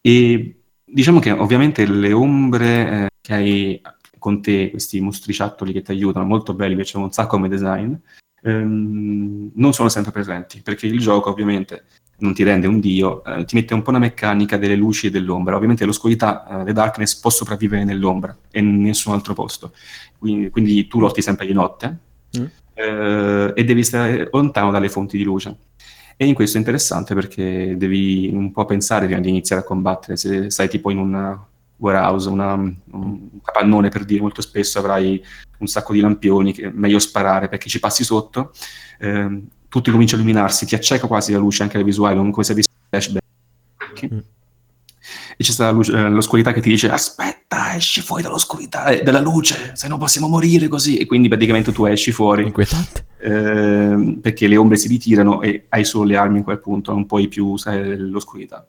[0.00, 3.82] E diciamo che ovviamente le ombre eh, che hai
[4.18, 7.94] con te, questi mostriciattoli che ti aiutano, molto belli, mi piacciono un sacco come design,
[8.42, 11.84] ehm, non sono sempre presenti, perché il gioco ovviamente
[12.18, 15.10] non ti rende un dio, eh, ti mette un po' una meccanica delle luci e
[15.10, 15.56] dell'ombra.
[15.56, 19.72] Ovviamente l'oscurità, eh, the darkness, può sopravvivere nell'ombra e in nessun altro posto.
[20.18, 21.98] Quindi, quindi tu lotti sempre di notte
[22.38, 22.44] mm.
[22.74, 25.56] eh, e devi stare lontano dalle fonti di luce.
[26.16, 30.16] E in questo è interessante perché devi un po' pensare prima di iniziare a combattere.
[30.16, 31.46] Se stai tipo in una
[31.76, 35.22] warehouse, una, un capannone per dire, molto spesso avrai
[35.58, 38.52] un sacco di lampioni, che è meglio sparare perché ci passi sotto,
[38.98, 42.52] eh, tutto comincia a illuminarsi, ti acceca quasi la luce anche le visuali, come se
[42.52, 44.14] avessi flashback.
[44.14, 44.18] Mm.
[45.38, 49.20] E c'è stata luce, eh, l'oscurità che ti dice aspetta, esci fuori dall'oscurità, eh, dalla
[49.20, 50.96] luce, se no possiamo morire così.
[50.96, 52.44] E quindi praticamente tu esci fuori.
[52.44, 53.06] Inquietante.
[53.18, 57.06] Eh, perché le ombre si ritirano e hai solo le armi in quel punto, non
[57.06, 58.66] puoi più usare l'oscurità.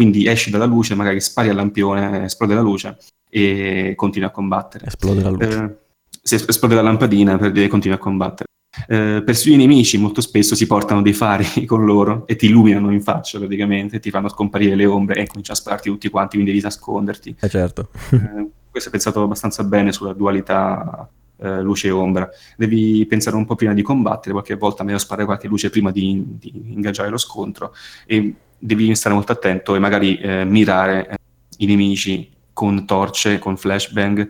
[0.00, 2.96] Quindi esci dalla luce, magari spari al lampione, esplode la luce
[3.28, 4.86] e continui a combattere.
[4.86, 5.62] Esplode la luce.
[5.62, 5.76] Eh,
[6.22, 8.48] se esplode la lampadina per dire continui a combattere.
[8.88, 12.90] Eh, persino i nemici molto spesso si portano dei fari con loro e ti illuminano
[12.92, 16.52] in faccia praticamente, ti fanno scomparire le ombre e cominciano a spararti tutti quanti, quindi
[16.52, 17.36] devi nasconderti.
[17.38, 17.90] Eh certo.
[18.12, 22.26] eh, questo è pensato abbastanza bene sulla dualità eh, luce e ombra.
[22.56, 26.24] Devi pensare un po' prima di combattere, qualche volta meglio sparare qualche luce prima di,
[26.38, 27.74] di ingaggiare lo scontro
[28.06, 31.16] e devi stare molto attento e magari eh, mirare eh,
[31.58, 34.28] i nemici con torce, con flashbang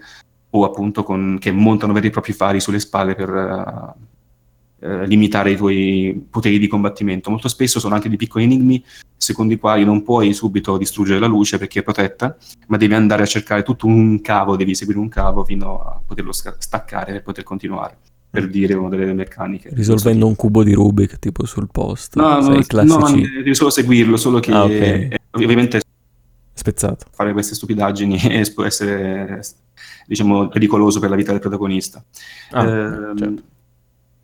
[0.51, 5.53] o appunto con, che montano veri e propri fari sulle spalle per uh, uh, limitare
[5.53, 7.31] i tuoi poteri di combattimento.
[7.31, 8.85] Molto spesso sono anche dei piccoli enigmi
[9.17, 12.37] secondo i quali non puoi subito distruggere la luce perché è protetta,
[12.69, 16.33] ma devi andare a cercare tutto un cavo, devi seguire un cavo fino a poterlo
[16.33, 17.99] staccare e poter continuare
[18.31, 19.71] per dire una delle meccaniche.
[19.73, 22.15] Risolvendo un cubo di Rubik tipo sul post.
[22.15, 25.09] No, no, no, devi solo seguirlo, solo che ah, okay.
[25.09, 25.81] è, ovviamente
[26.55, 27.07] spezzato.
[27.11, 28.19] Fare queste stupidaggini
[28.55, 29.43] può essere
[30.07, 32.03] diciamo pericoloso per la vita del protagonista.
[32.53, 33.43] Ah, eh, certo.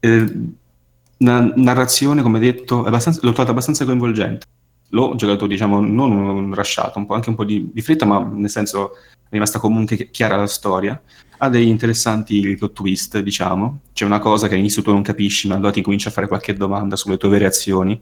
[0.00, 0.34] eh,
[1.18, 3.00] la narrazione, come detto, l'ho
[3.32, 4.46] trovata abbastanza coinvolgente.
[4.90, 8.20] L'ho giocato, diciamo, non un rasciato, un po', anche un po' di, di fretta, ma
[8.20, 8.92] nel senso
[9.28, 11.00] è rimasta comunque chiara la storia
[11.38, 13.80] ha degli interessanti plot twist, diciamo.
[13.92, 16.54] C'è una cosa che all'inizio tu non capisci, ma allora ti cominci a fare qualche
[16.54, 18.00] domanda sulle tue vere azioni.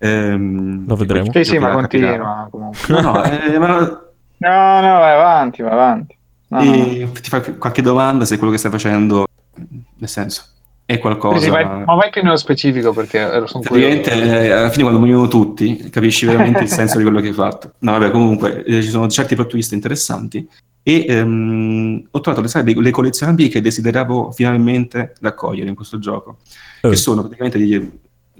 [0.00, 1.30] Ehm, Lo vedremo.
[1.32, 2.80] Sì, sì, ma continua comunque.
[2.88, 3.68] No, no, eh, ma...
[3.78, 6.16] no, no, vai avanti, vai avanti.
[6.48, 7.12] No, e no.
[7.12, 10.44] ti fai qualche domanda se quello che stai facendo, nel senso,
[10.84, 11.38] è qualcosa...
[11.38, 15.00] Sì, vai, ma vai più nello specifico perché ero sono Praticamente, eh, alla fine quando
[15.00, 17.72] muoiono tutti, capisci veramente il senso di quello che hai fatto.
[17.78, 20.46] No, vabbè, comunque, eh, ci sono certi plot twist interessanti
[20.82, 26.38] e ehm, ho trovato le, sai, le collezionabili che desideravo finalmente raccogliere in questo gioco,
[26.80, 26.88] oh.
[26.88, 27.90] che sono praticamente degli,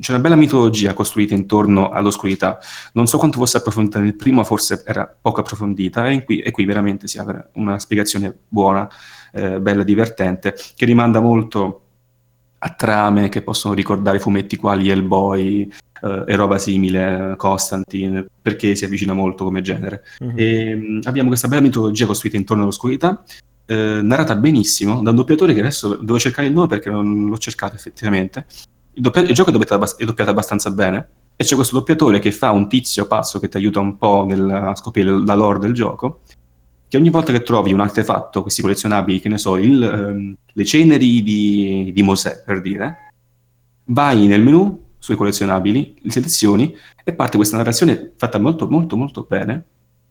[0.00, 2.58] c'è una bella mitologia costruita intorno all'oscurità.
[2.94, 6.64] Non so quanto fosse approfondita nel primo, forse era poco approfondita, e qui, e qui
[6.64, 8.88] veramente si apre una spiegazione buona,
[9.32, 11.78] eh, bella, divertente, che rimanda molto
[12.58, 15.70] a trame che possono ricordare fumetti quali Hellboy,
[16.02, 20.02] uh, e roba simile, Constantine, perché si avvicina molto come genere.
[20.22, 20.34] Mm-hmm.
[20.36, 23.24] E, um, abbiamo questa bella mitologia costruita intorno all'oscurità,
[23.66, 27.38] eh, narrata benissimo da un doppiatore che adesso devo cercare il nome perché non l'ho
[27.38, 28.46] cercato effettivamente.
[28.94, 32.18] Il, doppia- il gioco è doppiato, abbast- è doppiato, abbastanza bene e c'è questo doppiatore
[32.18, 35.58] che fa un tizio pazzo che ti aiuta un po' nel, a scoprire la lore
[35.58, 36.20] del gioco
[36.92, 40.64] che ogni volta che trovi un artefatto, questi collezionabili, che ne so, il, ehm, le
[40.66, 43.12] ceneri di, di Mosè, per dire,
[43.84, 49.26] vai nel menu sui collezionabili, li selezioni e parte questa narrazione fatta molto molto molto
[49.28, 49.64] bene,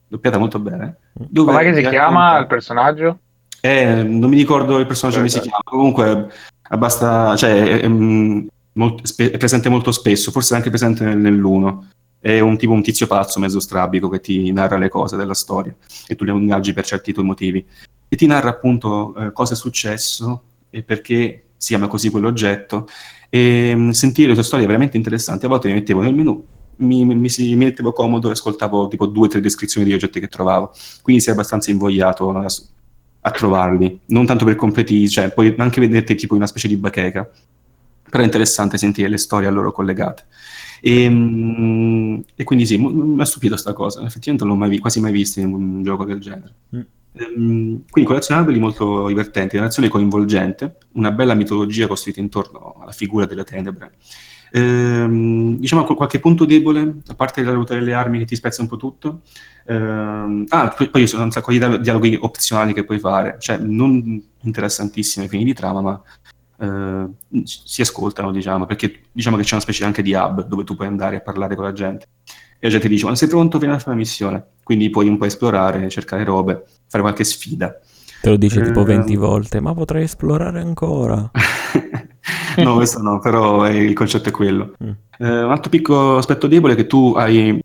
[0.05, 0.97] doppiata molto bene.
[1.33, 3.19] Come che si chiama il personaggio?
[3.61, 6.29] Eh, non mi ricordo il personaggio come si chiama, comunque
[6.63, 11.87] abbasta, cioè, è, è, molto, è, presente molto spesso, forse anche presente nell'uno.
[12.19, 15.73] È un tipo un tizio pazzo, mezzo strabico, che ti narra le cose della storia
[16.05, 17.65] e tu le ingaggi per certi tuoi motivi.
[18.09, 22.89] E ti narra appunto eh, cosa è successo e perché si chiama così quell'oggetto
[23.33, 25.45] e mm, sentire le tue storie veramente interessanti.
[25.45, 26.45] A volte mi mettevo nel menu,
[26.77, 30.27] mi, mi, mi, mettevo comodo e ascoltavo tipo due o tre descrizioni di oggetti che
[30.27, 30.73] trovavo.
[31.01, 32.45] Quindi sei abbastanza invogliato a,
[33.21, 34.01] a trovarli.
[34.07, 37.27] Non tanto per completi, cioè puoi anche vederti tipo una specie di bacheca.
[38.09, 40.25] Però è interessante sentire le storie a loro collegate.
[40.81, 44.01] E, mm, e quindi sì, mi ha stupito questa cosa.
[44.01, 46.53] Effettivamente non l'ho mai, quasi mai visto in un gioco del genere.
[46.75, 46.81] Mm.
[47.13, 53.43] Ehm, quindi collezionabili molto divertenti, narrazione coinvolgente, una bella mitologia costruita intorno alla figura delle
[53.43, 53.93] tenebre.
[54.53, 58.67] Ehm, diciamo qualche punto debole, a parte la ruota delle armi che ti spezza un
[58.67, 59.21] po' tutto.
[59.67, 64.21] Ehm, ah, poi, ci sono un sacco di dialoghi opzionali che puoi fare, cioè non
[64.41, 66.01] interessantissimi ai fini di trama, ma
[66.61, 67.07] eh,
[67.43, 70.87] si ascoltano, diciamo, perché diciamo che c'è una specie anche di hub dove tu puoi
[70.87, 72.07] andare a parlare con la gente.
[72.59, 73.57] E la gente dice, ma sei pronto?
[73.57, 74.45] Vieni a fare una missione.
[74.63, 77.75] Quindi puoi un po' esplorare, cercare robe, fare qualche sfida.
[78.21, 81.31] Te lo dice eh, tipo 20 volte, ma potrei esplorare ancora.
[82.57, 84.75] no, questo no, però è, il concetto è quello.
[84.83, 84.89] Mm.
[85.17, 87.59] Eh, un altro piccolo aspetto debole è che tu hai...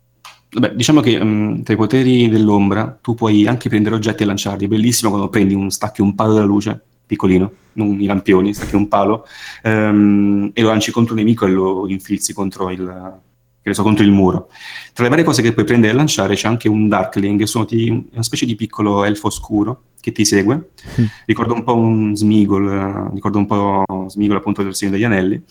[0.49, 4.67] Vabbè, diciamo che um, tra i poteri dell'ombra tu puoi anche prendere oggetti e lanciarli.
[4.67, 8.87] Bellissimo quando prendi un stacchi un palo della luce, piccolino, non i lampioni, stacchi un
[8.87, 9.25] palo,
[9.63, 13.19] um, e lo lanci contro un nemico e lo infilzi contro il,
[13.61, 14.49] che so, contro il muro.
[14.93, 17.89] Tra le varie cose che puoi prendere e lanciare c'è anche un Darkling, sono ti,
[17.89, 20.71] una specie di piccolo elfo oscuro che ti segue.
[20.99, 21.05] Mm.
[21.25, 25.43] Ricordo un po' un Smigol, ricordo un po' Smigol appunto del Signore degli Anelli,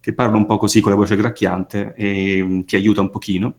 [0.00, 3.54] che parla un po' così con la voce gracchiante e um, ti aiuta un pochino.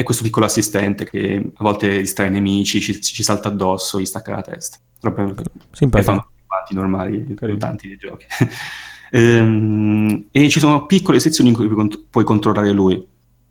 [0.00, 4.06] E questo piccolo assistente che a volte distrae i nemici, ci, ci salta addosso, gli
[4.06, 4.78] stacca la testa.
[4.98, 5.34] Proprio
[5.72, 6.10] Simpatico.
[6.10, 6.30] fanno
[6.70, 8.24] normali, tanti dei giochi.
[9.12, 11.68] Ehm, e ci sono piccole sezioni in cui
[12.08, 13.04] puoi controllare lui,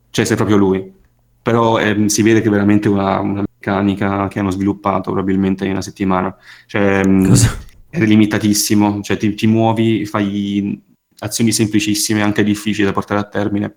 [0.09, 0.93] cioè se è proprio lui.
[1.41, 5.71] Però ehm, si vede che è veramente una, una, meccanica che hanno sviluppato probabilmente in
[5.71, 6.33] una settimana.
[6.65, 7.35] Cioè, ehm,
[7.89, 10.81] è limitatissimo, cioè ti, ti, muovi, fai
[11.19, 13.75] azioni semplicissime, anche difficili da portare a termine.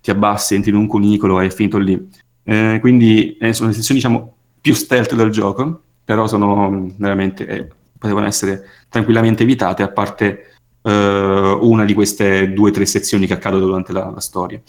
[0.00, 2.08] Ti abbassi, entri in un cunicolo e è finito lì.
[2.42, 7.68] Eh, quindi eh, sono le sezioni diciamo più stealth del gioco, però sono veramente eh,
[7.98, 13.34] potevano essere tranquillamente evitate, a parte uh, una di queste due o tre sezioni che
[13.34, 14.60] accadono durante la, la storia.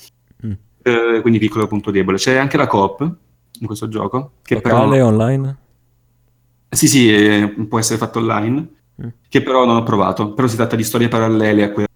[0.46, 0.52] Mm.
[0.84, 2.18] Uh, quindi piccolo punto debole.
[2.18, 3.02] C'è anche la coop
[3.60, 4.34] in questo gioco.
[4.42, 5.08] Che Locale, però...
[5.08, 5.58] online?
[6.70, 8.68] Sì, sì, eh, può essere fatto online,
[9.02, 9.08] Mm.
[9.30, 10.34] che però non ho provato.
[10.34, 11.88] Però si tratta di storie parallele a quelle.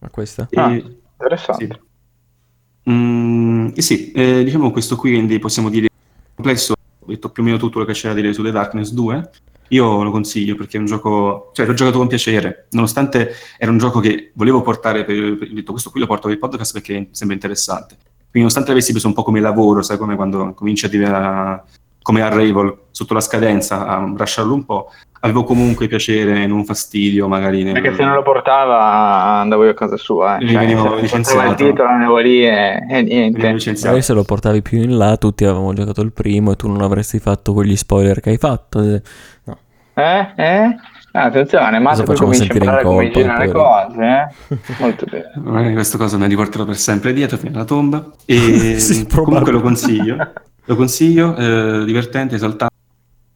[0.00, 0.48] Ma questa?
[0.54, 1.66] Ah, E- Interessante.
[1.66, 2.90] sì.
[2.90, 5.88] Mm, eh sì, eh, diciamo questo qui quindi possiamo dire
[6.34, 8.90] complesso, ho detto più o meno tutto quello che c'era da dire su The Darkness
[8.90, 9.30] 2.
[9.68, 13.78] Io lo consiglio perché è un gioco, cioè l'ho giocato con piacere, nonostante era un
[13.78, 17.08] gioco che volevo portare per, per- detto questo qui lo porto per il podcast perché
[17.12, 17.96] sembra interessante.
[17.96, 21.64] Quindi nonostante l'avessi preso un po' come lavoro, sai come quando cominci a
[22.04, 24.90] come Arrival sotto la scadenza, a rusharlo un po',
[25.20, 27.72] avevo comunque piacere, non fastidio magari nel...
[27.72, 30.36] Perché se non lo portava andavo io a casa sua.
[30.36, 30.44] Eh.
[30.44, 31.48] Mi venivo licenziato.
[31.48, 33.38] il titolo andavo lì e, e niente.
[33.38, 36.82] Magari se lo portavi più in là, tutti avevamo giocato il primo e tu non
[36.82, 38.82] avresti fatto quegli spoiler che hai fatto.
[38.82, 39.02] Eh,
[39.44, 39.58] No.
[39.94, 40.26] Eh?
[40.36, 40.76] Eh?
[41.12, 44.76] Ah, attenzione, ma poi facciamo cominci a sentire in imparare come girano le cose, eh?
[44.82, 45.32] Molto bene.
[45.36, 48.04] Magari questa cosa me la riporterò per sempre dietro fino alla tomba.
[48.26, 50.16] E Sì, comunque lo consiglio.
[50.66, 52.72] Lo consiglio, eh, divertente, esaltante.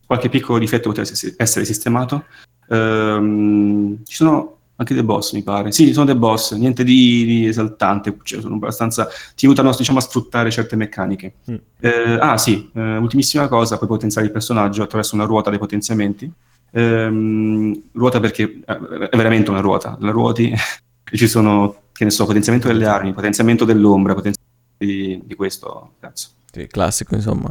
[0.06, 2.24] Qualche piccolo difetto potrebbe ess- essere sistemato.
[2.68, 5.72] Ehm, ci sono anche dei boss, mi pare.
[5.72, 9.08] Sì, sono dei boss, niente di, di esaltante, cioè, sono abbastanza.
[9.34, 11.34] ti aiutano diciamo, a sfruttare certe meccaniche.
[11.50, 11.54] Mm.
[11.80, 16.30] Eh, ah, sì, eh, ultimissima cosa, puoi potenziare il personaggio attraverso una ruota dei potenziamenti.
[16.70, 20.52] Ehm, ruota perché eh, è veramente una ruota, la ruoti
[21.12, 24.46] ci sono, che ne so, potenziamento delle armi, potenziamento dell'ombra, potenziamento
[24.76, 26.28] di, di questo, cazzo.
[26.58, 27.48] Sì, classico, insomma.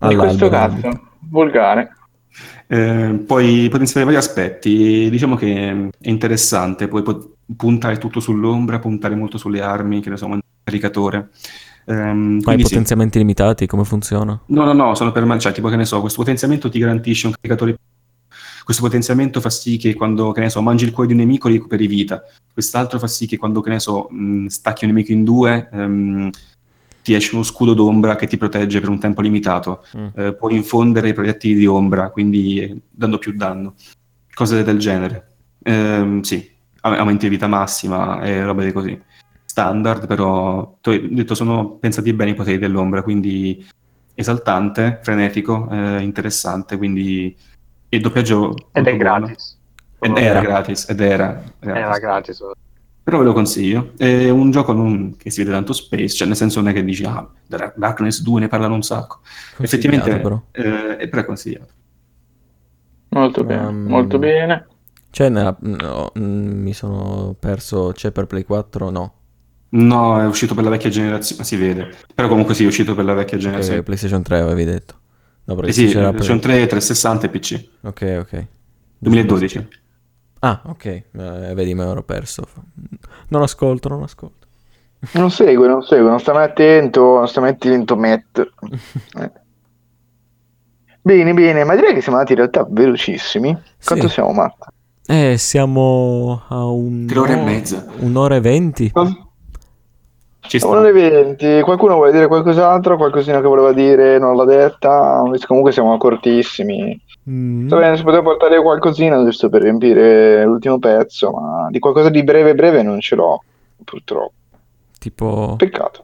[0.00, 1.94] Di questo cazzo, volgare.
[2.66, 9.14] Eh, puoi potenziare vari aspetti, diciamo che è interessante, puoi pu- puntare tutto sull'ombra, puntare
[9.14, 11.28] molto sulle armi, che ne so, un caricatore.
[11.84, 12.70] Ehm, Ma i quindi sì.
[12.70, 14.40] potenziamenti limitati, come funziona?
[14.46, 17.34] No, no, no, sono per cioè, tipo che ne so, questo potenziamento ti garantisce un
[17.34, 17.76] caricatore.
[18.64, 21.48] Questo potenziamento fa sì che quando, che ne so, mangi il cuore di un nemico
[21.48, 22.22] recuperi vita.
[22.50, 26.30] Quest'altro fa sì che quando, che ne so, mh, stacchi un nemico in due, ehm,
[27.04, 29.84] ti esce uno scudo d'ombra che ti protegge per un tempo limitato.
[29.94, 30.06] Mm.
[30.14, 33.74] Eh, puoi infondere i proiettili di ombra, quindi eh, dando più danno.
[34.32, 35.34] Cose del genere.
[35.64, 36.50] Ehm, sì,
[36.80, 38.98] au- aumenti di vita massima e roba di così.
[39.44, 43.64] Standard, però, hai detto, sono pensati bene i poteri dell'ombra, quindi
[44.14, 47.36] esaltante, frenetico, eh, interessante, quindi
[47.90, 49.58] il doppiaggio Ed è gratis.
[50.00, 50.20] Ed Era.
[50.20, 51.82] era gratis, ed era gratis.
[51.82, 52.44] Era gratis.
[53.04, 53.92] Però ve lo consiglio.
[53.98, 56.82] È un gioco non- che si vede tanto space, cioè nel senso non è che
[56.82, 59.20] dici, ah, Dark- Darkness 2 ne parlano un sacco.
[59.58, 60.42] Effettivamente, però.
[60.52, 61.72] eh, è però è consigliato.
[63.10, 64.66] Molto bene, Um, molto bene.
[65.10, 67.92] C'è nella- no, mm, mi sono perso.
[67.94, 68.90] C'è per Play 4?
[68.90, 69.12] No.
[69.70, 71.94] No, è uscito per la vecchia generazione, si vede.
[72.14, 73.82] Però comunque sì, è uscito per la vecchia generazione.
[73.82, 74.94] PlayStation 3 avevi detto.
[75.44, 77.68] No, Eh sì, c'era PlayStation per- 3, 360 e PC.
[77.82, 78.46] Ok, ok.
[78.98, 79.68] 2012.
[80.46, 80.84] Ah, ok.
[80.84, 81.02] Eh,
[81.54, 82.42] vedi, me l'ero perso.
[83.28, 84.46] Non ascolto, non ascolto.
[85.12, 88.40] Non segue, non segue, non stai mai attento, non stai mai attento, Matt.
[89.20, 89.30] Eh.
[91.00, 93.56] Bene, bene, ma direi che siamo andati in realtà velocissimi.
[93.84, 94.12] Quanto Sì.
[94.14, 94.66] siamo, Matt?
[95.06, 97.06] Eh, siamo a un...
[97.06, 97.86] Tre ore e mezza.
[97.98, 98.90] Un'ora e venti.
[98.90, 100.68] Ci sta.
[100.68, 101.60] Siamo alle 20.
[101.62, 102.96] Qualcuno vuole dire qualcos'altro?
[102.96, 105.22] Qualcosina che voleva dire, non l'ha detta?
[105.46, 106.98] Comunque siamo cortissimi.
[107.28, 107.68] Mm.
[107.68, 112.22] Va bene, si poteva portare qualcosina giusto per riempire l'ultimo pezzo, ma di qualcosa di
[112.22, 113.42] breve breve non ce l'ho,
[113.82, 114.32] purtroppo.
[114.98, 115.54] Tipo...
[115.56, 116.02] Peccato.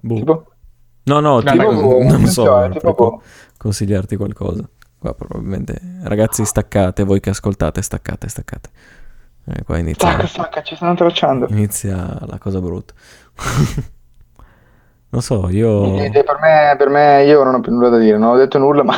[0.00, 0.14] boh.
[0.14, 0.44] Tipo?
[1.04, 3.22] No, no, No, tipo, no, non so attenzione, tipo boh.
[3.56, 4.68] consigliarti qualcosa.
[4.98, 8.68] Qua probabilmente, ragazzi, staccate, voi che ascoltate, staccate, staccate.
[9.46, 11.46] Eh, qua inizia, Stacca, stacca, ci stanno tracciando.
[11.48, 12.92] inizia la cosa brutta.
[15.10, 15.94] non so, io...
[15.94, 18.84] Per me, per me io non ho più nulla da dire, non ho detto nulla,
[18.84, 18.96] ma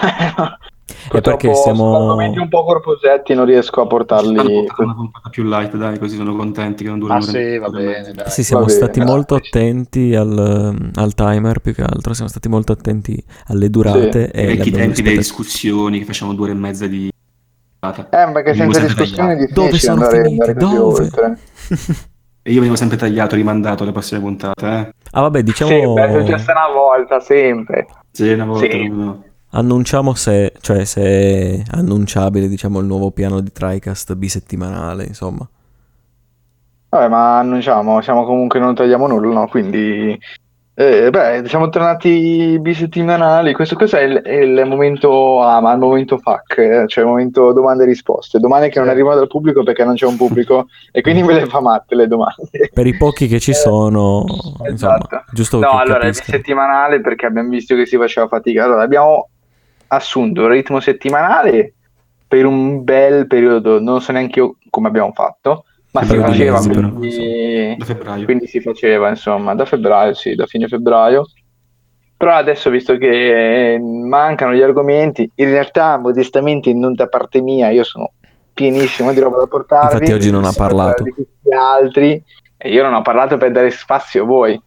[0.84, 4.38] È perché purtroppo siamo- argomenti un po' corposetti, non riesco a portarli.
[4.38, 8.12] una puntata più light, dai, così sono contenti che non dura Ah sì, va bene,
[8.12, 8.30] dai.
[8.30, 9.14] Sì, siamo Va bene, stati grazie.
[9.14, 14.30] molto attenti al, al timer più che altro, siamo stati molto attenti alle durate Sì.
[14.32, 15.16] e I le vecchi abbiamo tempi delle rispettate.
[15.18, 17.10] discussioni che facevamo due ore e mezza di
[17.80, 18.28] puntata.
[18.28, 19.46] Eh, perché senza discussione è.
[19.52, 20.40] Dove difficile sono andare, finiti?
[20.50, 21.00] andare così Dove?
[21.04, 21.38] oltre.
[22.44, 24.92] E io venivo sempre tagliato, rimandato alle prossime puntate, eh.
[25.12, 25.70] Ah vabbè, diciamo...
[25.70, 27.86] Sempre, è successo una volta, sempre.
[28.10, 28.88] Sì, una volta, Sì.
[28.88, 29.24] no.
[29.54, 35.46] Annunciamo se, cioè se è annunciabile, diciamo, il nuovo piano di TriCast bisettimanale, insomma.
[36.88, 39.46] Vabbè, ma annunciamo, siamo comunque non tagliamo nulla, no?
[39.48, 40.18] Quindi,
[40.74, 43.52] eh, beh, siamo tornati bisettimanali.
[43.52, 47.10] Questo, questo è il, è il momento ah, ma il momento FAC, eh, cioè il
[47.10, 48.38] momento domande e risposte.
[48.38, 48.94] Domande che non Sì.
[48.94, 52.06] arrivano dal pubblico perché non c'è un pubblico e quindi ve le fa matte le
[52.08, 52.70] domande.
[52.72, 55.24] Per i pochi che ci sono, insomma, Esatto.
[55.32, 56.26] giusto No, allora è capiscano.
[56.38, 58.64] bisettimanale perché abbiamo visto che si faceva fatica.
[58.64, 59.28] Allora, abbiamo
[59.94, 61.74] assunto il ritmo settimanale
[62.27, 66.69] per un bel periodo, non so neanche io come abbiamo fatto, ma si faceva, mesi,
[66.70, 68.24] però, quindi, Da febbraio.
[68.24, 71.27] quindi si faceva, insomma, da febbraio, sì, da fine febbraio.
[72.16, 77.85] Però adesso, visto che mancano gli argomenti, in realtà, modestamente, non da parte mia, io
[77.85, 78.12] sono
[78.55, 79.94] pienissimo di roba da portarvi.
[79.94, 81.02] Infatti oggi non ha parlato.
[81.02, 82.23] Di tutti altri,
[82.56, 84.62] e io non ho parlato per dare spazio a voi.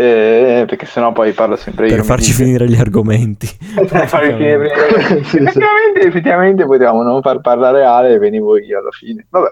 [0.00, 1.94] Eh, perché sennò poi parlo sempre io.
[1.96, 3.46] Per farci finire gli argomenti.
[3.74, 5.24] Per farvi finire gli argomenti.
[5.24, 5.60] Sì, sì.
[6.06, 9.26] effettivamente, potevamo non far parlare Ale e venivo io alla fine.
[9.28, 9.50] Vabbè,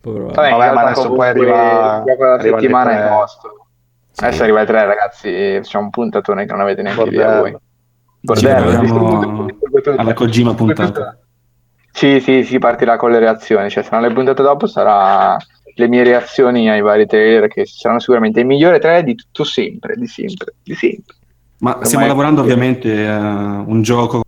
[0.00, 0.26] Povero.
[0.28, 3.04] Vabbè, Vabbè, ma adesso poi arriva- la arriva alle settimana tre.
[3.04, 3.66] è nostro.
[4.12, 4.24] Sì.
[4.24, 5.54] Adesso arriva ai tre, ragazzi.
[5.56, 7.56] Facciamo un puntatone che non avete neanche idea voi.
[8.20, 9.46] Bordello.
[9.96, 11.18] Alla Kojima puntata.
[11.92, 13.68] Sì, sì, si partirà con le reazioni.
[13.68, 15.36] Cioè, saranno le puntate dopo, sarà
[15.74, 19.94] le mie reazioni ai vari trailer che saranno sicuramente il migliore trailer di tutto sempre,
[19.96, 21.14] di sempre, di sempre.
[21.58, 24.22] Ma Ormai- stiamo lavorando ovviamente a un gioco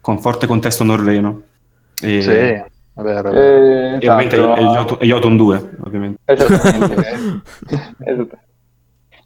[0.00, 1.42] con forte contesto norreno.
[2.02, 2.66] E, Sì, è vero.
[2.94, 3.30] è vero.
[3.32, 4.54] Eh, e ovviamente esatto.
[4.54, 6.20] è Jotun- è Jotun 2, ovviamente.
[6.24, 6.94] Esattamente.
[8.04, 8.38] Esattamente.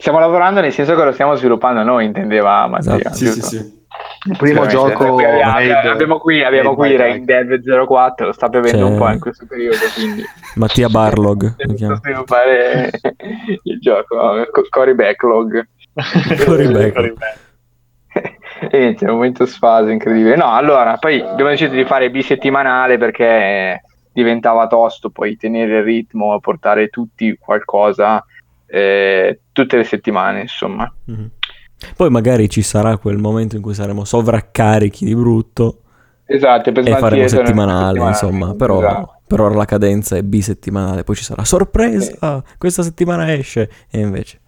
[0.00, 2.96] Stiamo lavorando nel senso che lo stiamo sviluppando noi, intendeva Mattia.
[2.96, 3.14] Esatto.
[3.16, 3.76] Sì, sì, sì.
[4.24, 8.92] Il primo gioco abbiamo, abbiamo qui, abbiamo qui Rain Dead 04, lo sta bevendo C'è-
[8.92, 10.22] un po' in questo periodo, quindi
[10.56, 11.54] Mattia Barlog.
[11.96, 12.90] sviluppare
[13.62, 14.16] il gioco,
[14.50, 15.68] Co- Cory Backlog.
[16.44, 17.16] Cory Backlog.
[18.70, 20.34] e niente, è un momento sfase incredibile.
[20.36, 23.82] No, allora, poi abbiamo deciso di fare bisettimanale perché
[24.12, 28.24] diventava tosto poi tenere il ritmo, portare tutti qualcosa
[28.66, 30.92] eh, tutte le settimane, insomma.
[31.04, 31.30] Mhm.
[31.96, 35.82] Poi magari ci sarà quel momento in cui saremo sovraccarichi di brutto
[36.30, 38.54] Esatto, per e faremo settimanale, insomma.
[38.54, 39.20] Però Esatto.
[39.26, 41.02] per ora la cadenza è bisettimanale.
[41.02, 43.70] Poi ci sarà sorpresa, questa settimana esce.
[43.90, 44.40] E invece...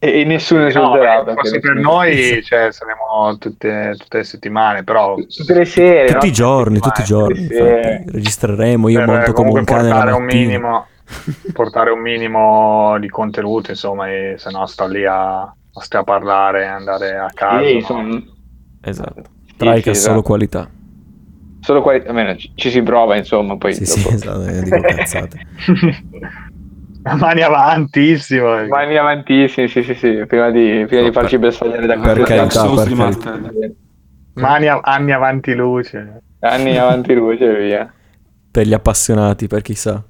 [0.00, 1.18] E, e nessuno No, esulterà.
[1.18, 6.06] beh, perché forse per noi cioè, saremo tutte, tutte le settimane, però tutte le sere,
[6.12, 6.30] Tutti no?
[6.30, 7.40] i giorni, tutti i giorni.
[7.40, 8.04] Infatti.
[8.06, 10.86] registreremo, io per monto come un cane la portare un minimo
[11.52, 16.06] portare un minimo di contenuto, insomma, e se no sto lì a, a stare a
[16.06, 17.58] parlare, andare a casa.
[17.64, 17.78] Sì, no?
[17.78, 18.22] insomma,
[18.80, 19.22] Esatto.
[19.44, 20.22] Sì, Trike sì, ha solo esatto.
[20.22, 20.70] qualità.
[21.60, 24.14] solo qua, almeno ci, ci si prova, insomma, poi Sì, sì, dopo.
[24.14, 25.40] esatto, io dico cazzate.
[27.18, 28.66] Mani avantissimo.
[28.66, 32.34] Mani avantissimi, sì, sì, sì, prima di, prima di farci per- bersagliare da per queste
[32.34, 33.72] carità, per.
[34.34, 36.22] Mani a- anni avanti luce.
[36.40, 37.92] anni avanti luce via.
[38.50, 40.02] Per gli appassionati, per chi sa.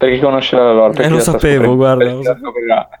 [0.00, 1.02] Per- chi conosce la lore.
[1.04, 2.88] Eh, lo sapevo, guarda, lo scoprirà.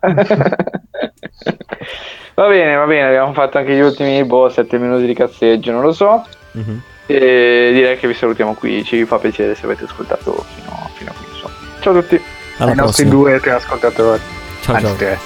[2.34, 5.80] va bene, va bene, abbiamo fatto anche gli ultimi boh, 7 minuti di cazzeggio, non
[5.82, 6.24] lo so.
[6.52, 6.82] Mhm.
[7.06, 11.14] E direi che vi salutiamo qui, ci fa piacere se avete ascoltato fino, fino a
[11.14, 11.24] qui.
[11.32, 11.54] Insomma.
[11.80, 12.22] Ciao a tutti.
[12.58, 13.10] Alla I nostri prossima.
[13.30, 14.20] due telescoltatori.
[14.60, 14.96] Ciao, Anzi, ciao.
[14.96, 15.18] te.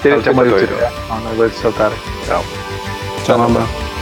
[0.00, 0.54] Siete Salutiamo tutti.
[0.64, 0.84] ascoltatori.
[0.84, 1.22] eh.
[1.22, 1.94] Non vuoi salutare.
[2.24, 2.42] Ciao.
[3.24, 3.97] Ciao, mamma.